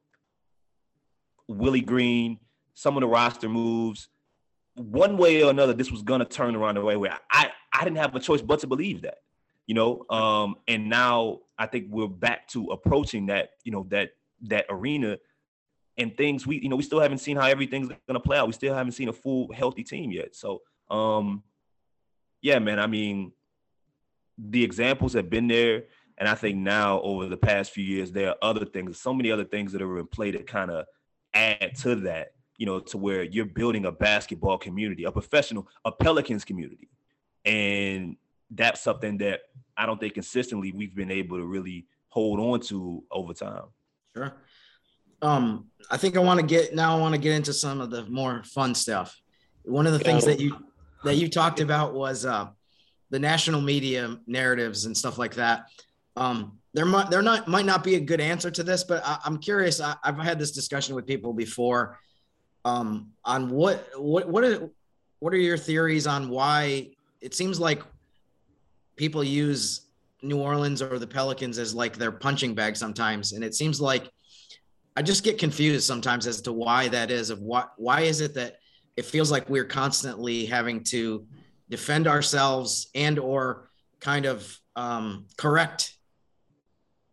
Willie 1.47 1.81
Green, 1.81 2.39
some 2.73 2.95
of 2.95 3.01
the 3.01 3.07
roster 3.07 3.49
moves, 3.49 4.07
one 4.75 5.17
way 5.17 5.43
or 5.43 5.49
another, 5.49 5.73
this 5.73 5.91
was 5.91 6.01
gonna 6.01 6.25
turn 6.25 6.55
around 6.55 6.75
the 6.75 6.81
way 6.81 6.95
where 6.95 7.17
I 7.31 7.51
I 7.71 7.83
didn't 7.83 7.97
have 7.97 8.15
a 8.15 8.19
choice 8.19 8.41
but 8.41 8.59
to 8.59 8.67
believe 8.67 9.01
that, 9.03 9.19
you 9.67 9.75
know. 9.75 10.05
Um, 10.09 10.55
and 10.67 10.89
now 10.89 11.39
I 11.57 11.67
think 11.67 11.87
we're 11.89 12.07
back 12.07 12.47
to 12.49 12.67
approaching 12.67 13.27
that, 13.27 13.51
you 13.63 13.71
know, 13.71 13.85
that 13.89 14.11
that 14.43 14.65
arena 14.69 15.17
and 15.97 16.15
things 16.17 16.47
we 16.47 16.59
you 16.59 16.69
know 16.69 16.75
we 16.75 16.83
still 16.83 16.99
haven't 16.99 17.19
seen 17.19 17.37
how 17.37 17.47
everything's 17.47 17.89
gonna 18.07 18.19
play 18.19 18.37
out. 18.37 18.47
We 18.47 18.53
still 18.53 18.73
haven't 18.73 18.93
seen 18.93 19.09
a 19.09 19.13
full 19.13 19.51
healthy 19.53 19.83
team 19.83 20.11
yet. 20.11 20.35
So 20.35 20.61
um, 20.89 21.43
yeah, 22.41 22.59
man. 22.59 22.79
I 22.79 22.87
mean, 22.87 23.31
the 24.37 24.63
examples 24.63 25.13
have 25.13 25.29
been 25.29 25.47
there, 25.47 25.83
and 26.17 26.27
I 26.27 26.35
think 26.35 26.57
now 26.57 26.99
over 27.01 27.27
the 27.27 27.37
past 27.37 27.71
few 27.71 27.83
years 27.83 28.11
there 28.11 28.29
are 28.29 28.35
other 28.41 28.65
things, 28.65 28.99
so 28.99 29.13
many 29.13 29.31
other 29.31 29.45
things 29.45 29.71
that 29.71 29.81
are 29.81 29.99
in 29.99 30.07
play 30.07 30.31
to 30.31 30.43
kind 30.43 30.71
of 30.71 30.85
add 31.33 31.75
to 31.81 31.95
that 31.95 32.33
you 32.63 32.65
know, 32.65 32.79
to 32.79 32.97
where 32.97 33.23
you're 33.23 33.43
building 33.43 33.83
a 33.83 33.91
basketball 33.91 34.57
community, 34.57 35.03
a 35.03 35.11
professional, 35.11 35.67
a 35.83 35.91
Pelicans 35.91 36.45
community. 36.45 36.87
And 37.43 38.15
that's 38.49 38.79
something 38.79 39.17
that 39.17 39.41
I 39.75 39.85
don't 39.85 39.99
think 39.99 40.13
consistently 40.13 40.71
we've 40.71 40.95
been 40.95 41.11
able 41.11 41.35
to 41.39 41.45
really 41.45 41.87
hold 42.07 42.39
on 42.39 42.61
to 42.61 43.03
over 43.11 43.33
time. 43.33 43.63
Sure. 44.15 44.31
Um, 45.21 45.65
I 45.91 45.97
think 45.97 46.15
I 46.15 46.21
want 46.21 46.39
to 46.39 46.45
get 46.45 46.73
now 46.73 46.95
I 46.95 47.01
want 47.01 47.13
to 47.15 47.19
get 47.19 47.35
into 47.35 47.51
some 47.51 47.81
of 47.81 47.91
the 47.91 48.05
more 48.05 48.45
fun 48.45 48.73
stuff. 48.75 49.13
One 49.63 49.85
of 49.85 49.91
the 49.91 49.99
things 49.99 50.23
that 50.23 50.39
you 50.39 50.55
that 51.03 51.15
you 51.15 51.27
talked 51.27 51.59
about 51.59 51.93
was 51.93 52.25
uh 52.25 52.47
the 53.09 53.19
national 53.19 53.59
media 53.59 54.17
narratives 54.25 54.85
and 54.85 54.95
stuff 54.95 55.17
like 55.17 55.35
that. 55.35 55.65
Um, 56.15 56.59
there 56.73 56.85
might 56.85 57.09
there 57.09 57.21
not 57.21 57.49
might 57.49 57.65
not 57.65 57.83
be 57.83 57.95
a 57.95 57.99
good 57.99 58.21
answer 58.21 58.49
to 58.51 58.63
this, 58.63 58.85
but 58.85 59.01
I, 59.05 59.17
am 59.25 59.39
curious. 59.39 59.81
I, 59.81 59.95
have 60.05 60.17
had 60.17 60.39
this 60.39 60.51
discussion 60.51 60.95
with 60.95 61.05
people 61.05 61.33
before 61.33 61.99
um, 62.65 63.11
on 63.25 63.49
what 63.49 63.87
what 63.97 64.27
what 64.27 64.43
are 64.43 64.69
what 65.19 65.33
are 65.33 65.37
your 65.37 65.57
theories 65.57 66.07
on 66.07 66.29
why 66.29 66.89
it 67.21 67.33
seems 67.33 67.59
like 67.59 67.81
people 68.95 69.23
use 69.23 69.87
New 70.21 70.39
Orleans 70.39 70.81
or 70.81 70.99
the 70.99 71.07
Pelicans 71.07 71.57
as 71.57 71.73
like 71.75 71.97
their 71.97 72.11
punching 72.11 72.55
bag 72.55 72.75
sometimes, 72.75 73.33
and 73.33 73.43
it 73.43 73.53
seems 73.53 73.81
like 73.81 74.09
I 74.95 75.01
just 75.01 75.23
get 75.23 75.37
confused 75.37 75.85
sometimes 75.85 76.27
as 76.27 76.41
to 76.41 76.53
why 76.53 76.87
that 76.89 77.11
is. 77.11 77.29
Of 77.29 77.39
what 77.39 77.73
why 77.77 78.01
is 78.01 78.21
it 78.21 78.33
that 78.35 78.57
it 78.95 79.05
feels 79.05 79.31
like 79.31 79.49
we're 79.49 79.65
constantly 79.65 80.45
having 80.45 80.83
to 80.85 81.25
defend 81.69 82.07
ourselves 82.07 82.89
and 82.93 83.17
or 83.17 83.69
kind 83.99 84.25
of 84.25 84.59
um, 84.75 85.25
correct 85.37 85.95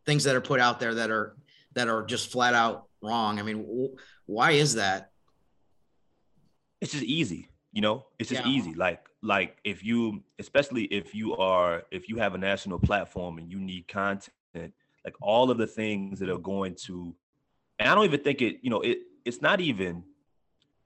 things 0.06 0.24
that 0.24 0.36
are 0.36 0.40
put 0.40 0.60
out 0.60 0.80
there 0.80 0.94
that 0.94 1.10
are 1.10 1.36
that 1.74 1.88
are 1.88 2.04
just 2.04 2.30
flat 2.30 2.54
out 2.54 2.86
wrong. 3.02 3.38
I 3.38 3.42
mean, 3.42 3.94
why 4.26 4.52
is 4.52 4.74
that? 4.74 5.09
It's 6.80 6.92
just 6.92 7.04
easy 7.04 7.48
you 7.72 7.80
know 7.80 8.06
it's 8.18 8.30
just 8.30 8.44
yeah. 8.44 8.50
easy 8.50 8.74
like 8.74 9.08
like 9.22 9.58
if 9.64 9.84
you 9.84 10.22
especially 10.38 10.84
if 10.84 11.14
you 11.14 11.36
are 11.36 11.84
if 11.90 12.08
you 12.08 12.16
have 12.16 12.34
a 12.34 12.38
national 12.38 12.78
platform 12.78 13.38
and 13.38 13.50
you 13.50 13.58
need 13.58 13.86
content 13.86 14.72
like 15.04 15.14
all 15.20 15.50
of 15.50 15.58
the 15.58 15.66
things 15.66 16.18
that 16.18 16.28
are 16.28 16.38
going 16.38 16.74
to 16.74 17.14
and 17.78 17.88
i 17.88 17.94
don't 17.94 18.04
even 18.04 18.20
think 18.20 18.42
it 18.42 18.58
you 18.62 18.70
know 18.70 18.80
it 18.80 18.98
it's 19.24 19.40
not 19.40 19.60
even 19.60 20.02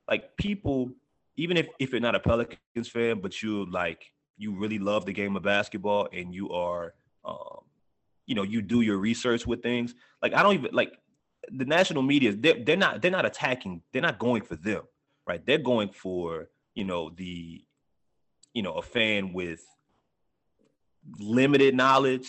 like 0.08 0.36
people 0.36 0.90
even 1.36 1.56
if 1.56 1.68
if 1.78 1.90
you're 1.92 2.00
not 2.00 2.14
a 2.14 2.20
pelicans 2.20 2.88
fan 2.88 3.20
but 3.20 3.42
you 3.42 3.70
like 3.70 4.12
you 4.36 4.52
really 4.52 4.78
love 4.78 5.06
the 5.06 5.12
game 5.12 5.36
of 5.36 5.42
basketball 5.42 6.08
and 6.12 6.34
you 6.34 6.50
are 6.50 6.94
um 7.24 7.60
you 8.26 8.34
know 8.34 8.42
you 8.42 8.60
do 8.60 8.80
your 8.80 8.98
research 8.98 9.46
with 9.46 9.62
things 9.62 9.94
like 10.22 10.34
i 10.34 10.42
don't 10.42 10.54
even 10.54 10.74
like 10.74 10.92
the 11.52 11.64
national 11.64 12.02
media 12.02 12.32
they're, 12.32 12.62
they're 12.64 12.76
not 12.76 13.00
they're 13.00 13.10
not 13.10 13.26
attacking 13.26 13.82
they're 13.92 14.02
not 14.02 14.18
going 14.18 14.42
for 14.42 14.56
them 14.56 14.82
right? 15.26 15.44
They're 15.44 15.58
going 15.58 15.90
for, 15.90 16.48
you 16.74 16.84
know, 16.84 17.10
the, 17.10 17.64
you 18.52 18.62
know, 18.62 18.74
a 18.74 18.82
fan 18.82 19.32
with 19.32 19.64
limited 21.18 21.74
knowledge 21.74 22.28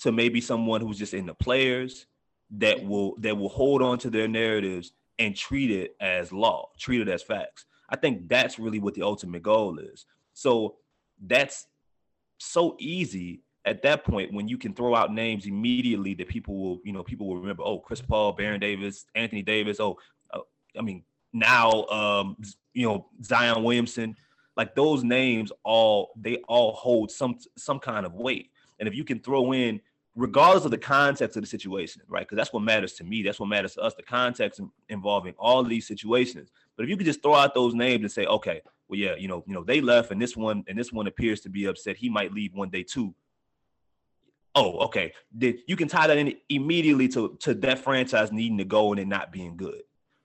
to 0.00 0.12
maybe 0.12 0.40
someone 0.40 0.80
who's 0.80 0.98
just 0.98 1.14
in 1.14 1.26
the 1.26 1.34
players 1.34 2.06
that 2.50 2.84
will 2.84 3.14
that 3.18 3.36
will 3.36 3.48
hold 3.48 3.82
on 3.82 3.98
to 3.98 4.10
their 4.10 4.26
narratives 4.26 4.92
and 5.18 5.36
treat 5.36 5.70
it 5.70 5.94
as 6.00 6.32
law, 6.32 6.70
treat 6.78 7.00
it 7.00 7.08
as 7.08 7.22
facts. 7.22 7.66
I 7.88 7.96
think 7.96 8.28
that's 8.28 8.58
really 8.58 8.78
what 8.78 8.94
the 8.94 9.02
ultimate 9.02 9.42
goal 9.42 9.78
is. 9.78 10.06
So 10.32 10.76
that's 11.20 11.66
so 12.38 12.76
easy 12.78 13.42
at 13.64 13.82
that 13.82 14.04
point 14.04 14.32
when 14.32 14.48
you 14.48 14.56
can 14.56 14.72
throw 14.72 14.94
out 14.94 15.12
names 15.12 15.46
immediately 15.46 16.14
that 16.14 16.28
people 16.28 16.56
will, 16.56 16.80
you 16.84 16.92
know, 16.92 17.02
people 17.02 17.28
will 17.28 17.36
remember. 17.36 17.62
Oh, 17.62 17.78
Chris 17.78 18.00
Paul, 18.00 18.32
Baron 18.32 18.60
Davis, 18.60 19.04
Anthony 19.14 19.42
Davis. 19.42 19.78
Oh, 19.80 19.98
uh, 20.32 20.40
I 20.78 20.82
mean, 20.82 21.04
now 21.32 21.84
um, 21.86 22.36
you 22.72 22.86
know 22.86 23.06
Zion 23.22 23.62
Williamson, 23.62 24.16
like 24.56 24.74
those 24.74 25.04
names 25.04 25.52
all 25.64 26.12
they 26.20 26.36
all 26.48 26.72
hold 26.72 27.10
some 27.10 27.38
some 27.56 27.78
kind 27.78 28.06
of 28.06 28.14
weight. 28.14 28.50
And 28.78 28.88
if 28.88 28.94
you 28.94 29.04
can 29.04 29.20
throw 29.20 29.52
in, 29.52 29.80
regardless 30.16 30.64
of 30.64 30.70
the 30.70 30.78
context 30.78 31.36
of 31.36 31.42
the 31.42 31.46
situation, 31.46 32.02
right? 32.08 32.20
Because 32.26 32.36
that's 32.36 32.52
what 32.52 32.62
matters 32.62 32.94
to 32.94 33.04
me. 33.04 33.22
That's 33.22 33.38
what 33.38 33.48
matters 33.48 33.74
to 33.74 33.82
us. 33.82 33.94
The 33.94 34.02
context 34.02 34.60
involving 34.88 35.34
all 35.38 35.62
these 35.62 35.86
situations. 35.86 36.50
But 36.76 36.84
if 36.84 36.88
you 36.90 36.96
could 36.96 37.06
just 37.06 37.22
throw 37.22 37.34
out 37.34 37.54
those 37.54 37.74
names 37.74 38.02
and 38.02 38.10
say, 38.10 38.24
okay, 38.26 38.62
well, 38.88 38.98
yeah, 38.98 39.14
you 39.16 39.28
know, 39.28 39.44
you 39.46 39.54
know, 39.54 39.62
they 39.62 39.80
left, 39.80 40.10
and 40.10 40.20
this 40.20 40.36
one 40.36 40.64
and 40.66 40.78
this 40.78 40.92
one 40.92 41.06
appears 41.06 41.40
to 41.42 41.48
be 41.48 41.66
upset. 41.66 41.96
He 41.96 42.08
might 42.08 42.32
leave 42.32 42.54
one 42.54 42.70
day 42.70 42.82
too. 42.82 43.14
Oh, 44.54 44.78
okay. 44.86 45.12
Then 45.32 45.58
you 45.68 45.76
can 45.76 45.86
tie 45.86 46.08
that 46.08 46.18
in 46.18 46.34
immediately 46.48 47.06
to 47.08 47.36
to 47.40 47.54
that 47.54 47.78
franchise 47.78 48.32
needing 48.32 48.58
to 48.58 48.64
go 48.64 48.90
and 48.90 49.00
it 49.00 49.06
not 49.06 49.30
being 49.30 49.56
good. 49.56 49.82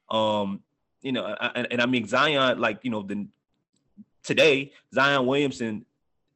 Um, 0.10 0.62
you 1.06 1.12
know, 1.12 1.24
and, 1.24 1.68
and 1.70 1.82
I 1.82 1.86
mean 1.86 2.08
Zion, 2.08 2.60
like 2.60 2.80
you 2.82 2.90
know, 2.90 3.04
the 3.04 3.28
today 4.24 4.74
Zion 4.92 5.28
Williamson 5.28 5.86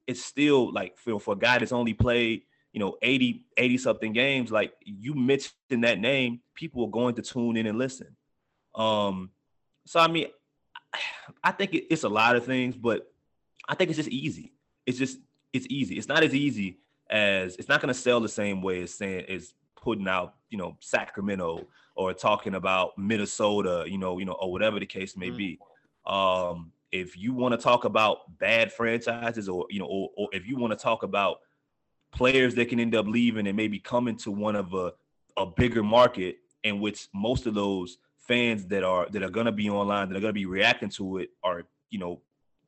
is 0.06 0.24
still 0.24 0.72
like 0.72 0.96
for 0.96 1.20
for 1.20 1.34
a 1.34 1.38
guy 1.38 1.58
that's 1.58 1.72
only 1.72 1.96
played 1.96 2.44
you 2.72 2.80
know 2.80 2.96
80 3.02 3.46
80 3.58 3.78
something 3.80 4.14
games 4.14 4.52
like 4.52 4.74
you 4.86 5.16
mentioned 5.16 5.84
that 5.84 6.00
name 6.00 6.42
people 6.54 6.86
are 6.86 6.90
going 6.90 7.16
to 7.16 7.24
tune 7.24 7.58
in 7.58 7.66
and 7.66 7.80
listen. 7.80 8.16
Um 8.76 9.32
so 9.86 10.00
i 10.00 10.08
mean 10.08 10.28
i 11.44 11.52
think 11.52 11.72
it's 11.74 12.04
a 12.04 12.10
lot 12.10 12.36
of 12.36 12.46
things 12.46 12.76
but 12.76 13.12
i 13.68 13.74
think 13.74 13.90
it's 13.90 13.98
just 13.98 14.10
easy. 14.10 14.54
It's 14.86 15.00
just 15.00 15.18
it's 15.52 15.66
easy. 15.70 15.98
It's 15.98 16.08
not 16.08 16.24
as 16.24 16.36
easy 16.36 16.78
as 17.10 17.56
it's 17.56 17.68
not 17.68 17.82
going 17.82 17.92
to 17.92 18.00
sell 18.00 18.20
the 18.20 18.30
same 18.30 18.62
way 18.62 18.84
as 18.84 18.94
saying 18.94 19.26
as 19.30 19.52
putting 19.82 20.08
out 20.08 20.36
you 20.50 20.58
know 20.58 20.76
sacramento 20.80 21.66
or 21.96 22.14
talking 22.14 22.56
about 22.56 22.98
minnesota 22.98 23.86
you 23.88 23.98
know 23.98 24.18
you 24.18 24.26
know 24.26 24.34
or 24.34 24.52
whatever 24.52 24.80
the 24.80 24.86
case 24.86 25.16
may 25.16 25.30
mm. 25.30 25.38
be 25.38 25.60
um 26.06 26.72
if 26.92 27.18
you 27.18 27.34
want 27.34 27.54
to 27.54 27.58
talk 27.58 27.86
about 27.86 28.38
bad 28.40 28.72
franchises 28.72 29.48
or 29.48 29.66
you 29.70 29.80
know 29.80 29.86
or, 29.86 30.10
or 30.18 30.30
if 30.34 30.48
you 30.48 30.58
want 30.58 30.72
to 30.72 30.78
talk 30.78 31.04
about 31.04 31.40
players 32.12 32.56
that 32.56 32.70
can 32.70 32.80
end 32.80 32.96
up 32.96 33.06
leaving 33.06 33.48
and 33.48 33.56
maybe 33.56 33.80
coming 33.80 34.18
to 34.18 34.32
one 34.32 34.56
of 34.56 34.74
a, 34.74 34.92
a 35.38 35.46
bigger 35.46 35.84
market 35.84 36.38
in 36.64 36.80
which 36.80 37.08
most 37.14 37.46
of 37.46 37.54
those 37.54 37.98
fans 38.18 38.66
that 38.68 38.84
are 38.84 39.08
that 39.12 39.24
are 39.24 39.30
going 39.30 39.46
to 39.46 39.52
be 39.52 39.70
online 39.70 40.10
that 40.10 40.18
are 40.18 40.22
going 40.22 40.30
to 40.30 40.34
be 40.34 40.46
reacting 40.46 40.90
to 40.90 41.18
it 41.18 41.30
are 41.44 41.64
you 41.90 42.00
know 42.00 42.22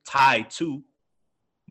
tied 0.05 0.49
to 0.49 0.83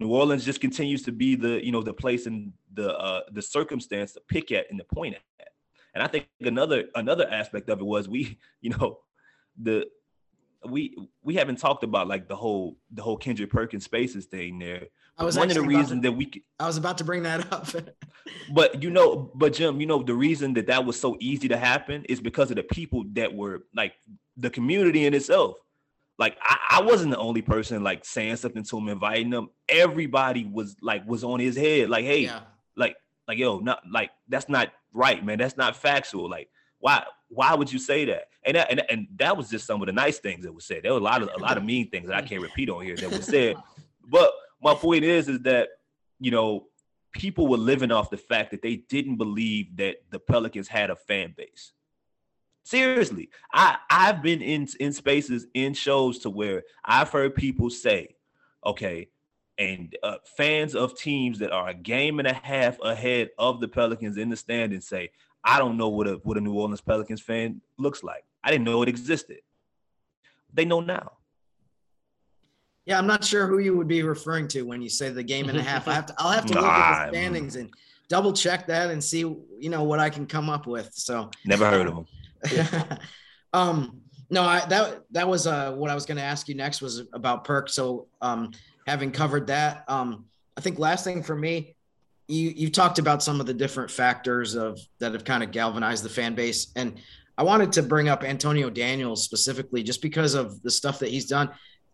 New 0.01 0.09
Orleans 0.09 0.45
just 0.47 0.63
continues 0.63 1.03
to 1.03 1.13
be 1.13 1.35
the 1.35 1.65
you 1.65 1.71
know 1.71 1.83
the 1.83 1.93
place 1.93 2.27
and 2.27 2.53
the 2.73 2.97
uh, 2.97 3.21
the 3.33 3.43
circumstance 3.43 4.13
to 4.13 4.21
pick 4.29 4.51
at 4.51 4.71
and 4.71 4.79
to 4.79 4.85
point 4.85 5.15
at. 5.15 5.49
And 5.95 6.03
I 6.03 6.07
think 6.07 6.27
another 6.41 6.85
another 6.95 7.29
aspect 7.31 7.69
of 7.69 7.81
it 7.81 7.85
was 7.85 8.09
we 8.09 8.39
you 8.61 8.71
know 8.71 9.01
the 9.61 9.87
we 10.67 10.97
we 11.23 11.35
haven't 11.35 11.57
talked 11.57 11.85
about 11.85 12.09
like 12.09 12.29
the 12.29 12.37
whole 12.37 12.77
the 12.93 13.03
whole 13.03 13.17
Kendrick 13.17 13.51
Perkins 13.51 13.85
spaces 13.85 14.27
thing 14.27 14.59
there. 14.59 14.87
I 15.19 15.25
was 15.25 15.37
one 15.37 15.49
of 15.49 15.55
the 15.55 15.63
reasons 15.63 16.03
to, 16.03 16.09
that 16.09 16.13
we 16.13 16.27
could, 16.27 16.43
I 16.59 16.67
was 16.67 16.79
about 16.79 16.97
to 16.99 17.05
bring 17.05 17.25
that 17.25 17.53
up. 17.53 17.69
but 18.55 18.83
you 18.83 18.89
know, 18.89 19.31
but 19.35 19.53
Jim, 19.53 19.81
you 19.81 19.87
know, 19.87 20.03
the 20.03 20.15
reason 20.15 20.55
that 20.55 20.67
that 20.69 20.85
was 20.85 20.99
so 20.99 21.17
easy 21.21 21.49
to 21.49 21.59
happen 21.59 22.05
is 22.05 22.21
because 22.21 22.51
of 22.51 22.57
the 22.57 22.63
people 22.63 23.05
that 23.13 23.35
were 23.35 23.65
like 23.75 23.95
the 24.37 24.49
community 24.49 25.05
in 25.05 25.13
itself. 25.13 25.59
Like 26.21 26.37
I, 26.43 26.59
I 26.73 26.83
wasn't 26.83 27.13
the 27.13 27.19
only 27.19 27.41
person 27.41 27.83
like 27.83 28.05
saying 28.05 28.37
something 28.37 28.63
to 28.63 28.79
him, 28.79 28.91
inviting 28.91 29.33
him. 29.33 29.49
Everybody 29.71 30.45
was 30.45 30.77
like 30.83 31.09
was 31.09 31.25
on 31.25 31.41
his 31.41 31.57
head, 31.57 31.89
like, 31.89 32.05
hey, 32.05 32.25
yeah. 32.25 32.41
like, 32.77 32.95
like, 33.27 33.39
yo, 33.39 33.59
not 33.59 33.81
like 33.91 34.11
that's 34.29 34.47
not 34.47 34.71
right, 34.93 35.25
man. 35.25 35.39
That's 35.39 35.57
not 35.57 35.75
factual. 35.75 36.29
Like, 36.29 36.51
why 36.79 37.05
why 37.29 37.55
would 37.55 37.73
you 37.73 37.79
say 37.79 38.05
that? 38.05 38.25
And 38.45 38.57
that, 38.57 38.71
and, 38.71 38.83
and 38.91 39.07
that 39.17 39.35
was 39.35 39.49
just 39.49 39.67
some 39.67 39.81
of 39.81 39.87
the 39.87 39.93
nice 39.93 40.19
things 40.19 40.45
that 40.45 40.53
was 40.53 40.67
said. 40.67 40.83
There 40.83 40.93
were 40.93 40.99
a 40.99 41.03
lot 41.03 41.23
of 41.23 41.31
a 41.35 41.39
lot 41.39 41.57
of 41.57 41.65
mean 41.65 41.89
things 41.89 42.09
that 42.09 42.17
I 42.17 42.23
can't 42.23 42.43
repeat 42.43 42.69
on 42.69 42.85
here 42.85 42.97
that 42.97 43.11
was 43.11 43.25
said. 43.25 43.57
But 44.13 44.33
my 44.61 44.75
point 44.75 45.05
is, 45.05 45.29
is 45.29 45.39
that 45.43 45.69
you 46.19 46.33
know 46.33 46.67
people 47.13 47.47
were 47.47 47.57
living 47.57 47.93
off 47.93 48.11
the 48.11 48.17
fact 48.17 48.51
that 48.51 48.61
they 48.61 48.77
didn't 48.77 49.17
believe 49.17 49.77
that 49.77 50.03
the 50.11 50.19
Pelicans 50.19 50.69
had 50.69 50.91
a 50.91 50.97
fan 50.97 51.33
base. 51.37 51.73
Seriously, 52.71 53.31
I 53.53 53.79
I've 53.91 54.23
been 54.23 54.41
in 54.41 54.69
in 54.79 54.93
spaces 54.93 55.49
in 55.55 55.75
shows 55.75 56.21
to 56.21 56.31
where 56.31 56.63
I've 56.85 57.11
heard 57.11 57.35
people 57.35 57.69
say, 57.69 58.15
okay, 58.65 59.09
and 59.59 59.97
uh, 60.05 60.19
fans 60.37 60.77
of 60.77 60.97
teams 60.97 61.41
that 61.41 61.51
are 61.51 61.71
a 61.71 61.75
game 61.75 62.21
and 62.21 62.29
a 62.29 62.33
half 62.33 62.79
ahead 62.81 63.31
of 63.39 63.61
the 63.61 63.67
Pelicans 63.67 64.19
in 64.19 64.29
the 64.29 64.37
standings 64.37 64.87
say, 64.87 65.11
I 65.43 65.59
don't 65.59 65.77
know 65.77 65.89
what 65.89 66.07
a 66.07 66.21
what 66.23 66.37
a 66.37 66.41
New 66.41 66.55
Orleans 66.55 66.81
Pelicans 66.81 67.21
fan 67.21 67.61
looks 67.77 68.05
like. 68.05 68.23
I 68.45 68.53
didn't 68.53 68.67
know 68.67 68.83
it 68.83 68.89
existed. 68.89 69.41
They 70.55 70.65
know 70.65 70.79
now. 70.79 71.15
Yeah, 72.87 72.99
I'm 72.99 73.07
not 73.09 73.25
sure 73.25 73.49
who 73.49 73.59
you 73.59 73.77
would 73.77 73.89
be 73.89 74.05
referring 74.05 74.47
to 74.49 74.63
when 74.63 74.81
you 74.81 74.91
say 74.91 75.09
the 75.09 75.25
game 75.25 75.49
and 75.49 75.59
a 75.59 75.63
half. 75.63 75.89
I 75.89 75.95
have 75.95 76.07
to 76.07 76.15
I'll 76.19 76.31
have 76.31 76.47
to 76.47 76.55
look 76.61 76.63
at 76.63 77.07
the 77.07 77.17
standings 77.17 77.57
and 77.57 77.69
double 78.07 78.33
check 78.33 78.69
that 78.69 78.93
and 78.93 79.03
see 79.03 79.19
you 79.19 79.71
know 79.71 79.83
what 79.83 79.99
I 79.99 80.09
can 80.09 80.25
come 80.25 80.49
up 80.49 80.69
with. 80.69 80.91
So 80.95 81.33
never 81.45 81.69
heard 81.69 81.89
of 81.89 81.97
them. 81.97 82.07
um 83.53 84.01
no, 84.31 84.43
I 84.43 84.65
that 84.67 85.03
that 85.11 85.29
was 85.29 85.47
uh 85.47 85.73
what 85.73 85.91
I 85.91 85.95
was 85.95 86.07
gonna 86.07 86.21
ask 86.23 86.49
you 86.49 86.55
next 86.55 86.81
was 86.81 87.03
about 87.13 87.45
perk. 87.45 87.69
So 87.69 88.07
um 88.21 88.53
having 88.87 89.11
covered 89.11 89.49
that, 89.49 89.85
um 89.89 90.27
I 90.57 90.61
think 90.61 90.79
last 90.79 91.05
thing 91.05 91.23
for 91.23 91.37
me, 91.37 91.75
you 92.29 92.51
you 92.51 92.71
talked 92.71 92.99
about 92.99 93.23
some 93.23 93.41
of 93.41 93.47
the 93.47 93.55
different 93.55 93.91
factors 93.91 94.55
of 94.55 94.79
that 94.99 95.13
have 95.13 95.25
kind 95.25 95.43
of 95.43 95.51
galvanized 95.51 96.05
the 96.05 96.09
fan 96.09 96.35
base 96.35 96.73
and 96.77 97.01
I 97.41 97.43
wanted 97.43 97.73
to 97.73 97.83
bring 97.83 98.11
up 98.11 98.23
Antonio 98.23 98.69
Daniels 98.69 99.25
specifically 99.25 99.83
just 99.83 100.03
because 100.03 100.35
of 100.35 100.63
the 100.63 100.71
stuff 100.71 100.99
that 100.99 101.09
he's 101.09 101.25
done. 101.25 101.49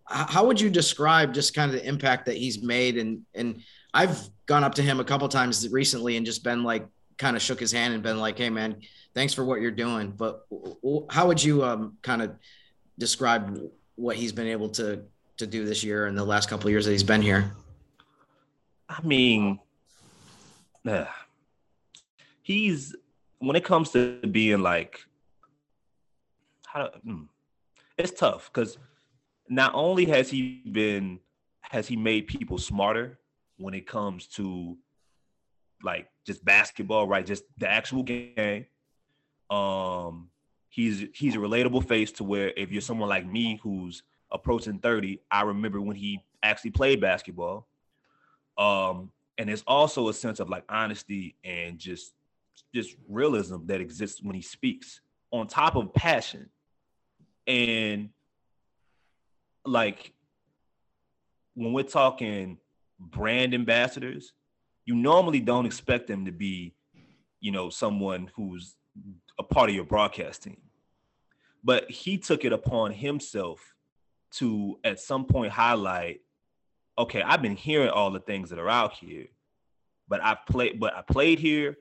How 0.04 0.44
would 0.44 0.60
you 0.60 0.68
describe 0.68 1.32
just 1.32 1.54
kind 1.54 1.72
of 1.72 1.80
the 1.80 1.86
impact 1.86 2.26
that 2.26 2.36
he's 2.36 2.62
made 2.62 2.98
and 2.98 3.22
and 3.34 3.62
I've 3.94 4.28
gone 4.46 4.64
up 4.64 4.74
to 4.74 4.82
him 4.82 5.00
a 5.00 5.04
couple 5.04 5.28
times 5.28 5.68
recently 5.70 6.16
and 6.16 6.26
just 6.26 6.42
been 6.44 6.64
like 6.64 6.86
kind 7.18 7.36
of 7.36 7.42
shook 7.42 7.60
his 7.60 7.72
hand 7.72 7.94
and 7.94 8.02
been 8.02 8.18
like, 8.18 8.38
"Hey 8.38 8.50
man, 8.50 8.80
thanks 9.14 9.34
for 9.34 9.44
what 9.44 9.60
you're 9.60 9.70
doing." 9.70 10.10
But 10.10 10.46
how 11.10 11.26
would 11.26 11.42
you 11.42 11.64
um, 11.64 11.96
kind 12.02 12.22
of 12.22 12.36
describe 12.98 13.58
what 13.96 14.16
he's 14.16 14.32
been 14.32 14.46
able 14.46 14.68
to 14.70 15.02
to 15.38 15.46
do 15.46 15.64
this 15.64 15.84
year 15.84 16.06
and 16.06 16.16
the 16.16 16.24
last 16.24 16.48
couple 16.48 16.66
of 16.66 16.70
years 16.70 16.86
that 16.86 16.92
he's 16.92 17.02
been 17.02 17.22
here? 17.22 17.52
I 18.88 19.02
mean, 19.02 19.58
he's 22.42 22.94
when 23.38 23.56
it 23.56 23.64
comes 23.64 23.90
to 23.90 24.20
being 24.20 24.60
like 24.60 25.00
how 26.66 26.90
hmm, 27.02 27.24
it's 27.98 28.12
tough 28.12 28.50
because 28.52 28.78
not 29.48 29.72
only 29.74 30.06
has 30.06 30.30
he 30.30 30.62
been 30.70 31.20
has 31.60 31.88
he 31.88 31.96
made 31.96 32.26
people 32.26 32.58
smarter 32.58 33.18
when 33.58 33.74
it 33.74 33.86
comes 33.86 34.26
to 34.26 34.76
like 35.82 36.08
just 36.26 36.44
basketball, 36.44 37.06
right? 37.06 37.24
Just 37.24 37.44
the 37.58 37.68
actual 37.70 38.02
game. 38.02 38.66
Um, 39.50 40.30
he's 40.68 41.04
he's 41.14 41.34
a 41.34 41.38
relatable 41.38 41.86
face 41.86 42.12
to 42.12 42.24
where 42.24 42.52
if 42.56 42.70
you're 42.70 42.80
someone 42.80 43.08
like 43.08 43.26
me 43.26 43.60
who's 43.62 44.02
approaching 44.30 44.78
30, 44.78 45.20
I 45.30 45.42
remember 45.42 45.80
when 45.80 45.96
he 45.96 46.20
actually 46.42 46.72
played 46.72 47.00
basketball. 47.00 47.66
Um, 48.58 49.10
and 49.38 49.48
there's 49.48 49.64
also 49.66 50.08
a 50.08 50.14
sense 50.14 50.40
of 50.40 50.48
like 50.48 50.64
honesty 50.68 51.36
and 51.44 51.78
just 51.78 52.12
just 52.74 52.96
realism 53.08 53.66
that 53.66 53.80
exists 53.80 54.22
when 54.22 54.34
he 54.34 54.42
speaks 54.42 55.00
on 55.30 55.46
top 55.46 55.76
of 55.76 55.92
passion 55.92 56.48
and 57.46 58.10
like 59.64 60.12
when 61.54 61.72
we're 61.72 61.82
talking 61.82 62.58
brand 62.98 63.54
ambassadors 63.54 64.32
you 64.86 64.94
normally 64.94 65.40
don't 65.40 65.66
expect 65.66 66.06
them 66.06 66.24
to 66.24 66.32
be 66.32 66.74
you 67.40 67.52
know 67.52 67.68
someone 67.68 68.30
who's 68.34 68.76
a 69.38 69.42
part 69.42 69.68
of 69.68 69.74
your 69.74 69.84
broadcast 69.84 70.44
team 70.44 70.56
but 71.62 71.90
he 71.90 72.16
took 72.16 72.44
it 72.44 72.52
upon 72.52 72.92
himself 72.92 73.74
to 74.30 74.78
at 74.84 74.98
some 74.98 75.26
point 75.26 75.52
highlight 75.52 76.20
okay, 76.98 77.22
I've 77.22 77.42
been 77.42 77.56
hearing 77.56 77.90
all 77.90 78.10
the 78.10 78.20
things 78.20 78.50
that 78.50 78.58
are 78.58 78.68
out 78.68 78.94
here, 78.94 79.26
but 80.08 80.22
I've 80.22 80.44
played, 80.46 80.80
but 80.80 80.94
I 80.94 81.02
played 81.02 81.38
here. 81.38 81.76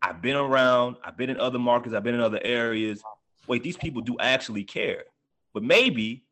I've 0.00 0.22
been 0.22 0.36
around. 0.36 0.96
I've 1.04 1.16
been 1.16 1.30
in 1.30 1.40
other 1.40 1.58
markets. 1.58 1.94
I've 1.94 2.04
been 2.04 2.14
in 2.14 2.20
other 2.20 2.40
areas. 2.42 3.02
Wait, 3.46 3.62
these 3.62 3.76
people 3.76 4.02
do 4.02 4.16
actually 4.20 4.64
care, 4.64 5.04
but 5.52 5.62
maybe, 5.62 6.24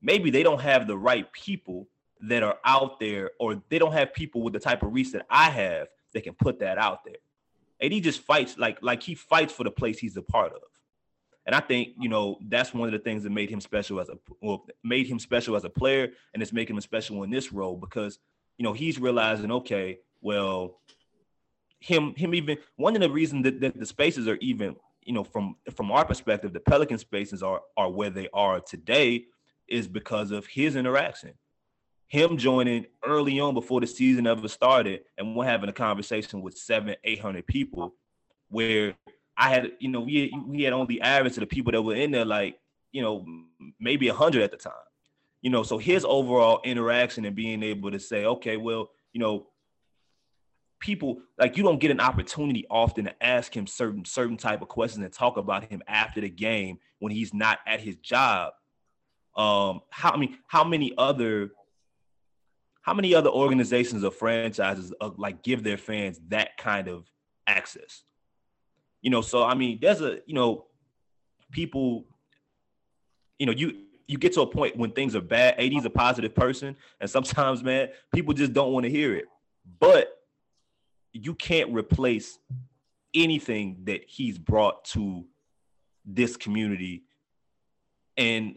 maybe 0.00 0.30
they 0.30 0.42
don't 0.42 0.60
have 0.60 0.86
the 0.86 0.96
right 0.96 1.30
people 1.32 1.88
that 2.28 2.42
are 2.42 2.58
out 2.64 3.00
there, 3.00 3.30
or 3.38 3.62
they 3.68 3.78
don't 3.78 3.92
have 3.92 4.14
people 4.14 4.42
with 4.42 4.52
the 4.52 4.60
type 4.60 4.82
of 4.82 4.92
reach 4.92 5.12
that 5.12 5.26
I 5.28 5.50
have 5.50 5.88
that 6.12 6.22
can 6.22 6.34
put 6.34 6.60
that 6.60 6.78
out 6.78 7.04
there. 7.04 7.16
And 7.80 7.92
he 7.92 8.00
just 8.00 8.20
fights 8.20 8.56
like 8.56 8.78
like 8.82 9.02
he 9.02 9.14
fights 9.14 9.52
for 9.52 9.64
the 9.64 9.70
place 9.70 9.98
he's 9.98 10.16
a 10.16 10.22
part 10.22 10.52
of. 10.52 10.62
And 11.46 11.54
I 11.54 11.60
think 11.60 11.90
you 11.98 12.08
know 12.08 12.38
that's 12.48 12.72
one 12.72 12.88
of 12.88 12.92
the 12.92 12.98
things 12.98 13.22
that 13.24 13.30
made 13.30 13.50
him 13.50 13.60
special 13.60 14.00
as 14.00 14.08
a 14.08 14.18
well, 14.40 14.66
made 14.82 15.06
him 15.06 15.18
special 15.18 15.56
as 15.56 15.64
a 15.64 15.70
player, 15.70 16.12
and 16.32 16.42
it's 16.42 16.52
making 16.52 16.76
him 16.76 16.80
special 16.80 17.22
in 17.22 17.30
this 17.30 17.52
role 17.52 17.76
because 17.76 18.18
you 18.56 18.64
know 18.64 18.72
he's 18.72 18.98
realizing, 18.98 19.50
okay, 19.50 19.98
well, 20.22 20.80
him 21.80 22.14
him 22.16 22.34
even 22.34 22.56
one 22.76 22.94
of 22.94 23.02
the 23.02 23.10
reasons 23.10 23.44
that, 23.44 23.60
that 23.60 23.78
the 23.78 23.84
spaces 23.84 24.26
are 24.26 24.36
even 24.36 24.76
you 25.04 25.12
know 25.12 25.24
from 25.24 25.56
from 25.74 25.92
our 25.92 26.04
perspective, 26.06 26.54
the 26.54 26.60
Pelican 26.60 26.98
spaces 26.98 27.42
are 27.42 27.60
are 27.76 27.90
where 27.90 28.10
they 28.10 28.28
are 28.32 28.60
today 28.60 29.26
is 29.68 29.88
because 29.88 30.30
of 30.30 30.46
his 30.46 30.76
interaction. 30.76 31.34
Him 32.14 32.36
joining 32.36 32.86
early 33.04 33.40
on 33.40 33.54
before 33.54 33.80
the 33.80 33.88
season 33.88 34.28
ever 34.28 34.46
started, 34.46 35.00
and 35.18 35.34
we're 35.34 35.46
having 35.46 35.68
a 35.68 35.72
conversation 35.72 36.42
with 36.42 36.56
seven, 36.56 36.94
eight 37.02 37.18
hundred 37.18 37.44
people, 37.44 37.96
where 38.50 38.94
I 39.36 39.50
had, 39.50 39.72
you 39.80 39.88
know, 39.88 40.02
we 40.02 40.32
we 40.46 40.62
had 40.62 40.72
only 40.72 41.00
average 41.00 41.32
of 41.32 41.40
the 41.40 41.46
people 41.48 41.72
that 41.72 41.82
were 41.82 41.96
in 41.96 42.12
there, 42.12 42.24
like, 42.24 42.56
you 42.92 43.02
know, 43.02 43.26
maybe 43.80 44.06
a 44.06 44.14
hundred 44.14 44.42
at 44.42 44.52
the 44.52 44.56
time. 44.56 44.72
You 45.42 45.50
know, 45.50 45.64
so 45.64 45.76
his 45.76 46.04
overall 46.04 46.60
interaction 46.62 47.24
and 47.24 47.34
being 47.34 47.64
able 47.64 47.90
to 47.90 47.98
say, 47.98 48.26
okay, 48.26 48.58
well, 48.58 48.90
you 49.12 49.18
know, 49.18 49.48
people 50.78 51.20
like 51.36 51.56
you 51.56 51.64
don't 51.64 51.80
get 51.80 51.90
an 51.90 51.98
opportunity 51.98 52.64
often 52.70 53.06
to 53.06 53.24
ask 53.24 53.52
him 53.56 53.66
certain 53.66 54.04
certain 54.04 54.36
type 54.36 54.62
of 54.62 54.68
questions 54.68 55.02
and 55.04 55.12
talk 55.12 55.36
about 55.36 55.64
him 55.64 55.82
after 55.88 56.20
the 56.20 56.30
game 56.30 56.78
when 57.00 57.10
he's 57.10 57.34
not 57.34 57.58
at 57.66 57.80
his 57.80 57.96
job. 57.96 58.52
Um, 59.36 59.80
how 59.90 60.12
I 60.12 60.16
mean, 60.16 60.38
how 60.46 60.62
many 60.62 60.94
other 60.96 61.50
how 62.84 62.92
many 62.92 63.14
other 63.14 63.30
organizations 63.30 64.04
or 64.04 64.10
franchises 64.10 64.92
uh, 65.00 65.10
like 65.16 65.42
give 65.42 65.64
their 65.64 65.78
fans 65.78 66.20
that 66.28 66.58
kind 66.58 66.86
of 66.86 67.10
access? 67.46 68.04
You 69.00 69.10
know, 69.10 69.22
so 69.22 69.42
I 69.42 69.54
mean, 69.54 69.78
there's 69.80 70.02
a 70.02 70.18
you 70.26 70.34
know, 70.34 70.66
people, 71.50 72.04
you 73.38 73.46
know, 73.46 73.52
you 73.52 73.84
you 74.06 74.18
get 74.18 74.34
to 74.34 74.42
a 74.42 74.46
point 74.46 74.76
when 74.76 74.90
things 74.90 75.16
are 75.16 75.22
bad. 75.22 75.58
AD's 75.58 75.86
a 75.86 75.90
positive 75.90 76.34
person, 76.34 76.76
and 77.00 77.08
sometimes, 77.08 77.64
man, 77.64 77.88
people 78.14 78.34
just 78.34 78.52
don't 78.52 78.72
want 78.72 78.84
to 78.84 78.90
hear 78.90 79.14
it. 79.14 79.24
But 79.80 80.18
you 81.14 81.34
can't 81.34 81.72
replace 81.72 82.38
anything 83.14 83.78
that 83.84 84.02
he's 84.06 84.36
brought 84.36 84.84
to 84.86 85.24
this 86.04 86.36
community, 86.36 87.04
and 88.18 88.56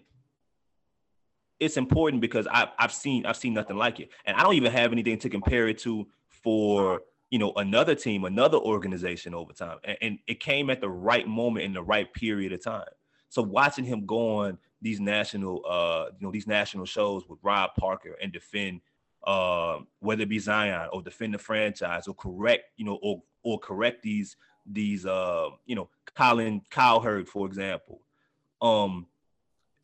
it's 1.60 1.78
important 1.78 2.22
because 2.22 2.48
I, 2.48 2.70
I've 2.78 2.94
seen 2.94 3.26
I've 3.26 3.38
seen 3.38 3.54
nothing 3.54 3.78
like 3.78 4.00
it, 4.00 4.10
and 4.26 4.38
I 4.38 4.44
don't 4.44 4.56
even 4.56 4.72
have 4.72 4.92
anything 4.92 5.18
to 5.20 5.30
compare 5.30 5.68
it 5.68 5.78
to 5.80 6.08
for 6.30 7.02
you 7.30 7.40
know 7.40 7.54
another 7.56 7.96
team, 7.96 8.26
another 8.26 8.58
organization 8.58 9.34
over 9.34 9.54
time, 9.54 9.78
and, 9.84 9.98
and 10.02 10.20
it 10.28 10.40
came 10.40 10.70
at 10.70 10.82
the 10.82 10.90
right 10.90 11.28
moment 11.28 11.66
in 11.66 11.74
the 11.74 11.84
right 11.84 12.12
period 12.14 12.54
of 12.54 12.64
time. 12.64 12.86
So 13.30 13.42
watching 13.42 13.84
him 13.84 14.06
go 14.06 14.38
on 14.38 14.58
these 14.82 15.00
national, 15.00 15.64
uh, 15.68 16.06
you 16.18 16.26
know, 16.26 16.32
these 16.32 16.48
national 16.48 16.86
shows 16.86 17.28
with 17.28 17.40
Rob 17.42 17.72
Parker 17.78 18.16
and 18.22 18.32
defend, 18.32 18.82
uh, 19.26 19.80
whether 20.00 20.24
it 20.24 20.30
be 20.30 20.40
Zion 20.40 20.90
or 20.94 21.02
defend 21.02 21.34
the 21.34 21.40
franchise 21.40 22.08
or 22.08 22.14
correct, 22.14 22.66
you 22.78 22.86
know, 22.86 23.00
or 23.02 23.22
or 23.44 23.60
correct 23.60 24.04
these 24.04 24.38
these, 24.66 25.06
uh, 25.06 25.50
you 25.66 25.76
know, 25.76 25.90
Colin 26.16 26.62
Cowherd, 26.70 27.28
for 27.28 27.48
example. 27.48 28.02
Um, 28.62 29.08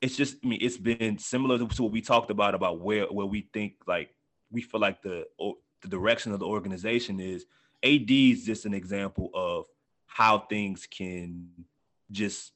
it's 0.03 0.17
just, 0.17 0.35
I 0.43 0.47
mean, 0.47 0.59
it's 0.61 0.77
been 0.77 1.17
similar 1.17 1.57
to 1.57 1.83
what 1.83 1.91
we 1.91 2.01
talked 2.01 2.29
about 2.29 2.55
about 2.55 2.81
where 2.81 3.05
where 3.05 3.25
we 3.25 3.47
think 3.53 3.75
like 3.87 4.09
we 4.51 4.61
feel 4.61 4.81
like 4.81 5.01
the 5.01 5.25
the 5.81 5.87
direction 5.87 6.33
of 6.33 6.39
the 6.39 6.45
organization 6.45 7.19
is. 7.19 7.45
AD 7.83 8.09
is 8.09 8.45
just 8.45 8.65
an 8.65 8.73
example 8.73 9.29
of 9.33 9.65
how 10.05 10.39
things 10.39 10.87
can 10.87 11.49
just 12.11 12.53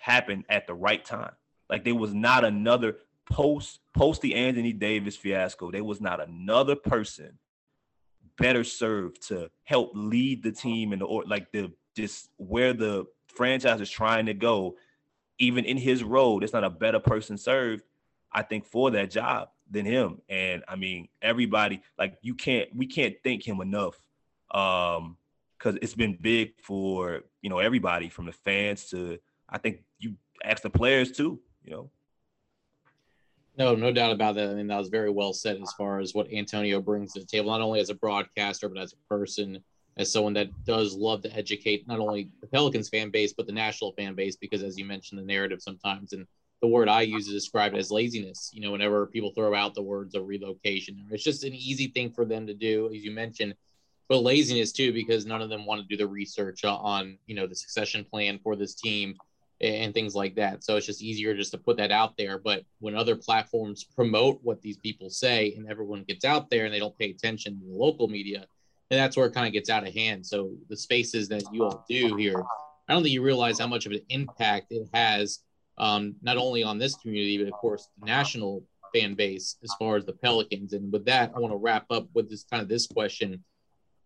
happen 0.00 0.44
at 0.48 0.66
the 0.66 0.74
right 0.74 1.04
time. 1.04 1.32
Like 1.70 1.84
there 1.84 1.94
was 1.94 2.14
not 2.14 2.44
another 2.44 2.96
post 3.30 3.78
post 3.94 4.20
the 4.20 4.34
Anthony 4.34 4.72
Davis 4.72 5.16
fiasco. 5.16 5.70
There 5.70 5.84
was 5.84 6.00
not 6.00 6.20
another 6.20 6.74
person 6.74 7.38
better 8.38 8.64
served 8.64 9.28
to 9.28 9.50
help 9.64 9.92
lead 9.94 10.42
the 10.42 10.52
team 10.52 10.92
and 10.92 11.00
the 11.00 11.06
or 11.06 11.24
like 11.26 11.52
the 11.52 11.72
just 11.96 12.30
where 12.38 12.72
the 12.72 13.06
franchise 13.28 13.80
is 13.80 13.90
trying 13.90 14.26
to 14.26 14.34
go. 14.34 14.76
Even 15.38 15.64
in 15.64 15.76
his 15.76 16.02
role, 16.02 16.40
there's 16.40 16.52
not 16.52 16.64
a 16.64 16.70
better 16.70 16.98
person 16.98 17.36
served. 17.36 17.84
I 18.32 18.42
think 18.42 18.66
for 18.66 18.90
that 18.90 19.10
job 19.10 19.48
than 19.70 19.86
him. 19.86 20.20
And 20.28 20.64
I 20.68 20.76
mean, 20.76 21.08
everybody 21.22 21.82
like 21.98 22.18
you 22.22 22.34
can't 22.34 22.68
we 22.74 22.86
can't 22.86 23.14
thank 23.24 23.46
him 23.46 23.60
enough. 23.60 24.00
Um, 24.50 25.16
because 25.58 25.76
it's 25.82 25.94
been 25.94 26.16
big 26.20 26.52
for 26.60 27.22
you 27.42 27.50
know 27.50 27.58
everybody 27.58 28.08
from 28.08 28.26
the 28.26 28.32
fans 28.32 28.86
to 28.90 29.18
I 29.48 29.58
think 29.58 29.82
you 29.98 30.14
ask 30.44 30.62
the 30.62 30.70
players 30.70 31.10
too 31.10 31.40
you 31.68 31.74
know. 31.74 31.90
No, 33.56 33.74
no 33.74 33.92
doubt 33.92 34.12
about 34.12 34.36
that. 34.36 34.50
I 34.50 34.54
mean, 34.54 34.68
that 34.68 34.78
was 34.78 34.88
very 34.88 35.10
well 35.10 35.32
said 35.32 35.60
as 35.60 35.72
far 35.72 35.98
as 35.98 36.14
what 36.14 36.32
Antonio 36.32 36.80
brings 36.80 37.12
to 37.12 37.20
the 37.20 37.26
table, 37.26 37.50
not 37.50 37.60
only 37.60 37.80
as 37.80 37.90
a 37.90 37.94
broadcaster, 37.94 38.68
but 38.68 38.80
as 38.80 38.92
a 38.92 39.08
person, 39.08 39.62
as 39.98 40.12
someone 40.12 40.32
that 40.34 40.48
does 40.64 40.94
love 40.94 41.22
to 41.22 41.36
educate 41.36 41.86
not 41.88 41.98
only 41.98 42.30
the 42.40 42.46
Pelicans 42.46 42.88
fan 42.88 43.10
base, 43.10 43.32
but 43.32 43.46
the 43.46 43.52
national 43.52 43.92
fan 43.92 44.14
base, 44.14 44.36
because 44.36 44.62
as 44.62 44.78
you 44.78 44.84
mentioned, 44.84 45.18
the 45.20 45.24
narrative 45.24 45.60
sometimes, 45.60 46.12
and 46.12 46.26
the 46.62 46.68
word 46.68 46.88
I 46.88 47.02
use 47.02 47.26
to 47.26 47.32
describe 47.32 47.74
it 47.74 47.78
as 47.78 47.90
laziness. 47.90 48.50
You 48.52 48.62
know, 48.62 48.72
whenever 48.72 49.06
people 49.06 49.32
throw 49.32 49.54
out 49.54 49.74
the 49.74 49.82
words 49.82 50.14
of 50.14 50.26
relocation, 50.26 51.04
it's 51.10 51.24
just 51.24 51.44
an 51.44 51.54
easy 51.54 51.88
thing 51.88 52.12
for 52.12 52.24
them 52.24 52.46
to 52.46 52.54
do, 52.54 52.90
as 52.94 53.04
you 53.04 53.10
mentioned, 53.10 53.54
but 54.08 54.22
laziness 54.22 54.72
too, 54.72 54.92
because 54.92 55.26
none 55.26 55.42
of 55.42 55.50
them 55.50 55.66
want 55.66 55.80
to 55.80 55.86
do 55.86 55.96
the 55.96 56.08
research 56.08 56.64
on, 56.64 57.18
you 57.26 57.34
know, 57.34 57.46
the 57.46 57.54
succession 57.54 58.04
plan 58.04 58.38
for 58.42 58.56
this 58.56 58.74
team 58.74 59.16
and 59.60 59.92
things 59.92 60.14
like 60.14 60.36
that. 60.36 60.62
So 60.62 60.76
it's 60.76 60.86
just 60.86 61.02
easier 61.02 61.34
just 61.34 61.50
to 61.52 61.58
put 61.58 61.76
that 61.78 61.90
out 61.90 62.16
there. 62.16 62.38
But 62.38 62.62
when 62.78 62.94
other 62.94 63.16
platforms 63.16 63.82
promote 63.84 64.38
what 64.42 64.62
these 64.62 64.78
people 64.78 65.10
say 65.10 65.54
and 65.56 65.68
everyone 65.68 66.04
gets 66.04 66.24
out 66.24 66.48
there 66.48 66.64
and 66.64 66.72
they 66.72 66.78
don't 66.78 66.96
pay 66.96 67.10
attention 67.10 67.58
to 67.58 67.66
the 67.66 67.72
local 67.72 68.06
media, 68.06 68.46
and 68.90 68.98
that's 68.98 69.16
where 69.16 69.26
it 69.26 69.34
kind 69.34 69.46
of 69.46 69.52
gets 69.52 69.70
out 69.70 69.86
of 69.86 69.94
hand. 69.94 70.26
So 70.26 70.52
the 70.68 70.76
spaces 70.76 71.28
that 71.28 71.42
you 71.52 71.64
all 71.64 71.84
do 71.88 72.16
here, 72.16 72.42
I 72.88 72.94
don't 72.94 73.02
think 73.02 73.12
you 73.12 73.22
realize 73.22 73.58
how 73.58 73.66
much 73.66 73.86
of 73.86 73.92
an 73.92 74.00
impact 74.08 74.68
it 74.70 74.88
has, 74.94 75.40
um, 75.76 76.14
not 76.22 76.36
only 76.36 76.62
on 76.62 76.78
this 76.78 76.94
community, 76.96 77.38
but 77.38 77.52
of 77.52 77.54
course 77.54 77.88
the 77.98 78.06
national 78.06 78.64
fan 78.94 79.14
base 79.14 79.56
as 79.62 79.70
far 79.78 79.96
as 79.96 80.06
the 80.06 80.12
Pelicans. 80.12 80.72
And 80.72 80.90
with 80.90 81.04
that, 81.04 81.32
I 81.36 81.38
want 81.38 81.52
to 81.52 81.58
wrap 81.58 81.86
up 81.90 82.08
with 82.14 82.30
this 82.30 82.44
kind 82.44 82.62
of 82.62 82.68
this 82.68 82.86
question. 82.86 83.44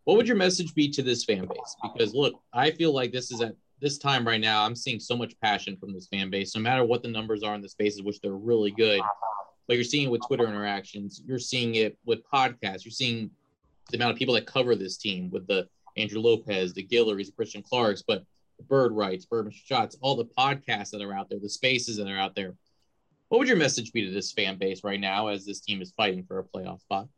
What 0.05 0.16
would 0.16 0.27
your 0.27 0.37
message 0.37 0.75
be 0.75 0.90
to 0.90 1.03
this 1.03 1.25
fan 1.25 1.47
base? 1.47 1.77
Because 1.83 2.12
look, 2.12 2.35
I 2.53 2.73
feel 2.73 2.92
like 2.92 3.12
this 3.12 3.31
is 3.31 3.40
at 3.40 3.55
this 3.81 3.99
time 3.99 4.27
right 4.27 4.40
now, 4.40 4.64
I'm 4.64 4.77
seeing 4.77 4.99
so 4.99 5.16
much 5.16 5.38
passion 5.40 5.77
from 5.77 5.92
this 5.92 6.09
fan 6.09 6.31
base. 6.31 6.55
No 6.57 6.62
matter 6.62 6.85
what 6.85 7.03
the 7.03 7.09
numbers 7.09 7.42
are 7.45 7.55
in 7.55 7.62
the 7.62 7.68
spaces, 7.68 8.03
which 8.03 8.21
they're 8.21 8.33
really 8.33 8.73
good, 8.73 9.01
but 9.68 9.77
you're 9.77 9.85
seeing 9.85 10.09
it 10.09 10.11
with 10.11 10.27
Twitter 10.27 10.47
interactions, 10.47 11.23
you're 11.27 11.38
seeing 11.38 11.77
it 11.77 11.97
with 12.05 12.21
podcasts, 12.33 12.85
you're 12.85 12.90
seeing 12.92 13.31
the 13.90 13.97
amount 13.97 14.12
of 14.12 14.18
people 14.18 14.35
that 14.35 14.47
cover 14.47 14.75
this 14.75 14.97
team 14.97 15.31
with 15.31 15.47
the 15.47 15.68
Andrew 15.97 16.21
Lopez, 16.21 16.73
the 16.73 16.87
Guillorys, 16.87 17.27
the 17.27 17.33
Christian 17.33 17.62
Clarks, 17.62 18.03
but 18.03 18.25
the 18.59 18.64
Bird 18.64 18.92
Writes, 18.92 19.27
Bourbon 19.27 19.53
Shots, 19.53 19.97
all 20.01 20.16
the 20.16 20.25
podcasts 20.25 20.90
that 20.90 21.03
are 21.03 21.12
out 21.12 21.29
there, 21.29 21.38
the 21.38 21.49
spaces 21.49 21.97
that 21.97 22.09
are 22.09 22.18
out 22.18 22.35
there. 22.35 22.55
What 23.29 23.38
would 23.38 23.49
your 23.49 23.57
message 23.57 23.92
be 23.92 24.07
to 24.07 24.12
this 24.12 24.33
fan 24.33 24.59
base 24.59 24.85
right 24.85 25.01
now 25.01 25.29
as 25.29 25.47
this 25.47 25.61
team 25.61 25.81
is 25.81 25.92
fighting 25.97 26.25
for 26.25 26.38
a 26.38 26.45
playoff 26.45 26.81
spot? 26.81 27.09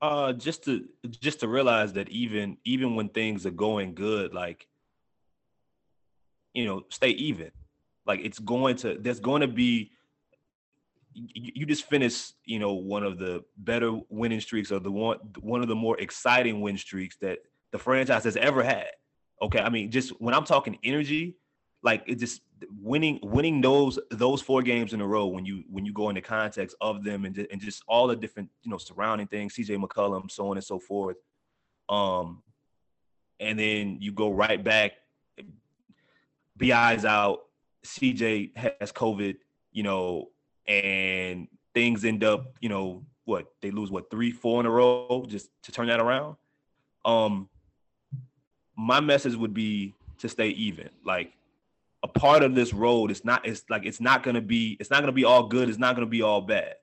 Uh, 0.00 0.32
just 0.32 0.64
to 0.64 0.88
just 1.08 1.40
to 1.40 1.48
realize 1.48 1.92
that 1.92 2.08
even 2.08 2.56
even 2.64 2.96
when 2.96 3.08
things 3.08 3.46
are 3.46 3.52
going 3.52 3.94
good, 3.94 4.34
like 4.34 4.66
you 6.54 6.64
know, 6.64 6.82
stay 6.90 7.10
even. 7.10 7.50
Like 8.04 8.20
it's 8.20 8.38
going 8.38 8.76
to 8.76 8.96
there's 8.98 9.20
going 9.20 9.42
to 9.42 9.48
be 9.48 9.92
you, 11.14 11.66
just 11.66 11.88
finished, 11.88 12.34
you 12.44 12.58
know, 12.58 12.72
one 12.72 13.02
of 13.02 13.18
the 13.18 13.44
better 13.58 13.98
winning 14.08 14.40
streaks 14.40 14.72
or 14.72 14.78
the 14.78 14.90
one 14.90 15.18
one 15.40 15.62
of 15.62 15.68
the 15.68 15.74
more 15.74 15.98
exciting 16.00 16.60
win 16.60 16.76
streaks 16.76 17.16
that 17.20 17.38
the 17.70 17.78
franchise 17.78 18.24
has 18.24 18.36
ever 18.36 18.62
had. 18.62 18.90
Okay, 19.40 19.60
I 19.60 19.68
mean, 19.68 19.90
just 19.90 20.10
when 20.20 20.34
I'm 20.34 20.44
talking 20.44 20.78
energy, 20.84 21.36
like 21.82 22.02
it 22.06 22.16
just 22.16 22.42
winning 22.80 23.18
winning 23.22 23.60
those 23.60 23.98
those 24.10 24.40
four 24.40 24.62
games 24.62 24.92
in 24.92 25.00
a 25.00 25.06
row 25.06 25.26
when 25.26 25.44
you 25.44 25.64
when 25.68 25.84
you 25.84 25.92
go 25.92 26.08
into 26.08 26.20
context 26.20 26.76
of 26.80 27.02
them 27.02 27.24
and, 27.24 27.46
and 27.50 27.60
just 27.60 27.82
all 27.88 28.06
the 28.06 28.16
different 28.16 28.48
you 28.62 28.70
know 28.70 28.78
surrounding 28.78 29.26
things 29.26 29.54
CJ 29.54 29.82
McCollum 29.82 30.30
so 30.30 30.48
on 30.48 30.56
and 30.56 30.64
so 30.64 30.78
forth 30.78 31.16
um 31.88 32.42
and 33.40 33.58
then 33.58 33.98
you 34.00 34.12
go 34.12 34.30
right 34.30 34.62
back 34.62 34.92
BI's 36.56 37.04
out 37.04 37.40
CJ 37.84 38.56
has 38.56 38.92
COVID 38.92 39.36
you 39.72 39.82
know 39.82 40.28
and 40.66 41.48
things 41.74 42.04
end 42.04 42.22
up 42.22 42.56
you 42.60 42.68
know 42.68 43.04
what 43.24 43.46
they 43.60 43.70
lose 43.70 43.90
what 43.90 44.10
three 44.10 44.30
four 44.30 44.60
in 44.60 44.66
a 44.66 44.70
row 44.70 45.24
just 45.28 45.48
to 45.62 45.72
turn 45.72 45.88
that 45.88 46.00
around 46.00 46.36
um 47.04 47.48
my 48.76 49.00
message 49.00 49.34
would 49.34 49.54
be 49.54 49.94
to 50.18 50.28
stay 50.28 50.48
even 50.48 50.88
like 51.04 51.32
a 52.02 52.08
part 52.08 52.42
of 52.42 52.54
this 52.54 52.72
road. 52.72 53.10
It's 53.10 53.24
not. 53.24 53.46
It's 53.46 53.64
like 53.70 53.84
it's 53.84 54.00
not 54.00 54.22
gonna 54.22 54.40
be. 54.40 54.76
It's 54.80 54.90
not 54.90 55.00
gonna 55.00 55.12
be 55.12 55.24
all 55.24 55.46
good. 55.46 55.68
It's 55.68 55.78
not 55.78 55.94
gonna 55.94 56.06
be 56.06 56.22
all 56.22 56.40
bad. 56.40 56.74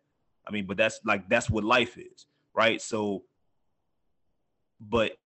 I 0.48 0.52
mean, 0.52 0.66
but 0.66 0.78
that's 0.78 1.00
like 1.04 1.30
that's 1.30 1.50
what 1.50 1.64
life 1.64 1.98
is, 1.98 2.26
right? 2.54 2.82
So, 2.82 3.24
but 4.80 5.18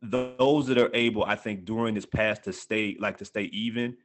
those 0.00 0.66
that 0.66 0.78
are 0.78 0.90
able, 0.94 1.24
I 1.24 1.36
think, 1.36 1.64
during 1.64 1.94
this 1.94 2.06
path 2.06 2.42
to 2.42 2.52
stay 2.52 2.96
like 2.98 3.18
to 3.18 3.24
stay 3.24 3.44
even, 3.44 3.96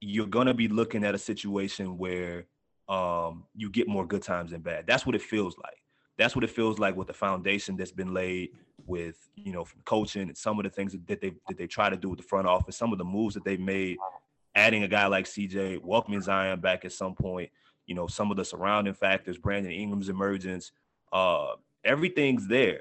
you're 0.00 0.26
gonna 0.26 0.54
be 0.54 0.68
looking 0.68 1.04
at 1.04 1.14
a 1.14 1.18
situation 1.18 1.98
where 1.98 2.46
um, 2.88 3.44
you 3.54 3.70
get 3.70 3.88
more 3.88 4.06
good 4.06 4.22
times 4.22 4.50
than 4.52 4.60
bad. 4.60 4.86
That's 4.86 5.06
what 5.06 5.14
it 5.14 5.22
feels 5.22 5.56
like. 5.58 5.82
That's 6.18 6.34
what 6.34 6.44
it 6.44 6.50
feels 6.50 6.78
like 6.78 6.96
with 6.96 7.08
the 7.08 7.12
foundation 7.12 7.76
that's 7.76 7.92
been 7.92 8.14
laid 8.14 8.50
with 8.86 9.28
you 9.34 9.52
know 9.52 9.64
from 9.64 9.80
coaching 9.84 10.22
and 10.22 10.36
some 10.36 10.58
of 10.58 10.64
the 10.64 10.70
things 10.70 10.92
that 10.92 11.20
they 11.20 11.32
that 11.48 11.58
they 11.58 11.66
try 11.66 11.90
to 11.90 11.96
do 11.96 12.08
with 12.08 12.18
the 12.18 12.24
front 12.24 12.46
office, 12.46 12.76
some 12.76 12.92
of 12.92 12.98
the 12.98 13.04
moves 13.04 13.34
that 13.34 13.44
they've 13.44 13.60
made 13.60 13.98
adding 14.56 14.82
a 14.82 14.88
guy 14.88 15.06
like 15.06 15.26
CJ, 15.26 15.82
welcoming 15.82 16.22
Zion 16.22 16.60
back 16.60 16.84
at 16.84 16.92
some 16.92 17.14
point, 17.14 17.50
you 17.86 17.94
know, 17.94 18.06
some 18.06 18.30
of 18.30 18.36
the 18.38 18.44
surrounding 18.44 18.94
factors, 18.94 19.36
Brandon 19.36 19.70
Ingram's 19.70 20.08
emergence, 20.08 20.72
uh, 21.12 21.52
everything's 21.84 22.48
there. 22.48 22.80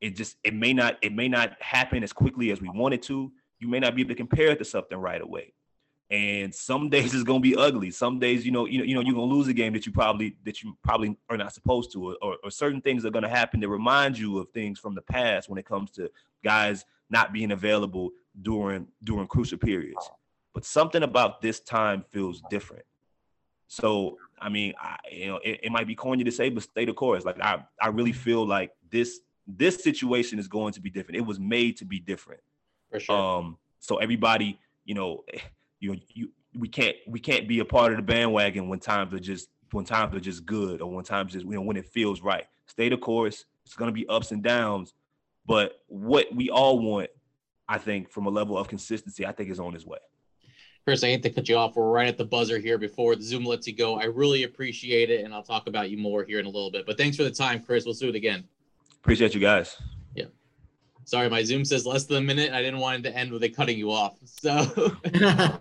It 0.00 0.16
just 0.16 0.36
it 0.44 0.54
may 0.54 0.72
not 0.72 0.98
it 1.02 1.12
may 1.12 1.28
not 1.28 1.60
happen 1.60 2.02
as 2.02 2.12
quickly 2.12 2.50
as 2.50 2.60
we 2.60 2.68
want 2.68 2.94
it 2.94 3.02
to. 3.04 3.32
You 3.58 3.68
may 3.68 3.80
not 3.80 3.94
be 3.94 4.02
able 4.02 4.10
to 4.10 4.14
compare 4.14 4.48
it 4.48 4.58
to 4.58 4.64
something 4.64 4.98
right 4.98 5.20
away. 5.20 5.52
And 6.14 6.54
some 6.54 6.90
days 6.90 7.12
it's 7.14 7.24
gonna 7.24 7.40
be 7.40 7.56
ugly. 7.56 7.90
Some 7.90 8.18
days, 8.18 8.44
you 8.46 8.52
know, 8.52 8.66
you 8.66 8.78
know, 8.78 8.84
you 8.84 8.94
know, 8.94 9.00
you're 9.00 9.14
gonna 9.14 9.32
lose 9.32 9.48
a 9.48 9.52
game 9.52 9.72
that 9.72 9.86
you 9.86 9.92
probably 9.92 10.36
that 10.44 10.62
you 10.62 10.76
probably 10.82 11.16
are 11.28 11.36
not 11.36 11.52
supposed 11.52 11.92
to, 11.92 12.10
or, 12.10 12.16
or, 12.22 12.36
or 12.44 12.50
certain 12.50 12.80
things 12.80 13.04
are 13.04 13.10
gonna 13.10 13.28
happen 13.28 13.60
that 13.60 13.68
remind 13.68 14.16
you 14.16 14.38
of 14.38 14.48
things 14.50 14.78
from 14.78 14.94
the 14.94 15.02
past 15.02 15.48
when 15.48 15.58
it 15.58 15.66
comes 15.66 15.90
to 15.92 16.10
guys 16.42 16.84
not 17.10 17.32
being 17.32 17.50
available 17.50 18.10
during 18.40 18.86
during 19.02 19.26
crucial 19.26 19.58
periods 19.58 20.10
but 20.54 20.64
something 20.64 21.02
about 21.02 21.42
this 21.42 21.60
time 21.60 22.04
feels 22.10 22.40
different. 22.48 22.84
So 23.66 24.18
I 24.40 24.48
mean, 24.48 24.74
I, 24.80 24.96
you 25.10 25.26
know, 25.26 25.40
it, 25.44 25.60
it, 25.64 25.72
might 25.72 25.86
be 25.86 25.94
corny 25.94 26.22
to 26.24 26.30
say, 26.30 26.48
but 26.48 26.62
stay 26.62 26.84
the 26.84 26.92
course. 26.92 27.24
Like 27.24 27.40
I, 27.40 27.64
I 27.80 27.88
really 27.88 28.12
feel 28.12 28.46
like 28.46 28.70
this 28.90 29.20
this 29.46 29.82
situation 29.82 30.38
is 30.38 30.48
going 30.48 30.72
to 30.74 30.80
be 30.80 30.90
different. 30.90 31.16
It 31.16 31.26
was 31.26 31.40
made 31.40 31.76
to 31.78 31.84
be 31.84 31.98
different. 31.98 32.40
For 32.90 33.00
sure. 33.00 33.16
Um, 33.16 33.58
so 33.80 33.96
everybody, 33.96 34.58
you 34.84 34.94
know, 34.94 35.24
you 35.80 35.96
you 36.12 36.30
we 36.54 36.68
can't 36.68 36.96
we 37.06 37.20
can't 37.20 37.48
be 37.48 37.60
a 37.60 37.64
part 37.64 37.92
of 37.92 37.98
the 37.98 38.02
bandwagon 38.02 38.68
when 38.68 38.78
times 38.78 39.12
are 39.12 39.18
just 39.18 39.48
when 39.72 39.84
times 39.84 40.14
are 40.14 40.20
just 40.20 40.46
good 40.46 40.80
or 40.80 40.90
when 40.90 41.04
times 41.04 41.32
just 41.32 41.44
you 41.44 41.52
know 41.52 41.62
when 41.62 41.76
it 41.76 41.86
feels 41.86 42.20
right. 42.20 42.46
Stay 42.66 42.88
the 42.88 42.96
course. 42.96 43.44
It's 43.64 43.74
gonna 43.74 43.92
be 43.92 44.06
ups 44.08 44.30
and 44.30 44.42
downs, 44.42 44.94
but 45.46 45.80
what 45.86 46.26
we 46.34 46.50
all 46.50 46.78
want, 46.78 47.10
I 47.68 47.78
think, 47.78 48.10
from 48.10 48.26
a 48.26 48.30
level 48.30 48.58
of 48.58 48.68
consistency, 48.68 49.26
I 49.26 49.32
think 49.32 49.50
is 49.50 49.60
on 49.60 49.74
its 49.74 49.86
way. 49.86 49.98
Chris, 50.84 51.02
I 51.02 51.08
hate 51.08 51.22
to 51.22 51.30
cut 51.30 51.48
you 51.48 51.56
off. 51.56 51.76
We're 51.76 51.90
right 51.90 52.08
at 52.08 52.18
the 52.18 52.26
buzzer 52.26 52.58
here 52.58 52.76
before 52.76 53.16
the 53.16 53.22
Zoom 53.22 53.46
lets 53.46 53.66
you 53.66 53.74
go. 53.74 53.98
I 53.98 54.04
really 54.04 54.42
appreciate 54.42 55.10
it, 55.10 55.24
and 55.24 55.32
I'll 55.32 55.42
talk 55.42 55.66
about 55.66 55.90
you 55.90 55.96
more 55.96 56.24
here 56.24 56.40
in 56.40 56.46
a 56.46 56.50
little 56.50 56.70
bit. 56.70 56.84
But 56.84 56.98
thanks 56.98 57.16
for 57.16 57.22
the 57.22 57.30
time, 57.30 57.62
Chris. 57.62 57.86
We'll 57.86 57.94
do 57.94 58.10
it 58.10 58.14
again. 58.14 58.44
Appreciate 59.00 59.34
you 59.34 59.40
guys. 59.40 59.78
Yeah. 61.04 61.08
Sorry, 61.18 61.28
my 61.30 61.42
Zoom 61.42 61.64
says 61.64 61.86
less 61.86 62.04
than 62.04 62.18
a 62.18 62.20
minute. 62.20 62.52
I 62.52 62.62
didn't 62.62 62.80
want 62.80 63.04
it 63.04 63.10
to 63.10 63.16
end 63.16 63.32
with 63.32 63.42
it 63.44 63.56
cutting 63.56 63.78
you 63.78 63.90
off. 63.90 64.16
So 64.24 64.96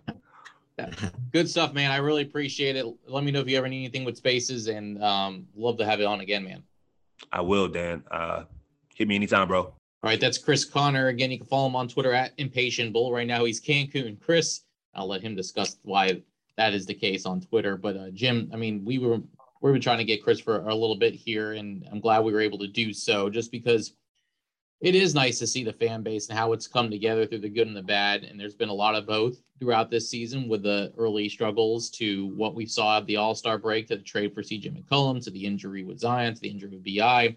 good 1.32 1.49
stuff, 1.49 1.73
man. 1.73 1.91
I 1.91 1.97
really 1.97 2.23
appreciate 2.23 2.75
it. 2.75 2.86
Let 3.08 3.23
me 3.23 3.32
know 3.32 3.39
if 3.39 3.49
you 3.49 3.58
ever 3.58 3.67
need 3.67 3.79
anything 3.79 4.06
with 4.06 4.17
spaces, 4.17 4.67
and 4.67 5.03
um, 5.03 5.47
love 5.56 5.77
to 5.77 5.86
have 5.86 5.99
it 5.99 6.06
on 6.06 6.21
again, 6.21 6.43
man. 6.43 6.63
I 7.32 7.41
will, 7.41 7.67
Dan. 7.67 8.03
Uh, 8.12 8.43
hit 8.95 9.08
me 9.08 9.15
anytime, 9.15 9.47
bro. 9.47 9.62
All 9.62 9.75
right, 10.10 10.19
that's 10.19 10.38
Chris 10.38 10.65
Conner. 10.65 11.08
Again, 11.08 11.32
you 11.32 11.38
can 11.38 11.47
follow 11.47 11.67
him 11.67 11.75
on 11.75 11.88
Twitter 11.88 12.13
at 12.13 12.34
Impatient 12.38 12.91
Bull. 12.91 13.13
Right 13.13 13.27
now, 13.27 13.45
he's 13.45 13.62
Cancun. 13.62 14.19
Chris 14.19 14.62
I'll 14.95 15.08
let 15.08 15.21
him 15.21 15.36
discuss 15.36 15.77
why 15.84 16.21
that 16.58 16.73
is 16.73 16.86
the 16.86 16.93
case 16.93 17.25
on 17.25 17.41
Twitter. 17.41 17.77
But 17.77 17.97
uh, 17.97 18.10
Jim, 18.12 18.49
I 18.53 18.58
mean, 18.58 18.84
we 18.86 18.99
were 18.99 19.19
we 19.62 19.71
were 19.71 19.79
trying 19.79 19.97
to 19.99 20.03
get 20.03 20.23
Chris 20.23 20.39
for 20.39 20.60
a 20.60 20.75
little 20.75 20.95
bit 20.95 21.13
here, 21.13 21.53
and 21.53 21.88
I'm 21.91 21.99
glad 21.99 22.19
we 22.19 22.34
were 22.34 22.41
able 22.41 22.60
to 22.60 22.67
do 22.67 22.93
so, 22.93 23.29
just 23.29 23.51
because 23.51 23.93
it 24.84 24.96
is 24.96 25.15
nice 25.15 25.39
to 25.39 25.48
see 25.48 25.63
the 25.63 25.72
fan 25.72 26.04
base 26.04 26.28
and 26.28 26.38
how 26.38 26.52
it's 26.52 26.67
come 26.67 26.91
together 26.91 27.26
through 27.26 27.39
the 27.39 27.48
good 27.48 27.67
and 27.67 27.76
the 27.76 27.82
bad. 27.82 28.26
And 28.26 28.38
there's 28.38 28.54
been 28.54 28.67
a 28.67 28.74
lot 28.74 28.96
of 28.96 29.08
both 29.08 29.38
throughout 29.58 29.89
this 29.89 30.10
season, 30.10 30.50
with 30.50 30.62
the 30.62 30.91
early 30.98 31.30
struggles 31.30 31.89
to 31.91 32.28
what 32.36 32.54
we 32.54 32.65
saw 32.65 32.98
at 32.98 33.06
the 33.06 33.15
All 33.15 33.34
Star 33.34 33.58
break, 33.58 33.88
to 33.88 33.96
the 33.96 34.04
trade 34.04 34.34
for 34.36 34.41
CJ 34.41 34.78
McCollum, 34.78 35.24
to 35.24 35.32
the 35.32 35.46
injury 35.46 35.86
with 35.86 36.00
Zion, 36.00 36.34
to 36.34 36.41
the 36.41 36.50
injury 36.50 36.72
with 36.72 36.84
BI. 36.84 37.34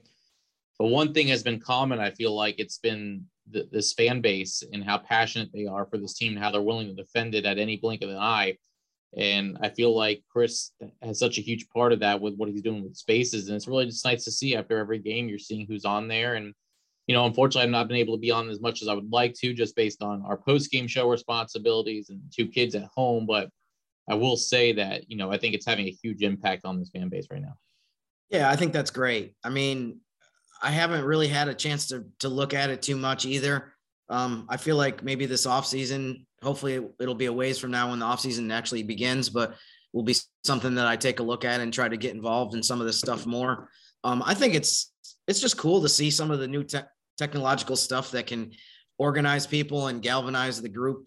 But 0.77 0.89
one 0.89 1.15
thing 1.15 1.29
has 1.29 1.45
been 1.45 1.61
common. 1.61 2.01
I 2.01 2.11
feel 2.11 2.35
like 2.35 2.59
it's 2.59 2.79
been 2.79 3.25
the, 3.49 3.69
this 3.71 3.93
fan 3.93 4.21
base 4.21 4.65
and 4.73 4.83
how 4.83 4.99
passionate 4.99 5.51
they 5.53 5.67
are 5.67 5.87
for 5.87 5.99
this 5.99 6.15
team 6.15 6.33
and 6.33 6.43
how 6.43 6.51
they're 6.51 6.61
willing 6.61 6.89
to 6.89 6.95
defend 6.95 7.37
it 7.37 7.47
at 7.47 7.59
any 7.59 7.77
blink 7.77 8.03
of 8.03 8.11
an 8.11 8.19
eye. 8.19 8.59
And 9.17 9.57
I 9.61 9.69
feel 9.69 9.95
like 9.95 10.25
Chris 10.29 10.73
has 11.01 11.21
such 11.21 11.39
a 11.39 11.43
huge 11.43 11.69
part 11.69 11.93
of 11.93 12.01
that 12.01 12.21
with 12.21 12.35
what 12.35 12.49
he's 12.49 12.61
doing 12.61 12.83
with 12.83 12.97
spaces. 12.97 13.47
And 13.47 13.55
it's 13.55 13.69
really 13.69 13.87
just 13.87 14.05
nice 14.05 14.25
to 14.25 14.33
see 14.33 14.57
after 14.57 14.79
every 14.79 14.99
game, 14.99 15.29
you're 15.29 15.39
seeing 15.39 15.65
who's 15.65 15.85
on 15.85 16.09
there. 16.09 16.35
And, 16.35 16.53
you 17.07 17.15
know, 17.15 17.25
unfortunately, 17.25 17.65
I've 17.65 17.71
not 17.71 17.89
been 17.89 17.99
able 17.99 18.15
to 18.15 18.21
be 18.21 18.31
on 18.31 18.49
as 18.49 18.61
much 18.61 18.83
as 18.83 18.89
I 18.89 18.95
would 18.95 19.13
like 19.13 19.35
to 19.35 19.55
just 19.55 19.77
based 19.77 20.03
on 20.03 20.23
our 20.27 20.37
post 20.37 20.71
game 20.71 20.89
show 20.89 21.09
responsibilities 21.09 22.11
and 22.11 22.21
two 22.35 22.49
kids 22.49 22.75
at 22.75 22.85
home. 22.95 23.27
But 23.27 23.49
I 24.09 24.15
will 24.15 24.37
say 24.37 24.73
that, 24.73 25.09
you 25.11 25.17
know, 25.17 25.31
I 25.31 25.39
think 25.39 25.55
it's 25.55 25.67
having 25.67 25.87
a 25.87 25.97
huge 26.03 26.23
impact 26.23 26.65
on 26.65 26.79
this 26.79 26.91
fan 26.91 27.09
base 27.09 27.27
right 27.31 27.43
now. 27.43 27.57
Yeah, 28.31 28.51
I 28.51 28.57
think 28.57 28.73
that's 28.73 28.91
great. 28.91 29.35
I 29.45 29.51
mean, 29.51 30.01
I 30.61 30.71
haven't 30.71 31.05
really 31.05 31.29
had 31.29 31.49
a 31.49 31.55
chance 31.55 31.89
to 31.89 32.05
to 32.21 32.29
look 32.29 32.55
at 32.55 32.71
it 32.71 32.83
too 32.83 32.97
much 32.97 33.25
either. 33.25 33.73
Um, 34.09 34.47
I 34.49 34.57
feel 34.57 34.77
like 34.77 35.03
maybe 35.03 35.27
this 35.27 35.47
off 35.47 35.67
season, 35.67 36.27
hopefully 36.43 36.85
it'll 37.01 37.15
be 37.15 37.27
a 37.27 37.33
ways 37.33 37.59
from 37.59 37.71
now 37.71 37.91
when 37.91 37.99
the 37.99 38.07
off 38.07 38.21
season 38.21 38.51
actually 38.51 38.83
begins, 38.83 39.29
but 39.29 39.55
will 39.93 40.03
be 40.03 40.17
something 40.45 40.75
that 40.75 40.87
I 40.87 40.97
take 40.97 41.21
a 41.21 41.25
look 41.25 41.45
at 41.45 41.61
and 41.61 41.73
try 41.73 41.89
to 41.89 41.97
get 41.97 42.15
involved 42.15 42.55
in 42.55 42.63
some 42.63 42.81
of 42.81 42.87
this 42.87 42.99
stuff 42.99 43.27
more. 43.27 43.69
Um, 44.05 44.23
I 44.25 44.35
think 44.35 44.55
it's 44.55 44.93
it's 45.27 45.41
just 45.41 45.57
cool 45.57 45.83
to 45.83 45.89
see 45.89 46.11
some 46.11 46.31
of 46.31 46.39
the 46.39 46.47
new 46.47 46.63
te- 46.63 46.79
technological 47.17 47.77
stuff 47.77 48.11
that 48.13 48.27
can 48.27 48.53
organize 48.99 49.47
people 49.47 49.89
and 49.89 50.03
galvanize 50.03 50.61
the 50.61 50.69
group 50.69 51.07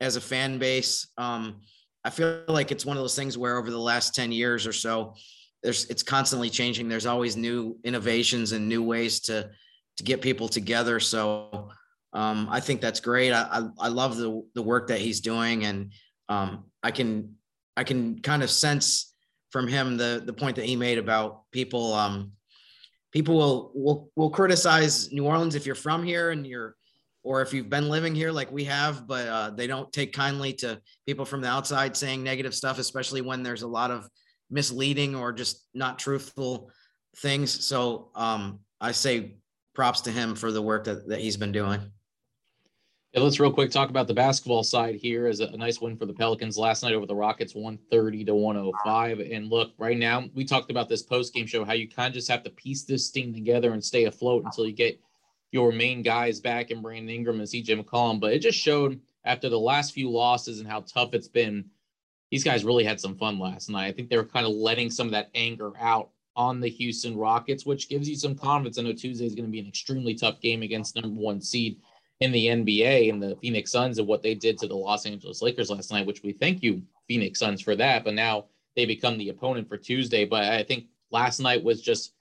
as 0.00 0.16
a 0.16 0.20
fan 0.20 0.58
base. 0.58 1.08
Um, 1.18 1.60
I 2.04 2.10
feel 2.10 2.42
like 2.48 2.70
it's 2.70 2.86
one 2.86 2.96
of 2.96 3.02
those 3.02 3.16
things 3.16 3.36
where 3.36 3.58
over 3.58 3.70
the 3.70 3.78
last 3.78 4.14
10 4.14 4.32
years 4.32 4.66
or 4.66 4.72
so, 4.72 5.14
there's 5.62 5.86
it's 5.86 6.02
constantly 6.02 6.50
changing. 6.50 6.88
There's 6.88 7.06
always 7.06 7.36
new 7.36 7.76
innovations 7.82 8.52
and 8.52 8.68
new 8.68 8.82
ways 8.82 9.20
to 9.20 9.50
to 9.96 10.04
get 10.04 10.20
people 10.20 10.48
together. 10.48 11.00
So 11.00 11.70
um, 12.12 12.46
I 12.50 12.60
think 12.60 12.80
that's 12.80 13.00
great. 13.00 13.32
I, 13.32 13.42
I, 13.50 13.86
I 13.86 13.88
love 13.88 14.16
the 14.16 14.42
the 14.54 14.62
work 14.62 14.88
that 14.88 15.00
he's 15.00 15.20
doing, 15.20 15.64
and 15.64 15.92
um, 16.28 16.64
I 16.82 16.90
can 16.90 17.34
I 17.76 17.84
can 17.84 18.20
kind 18.20 18.42
of 18.42 18.50
sense 18.50 19.14
from 19.50 19.66
him 19.66 19.96
the 19.96 20.22
the 20.24 20.32
point 20.32 20.56
that 20.56 20.66
he 20.66 20.76
made 20.76 20.98
about 20.98 21.42
people 21.50 21.92
um, 21.94 22.32
people 23.16 23.34
will 23.34 23.70
will 23.74 24.10
will 24.14 24.28
criticize 24.28 25.10
New 25.10 25.24
Orleans 25.24 25.54
if 25.54 25.64
you're 25.64 25.74
from 25.74 26.04
here 26.04 26.32
and 26.32 26.46
you're 26.46 26.76
or 27.22 27.40
if 27.40 27.54
you've 27.54 27.70
been 27.70 27.88
living 27.88 28.14
here 28.14 28.30
like 28.30 28.52
we 28.52 28.62
have, 28.64 29.06
but 29.06 29.26
uh, 29.26 29.50
they 29.50 29.66
don't 29.66 29.90
take 29.90 30.12
kindly 30.12 30.52
to 30.52 30.78
people 31.06 31.24
from 31.24 31.40
the 31.40 31.48
outside 31.48 31.96
saying 31.96 32.22
negative 32.22 32.54
stuff, 32.54 32.78
especially 32.78 33.22
when 33.22 33.42
there's 33.42 33.62
a 33.62 33.66
lot 33.66 33.90
of 33.90 34.06
misleading 34.50 35.16
or 35.16 35.32
just 35.32 35.66
not 35.72 35.98
truthful 35.98 36.70
things. 37.16 37.64
So 37.64 38.10
um, 38.14 38.60
I 38.82 38.92
say 38.92 39.38
props 39.74 40.02
to 40.02 40.10
him 40.12 40.34
for 40.36 40.52
the 40.52 40.60
work 40.60 40.84
that, 40.84 41.08
that 41.08 41.20
he's 41.20 41.38
been 41.38 41.52
doing. 41.52 41.80
Let's 43.18 43.40
real 43.40 43.50
quick 43.50 43.70
talk 43.70 43.88
about 43.88 44.08
the 44.08 44.14
basketball 44.14 44.62
side 44.62 44.96
here 44.96 45.26
as 45.26 45.40
a, 45.40 45.56
nice 45.56 45.80
win 45.80 45.96
for 45.96 46.04
the 46.04 46.12
Pelicans 46.12 46.58
last 46.58 46.82
night 46.82 46.92
over 46.92 47.06
the 47.06 47.14
Rockets, 47.14 47.54
130 47.54 48.26
to 48.26 48.34
105. 48.34 49.20
And 49.20 49.48
look, 49.48 49.72
right 49.78 49.96
now, 49.96 50.28
we 50.34 50.44
talked 50.44 50.70
about 50.70 50.90
this 50.90 51.02
post 51.02 51.32
game 51.32 51.46
show, 51.46 51.64
how 51.64 51.72
you 51.72 51.88
kind 51.88 52.08
of 52.08 52.12
just 52.12 52.30
have 52.30 52.42
to 52.42 52.50
piece 52.50 52.84
this 52.84 53.08
thing 53.08 53.32
together 53.32 53.72
and 53.72 53.82
stay 53.82 54.04
afloat 54.04 54.44
until 54.44 54.66
you 54.66 54.74
get 54.74 55.00
your 55.50 55.72
main 55.72 56.02
guys 56.02 56.40
back 56.40 56.70
in 56.70 56.82
Brandon 56.82 57.08
Ingram 57.08 57.40
and 57.40 57.48
CJ 57.48 57.82
McCollum. 57.82 58.20
But 58.20 58.34
it 58.34 58.40
just 58.40 58.58
showed 58.58 59.00
after 59.24 59.48
the 59.48 59.58
last 59.58 59.94
few 59.94 60.10
losses 60.10 60.60
and 60.60 60.68
how 60.68 60.82
tough 60.82 61.14
it's 61.14 61.28
been 61.28 61.64
these 62.30 62.44
guys 62.44 62.66
really 62.66 62.84
had 62.84 63.00
some 63.00 63.16
fun 63.16 63.38
last 63.38 63.70
night. 63.70 63.86
I 63.86 63.92
think 63.92 64.10
they 64.10 64.18
were 64.18 64.24
kind 64.24 64.44
of 64.44 64.52
letting 64.52 64.90
some 64.90 65.06
of 65.06 65.12
that 65.12 65.30
anger 65.34 65.72
out 65.80 66.10
on 66.36 66.60
the 66.60 66.68
Houston 66.68 67.16
Rockets, 67.16 67.64
which 67.64 67.88
gives 67.88 68.06
you 68.06 68.14
some 68.14 68.34
confidence. 68.34 68.78
I 68.78 68.82
know 68.82 68.92
Tuesday 68.92 69.24
is 69.24 69.34
going 69.34 69.46
to 69.46 69.50
be 69.50 69.60
an 69.60 69.68
extremely 69.68 70.14
tough 70.14 70.38
game 70.42 70.60
against 70.60 70.96
number 70.96 71.18
one 71.18 71.40
seed 71.40 71.80
in 72.20 72.32
the 72.32 72.46
NBA 72.46 73.10
and 73.10 73.22
the 73.22 73.36
Phoenix 73.36 73.70
Suns 73.70 73.98
and 73.98 74.08
what 74.08 74.22
they 74.22 74.34
did 74.34 74.58
to 74.58 74.66
the 74.66 74.74
Los 74.74 75.06
Angeles 75.06 75.42
Lakers 75.42 75.70
last 75.70 75.92
night, 75.92 76.06
which 76.06 76.22
we 76.22 76.32
thank 76.32 76.62
you, 76.62 76.82
Phoenix 77.08 77.38
Suns, 77.38 77.60
for 77.60 77.76
that. 77.76 78.04
But 78.04 78.14
now 78.14 78.46
they 78.74 78.86
become 78.86 79.18
the 79.18 79.28
opponent 79.28 79.68
for 79.68 79.76
Tuesday. 79.76 80.24
But 80.24 80.44
I 80.44 80.62
think 80.62 80.86
last 81.10 81.40
night 81.40 81.62
was 81.62 81.82
just 81.82 82.14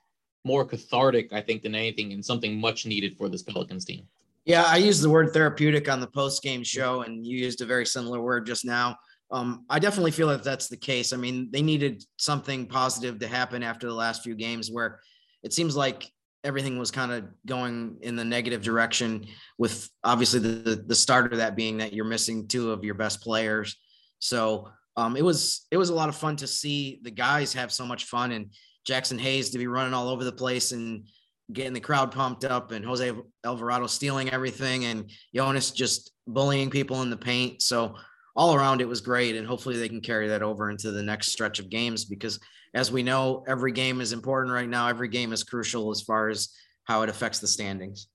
more 0.44 0.66
cathartic, 0.66 1.34
I 1.34 1.42
think, 1.42 1.64
than 1.64 1.76
anything, 1.76 2.14
and 2.14 2.24
something 2.24 2.60
much 2.60 2.86
needed 2.86 3.18
for 3.18 3.30
this 3.30 3.42
Pelicans 3.42 3.86
team. 3.86 4.08
Yeah, 4.44 4.64
I 4.68 4.78
used 4.78 5.02
the 5.02 5.10
word 5.10 5.34
therapeutic 5.34 5.90
on 5.90 6.00
the 6.00 6.08
post 6.08 6.44
game 6.44 6.64
show, 6.64 7.02
and 7.02 7.26
you 7.26 7.38
used 7.38 7.62
a 7.62 7.66
very 7.66 7.86
similar 7.86 8.22
word 8.22 8.46
just 8.46 8.64
now 8.64 8.98
um, 9.32 9.66
I 9.70 9.80
definitely 9.80 10.12
feel 10.12 10.28
that 10.30 10.44
that's 10.44 10.68
the 10.68 10.78
case. 10.78 11.14
I 11.14 11.18
mean, 11.18 11.50
they 11.52 11.62
needed 11.62 12.04
something 12.18 12.68
positive 12.68 13.20
to 13.20 13.28
happen 13.28 13.64
after 13.64 13.88
the 13.88 13.94
last 13.94 14.24
few 14.24 14.36
games 14.36 14.70
where 14.72 15.00
it 15.44 15.54
seems 15.54 15.76
like 15.76 16.12
everything 16.46 16.78
was 16.78 16.92
kind 16.92 17.12
of 17.12 17.26
going 17.46 17.98
in 18.02 18.16
the 18.16 18.24
negative 18.24 18.62
direction 18.62 19.26
with 19.58 19.90
obviously 20.04 20.40
the, 20.40 20.84
the 20.88 20.96
start 20.96 21.34
of 21.34 21.40
that 21.40 21.56
being 21.56 21.78
that 21.78 21.92
you're 21.92 22.06
missing 22.06 22.48
two 22.48 22.72
of 22.72 22.84
your 22.84 22.94
best 22.94 23.20
players. 23.20 23.76
So 24.20 24.70
um, 24.96 25.18
it 25.18 25.26
was 25.26 25.66
it 25.72 25.78
was 25.78 25.90
a 25.90 25.94
lot 25.96 26.08
of 26.08 26.16
fun 26.16 26.36
to 26.38 26.48
see 26.48 27.00
the 27.04 27.12
guys 27.12 27.52
have 27.54 27.72
so 27.72 27.86
much 27.86 28.06
fun 28.06 28.32
and 28.32 28.52
Jaxson 28.88 29.20
Hayes 29.20 29.50
to 29.50 29.58
be 29.58 29.68
running 29.68 29.94
all 29.94 30.08
over 30.08 30.24
the 30.24 30.32
place 30.32 30.72
and 30.72 31.08
getting 31.52 31.74
the 31.74 31.80
crowd 31.80 32.12
pumped 32.12 32.46
up 32.46 32.72
and 32.72 32.86
Jose 32.86 33.12
Alvarado 33.44 33.88
stealing 33.88 34.30
everything 34.30 34.86
and 34.86 35.10
Jonas 35.36 35.72
just 35.72 36.12
bullying 36.28 36.70
people 36.70 37.02
in 37.02 37.10
the 37.10 37.18
paint. 37.18 37.62
So 37.62 37.96
all 38.36 38.54
around 38.54 38.82
it 38.82 38.88
was 38.88 39.02
great 39.02 39.36
and 39.36 39.48
hopefully 39.48 39.78
they 39.78 39.90
can 39.90 40.02
carry 40.02 40.28
that 40.28 40.44
over 40.44 40.70
into 40.70 40.92
the 40.92 41.04
next 41.04 41.32
stretch 41.32 41.60
of 41.60 41.70
games 41.70 42.06
because 42.06 42.40
as 42.76 42.92
we 42.92 43.02
know 43.02 43.44
every 43.48 43.72
game 43.72 44.02
is 44.02 44.14
important 44.14 44.54
right 44.54 44.70
now. 44.70 44.88
Every 44.88 45.08
game 45.08 45.34
is 45.34 45.44
crucial 45.44 45.90
as 45.90 46.02
far 46.02 46.30
as 46.30 46.50
how 46.84 47.02
it 47.02 47.10
affects 47.10 47.40
the 47.40 47.48
standings. 47.48 48.08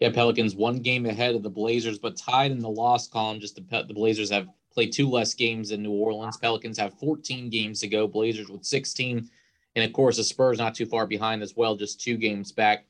Yeah 0.00 0.10
pelicans 0.12 0.54
one 0.54 0.78
game 0.78 1.06
ahead 1.06 1.34
of 1.34 1.42
the 1.42 1.50
blazers 1.50 1.98
but 1.98 2.16
tied 2.16 2.50
in 2.50 2.60
the 2.60 2.68
loss 2.68 3.08
column 3.08 3.40
just 3.40 3.56
the, 3.56 3.84
the 3.86 3.94
blazers 3.94 4.30
have 4.30 4.46
played 4.72 4.92
two 4.92 5.08
less 5.08 5.34
games 5.34 5.70
than 5.70 5.82
new 5.82 5.92
orleans. 5.92 6.36
Pelicans 6.36 6.78
have 6.78 6.98
14 6.98 7.50
games 7.50 7.80
to 7.80 7.88
go 7.88 8.06
blazers 8.06 8.48
with 8.48 8.64
16 8.64 9.28
and 9.76 9.84
of 9.84 9.92
course 9.92 10.16
the 10.16 10.24
spurs 10.24 10.58
not 10.58 10.74
too 10.74 10.86
far 10.86 11.06
behind 11.06 11.42
as 11.42 11.54
well 11.56 11.76
just 11.76 12.00
two 12.00 12.16
games 12.16 12.52
back. 12.52 12.86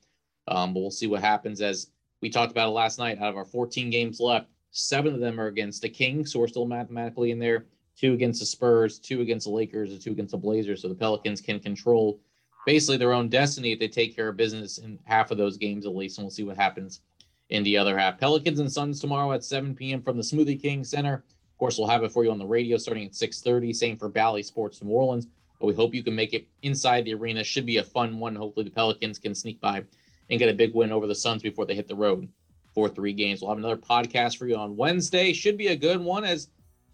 Um, 0.47 0.73
but 0.73 0.79
we'll 0.79 0.91
see 0.91 1.07
what 1.07 1.21
happens. 1.21 1.61
As 1.61 1.91
we 2.21 2.29
talked 2.29 2.51
about 2.51 2.69
it 2.69 2.71
last 2.71 2.99
night 2.99 3.17
out 3.19 3.29
of 3.29 3.37
our 3.37 3.45
14 3.45 3.89
games 3.89 4.19
left 4.19 4.47
Seven 4.71 5.13
of 5.15 5.19
them 5.19 5.39
are 5.39 5.47
against 5.47 5.81
the 5.81 5.89
Kings, 5.89 6.31
so 6.31 6.39
we're 6.39 6.47
still 6.47 6.65
mathematically 6.65 7.31
in 7.31 7.39
there. 7.39 7.65
Two 7.99 8.13
against 8.13 8.39
the 8.39 8.45
Spurs, 8.45 8.97
two 8.97 9.19
against 9.21 9.45
the 9.45 9.51
Lakers, 9.51 9.91
and 9.91 9.99
two 9.99 10.11
against 10.11 10.31
the 10.31 10.37
Blazers. 10.37 10.81
So 10.81 10.87
the 10.87 10.95
Pelicans 10.95 11.41
can 11.41 11.59
control 11.59 12.21
basically 12.65 12.97
their 12.97 13.11
own 13.13 13.27
destiny 13.27 13.73
if 13.73 13.79
they 13.79 13.89
take 13.89 14.15
care 14.15 14.29
of 14.29 14.37
business 14.37 14.77
in 14.77 14.99
half 15.03 15.31
of 15.31 15.37
those 15.37 15.57
games 15.57 15.85
at 15.85 15.95
least, 15.95 16.17
and 16.17 16.25
we'll 16.25 16.31
see 16.31 16.43
what 16.43 16.55
happens 16.55 17.01
in 17.49 17.63
the 17.63 17.77
other 17.77 17.97
half. 17.97 18.17
Pelicans 18.17 18.59
and 18.59 18.71
Suns 18.71 19.01
tomorrow 19.01 19.33
at 19.33 19.43
7 19.43 19.75
p.m. 19.75 20.01
from 20.01 20.15
the 20.15 20.23
Smoothie 20.23 20.61
King 20.61 20.83
Center. 20.83 21.15
Of 21.15 21.57
course, 21.57 21.77
we'll 21.77 21.89
have 21.89 22.03
it 22.03 22.11
for 22.11 22.23
you 22.23 22.31
on 22.31 22.37
the 22.37 22.45
radio 22.45 22.77
starting 22.77 23.05
at 23.05 23.11
6:30. 23.11 23.75
Same 23.75 23.97
for 23.97 24.07
Bally 24.07 24.43
Sports 24.43 24.81
New 24.81 24.91
Orleans. 24.91 25.27
But 25.59 25.67
we 25.67 25.73
hope 25.73 25.93
you 25.93 26.03
can 26.03 26.15
make 26.15 26.33
it 26.33 26.47
inside 26.61 27.03
the 27.03 27.15
arena. 27.15 27.43
Should 27.43 27.65
be 27.65 27.77
a 27.77 27.83
fun 27.83 28.17
one. 28.17 28.33
Hopefully, 28.33 28.63
the 28.63 28.71
Pelicans 28.71 29.19
can 29.19 29.35
sneak 29.35 29.59
by 29.59 29.83
and 30.29 30.39
get 30.39 30.47
a 30.47 30.53
big 30.53 30.73
win 30.73 30.93
over 30.93 31.05
the 31.05 31.15
Suns 31.15 31.41
before 31.41 31.65
they 31.65 31.75
hit 31.75 31.89
the 31.89 31.95
road 31.95 32.29
for 32.73 32.87
three 32.87 33.11
games. 33.11 33.41
We'll 33.41 33.49
have 33.49 33.57
another 33.57 33.75
podcast 33.75 34.37
for 34.37 34.47
you 34.47 34.55
on 34.55 34.77
Wednesday. 34.77 35.33
Should 35.33 35.57
be 35.57 35.67
a 35.67 35.75
good 35.75 35.99
one 35.99 36.23
as 36.23 36.47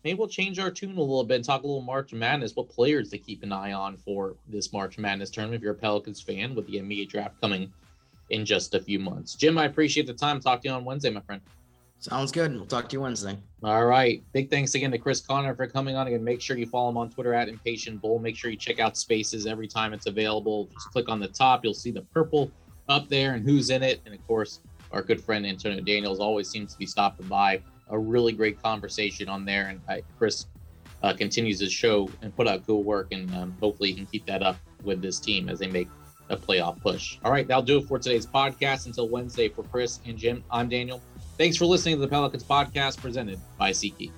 maybe 0.05 0.17
we'll 0.17 0.29
change 0.29 0.59
our 0.59 0.71
tune 0.71 0.97
a 0.97 1.01
little 1.01 1.23
bit 1.23 1.35
and 1.35 1.43
talk 1.43 1.63
a 1.63 1.67
little 1.67 1.81
March 1.81 2.13
Madness. 2.13 2.55
What 2.55 2.69
players 2.69 3.09
to 3.09 3.17
keep 3.17 3.43
an 3.43 3.51
eye 3.51 3.73
on 3.73 3.97
for 3.97 4.35
this 4.47 4.71
March 4.71 4.97
Madness 4.97 5.31
tournament 5.31 5.57
if 5.57 5.63
you're 5.63 5.73
a 5.73 5.75
Pelicans 5.75 6.21
fan 6.21 6.55
with 6.55 6.67
the 6.67 6.75
NBA 6.75 7.09
draft 7.09 7.41
coming 7.41 7.73
in 8.29 8.45
just 8.45 8.73
a 8.75 8.79
few 8.79 8.99
months. 8.99 9.35
Jim, 9.35 9.57
I 9.57 9.65
appreciate 9.65 10.07
the 10.07 10.13
time. 10.13 10.39
Talk 10.39 10.61
to 10.61 10.69
you 10.69 10.73
on 10.73 10.85
Wednesday, 10.85 11.09
my 11.09 11.21
friend. 11.21 11.41
Sounds 11.99 12.31
good. 12.31 12.53
We'll 12.53 12.67
talk 12.67 12.87
to 12.89 12.93
you 12.93 13.01
Wednesday. 13.01 13.35
All 13.63 13.85
right. 13.85 14.23
Big 14.31 14.51
thanks 14.51 14.75
again 14.75 14.91
to 14.91 14.99
Chris 14.99 15.21
Conner 15.21 15.55
for 15.55 15.65
coming 15.65 15.95
on. 15.95 16.05
Again, 16.05 16.23
make 16.23 16.39
sure 16.39 16.55
you 16.55 16.67
follow 16.67 16.89
him 16.89 16.97
on 16.97 17.09
Twitter 17.09 17.33
at 17.33 17.49
Impatient 17.49 17.99
Bull. 17.99 18.19
Make 18.19 18.35
sure 18.35 18.51
you 18.51 18.57
check 18.57 18.79
out 18.79 18.95
Spaces 18.97 19.47
every 19.47 19.67
time 19.67 19.91
it's 19.91 20.05
available. 20.05 20.69
Just 20.73 20.91
click 20.91 21.09
on 21.09 21.19
the 21.19 21.27
top. 21.27 21.63
You'll 21.63 21.73
see 21.73 21.91
the 21.91 22.01
purple 22.01 22.51
up 22.89 23.09
there 23.09 23.33
and 23.33 23.43
who's 23.43 23.71
in 23.71 23.81
it. 23.81 24.01
And 24.05 24.13
of 24.13 24.25
course, 24.27 24.59
our 24.91 25.01
good 25.01 25.19
friend 25.19 25.47
Antonio 25.47 25.81
Daniels 25.81 26.19
always 26.19 26.47
seems 26.47 26.73
to 26.73 26.77
be 26.77 26.85
stopping 26.85 27.27
by. 27.27 27.61
A 27.89 27.97
really 27.97 28.31
great 28.31 28.61
conversation 28.61 29.29
on 29.29 29.45
there. 29.45 29.67
And 29.67 29.81
I, 29.87 30.03
Chris 30.17 30.47
uh, 31.03 31.13
continues 31.13 31.59
his 31.59 31.71
show 31.71 32.09
and 32.21 32.35
put 32.35 32.47
out 32.47 32.65
good 32.65 32.77
work. 32.77 33.11
And 33.11 33.33
um, 33.35 33.55
hopefully 33.59 33.89
he 33.89 33.95
can 33.95 34.05
keep 34.05 34.25
that 34.25 34.41
up 34.41 34.57
with 34.83 35.01
this 35.01 35.19
team 35.19 35.49
as 35.49 35.59
they 35.59 35.67
make 35.67 35.87
a 36.29 36.37
playoff 36.37 36.81
push. 36.81 37.17
All 37.23 37.31
right. 37.31 37.47
That'll 37.47 37.63
do 37.63 37.77
it 37.77 37.87
for 37.87 37.99
today's 37.99 38.25
podcast. 38.25 38.87
Until 38.87 39.07
Wednesday 39.07 39.49
for 39.49 39.63
Chris 39.63 39.99
and 40.05 40.17
Jim, 40.17 40.43
I'm 40.49 40.69
Daniel. 40.69 41.01
Thanks 41.37 41.57
for 41.57 41.65
listening 41.65 41.95
to 41.95 42.01
the 42.01 42.07
Pelicans 42.07 42.43
podcast 42.43 42.97
presented 42.97 43.39
by 43.57 43.71
SeatGeek. 43.71 44.11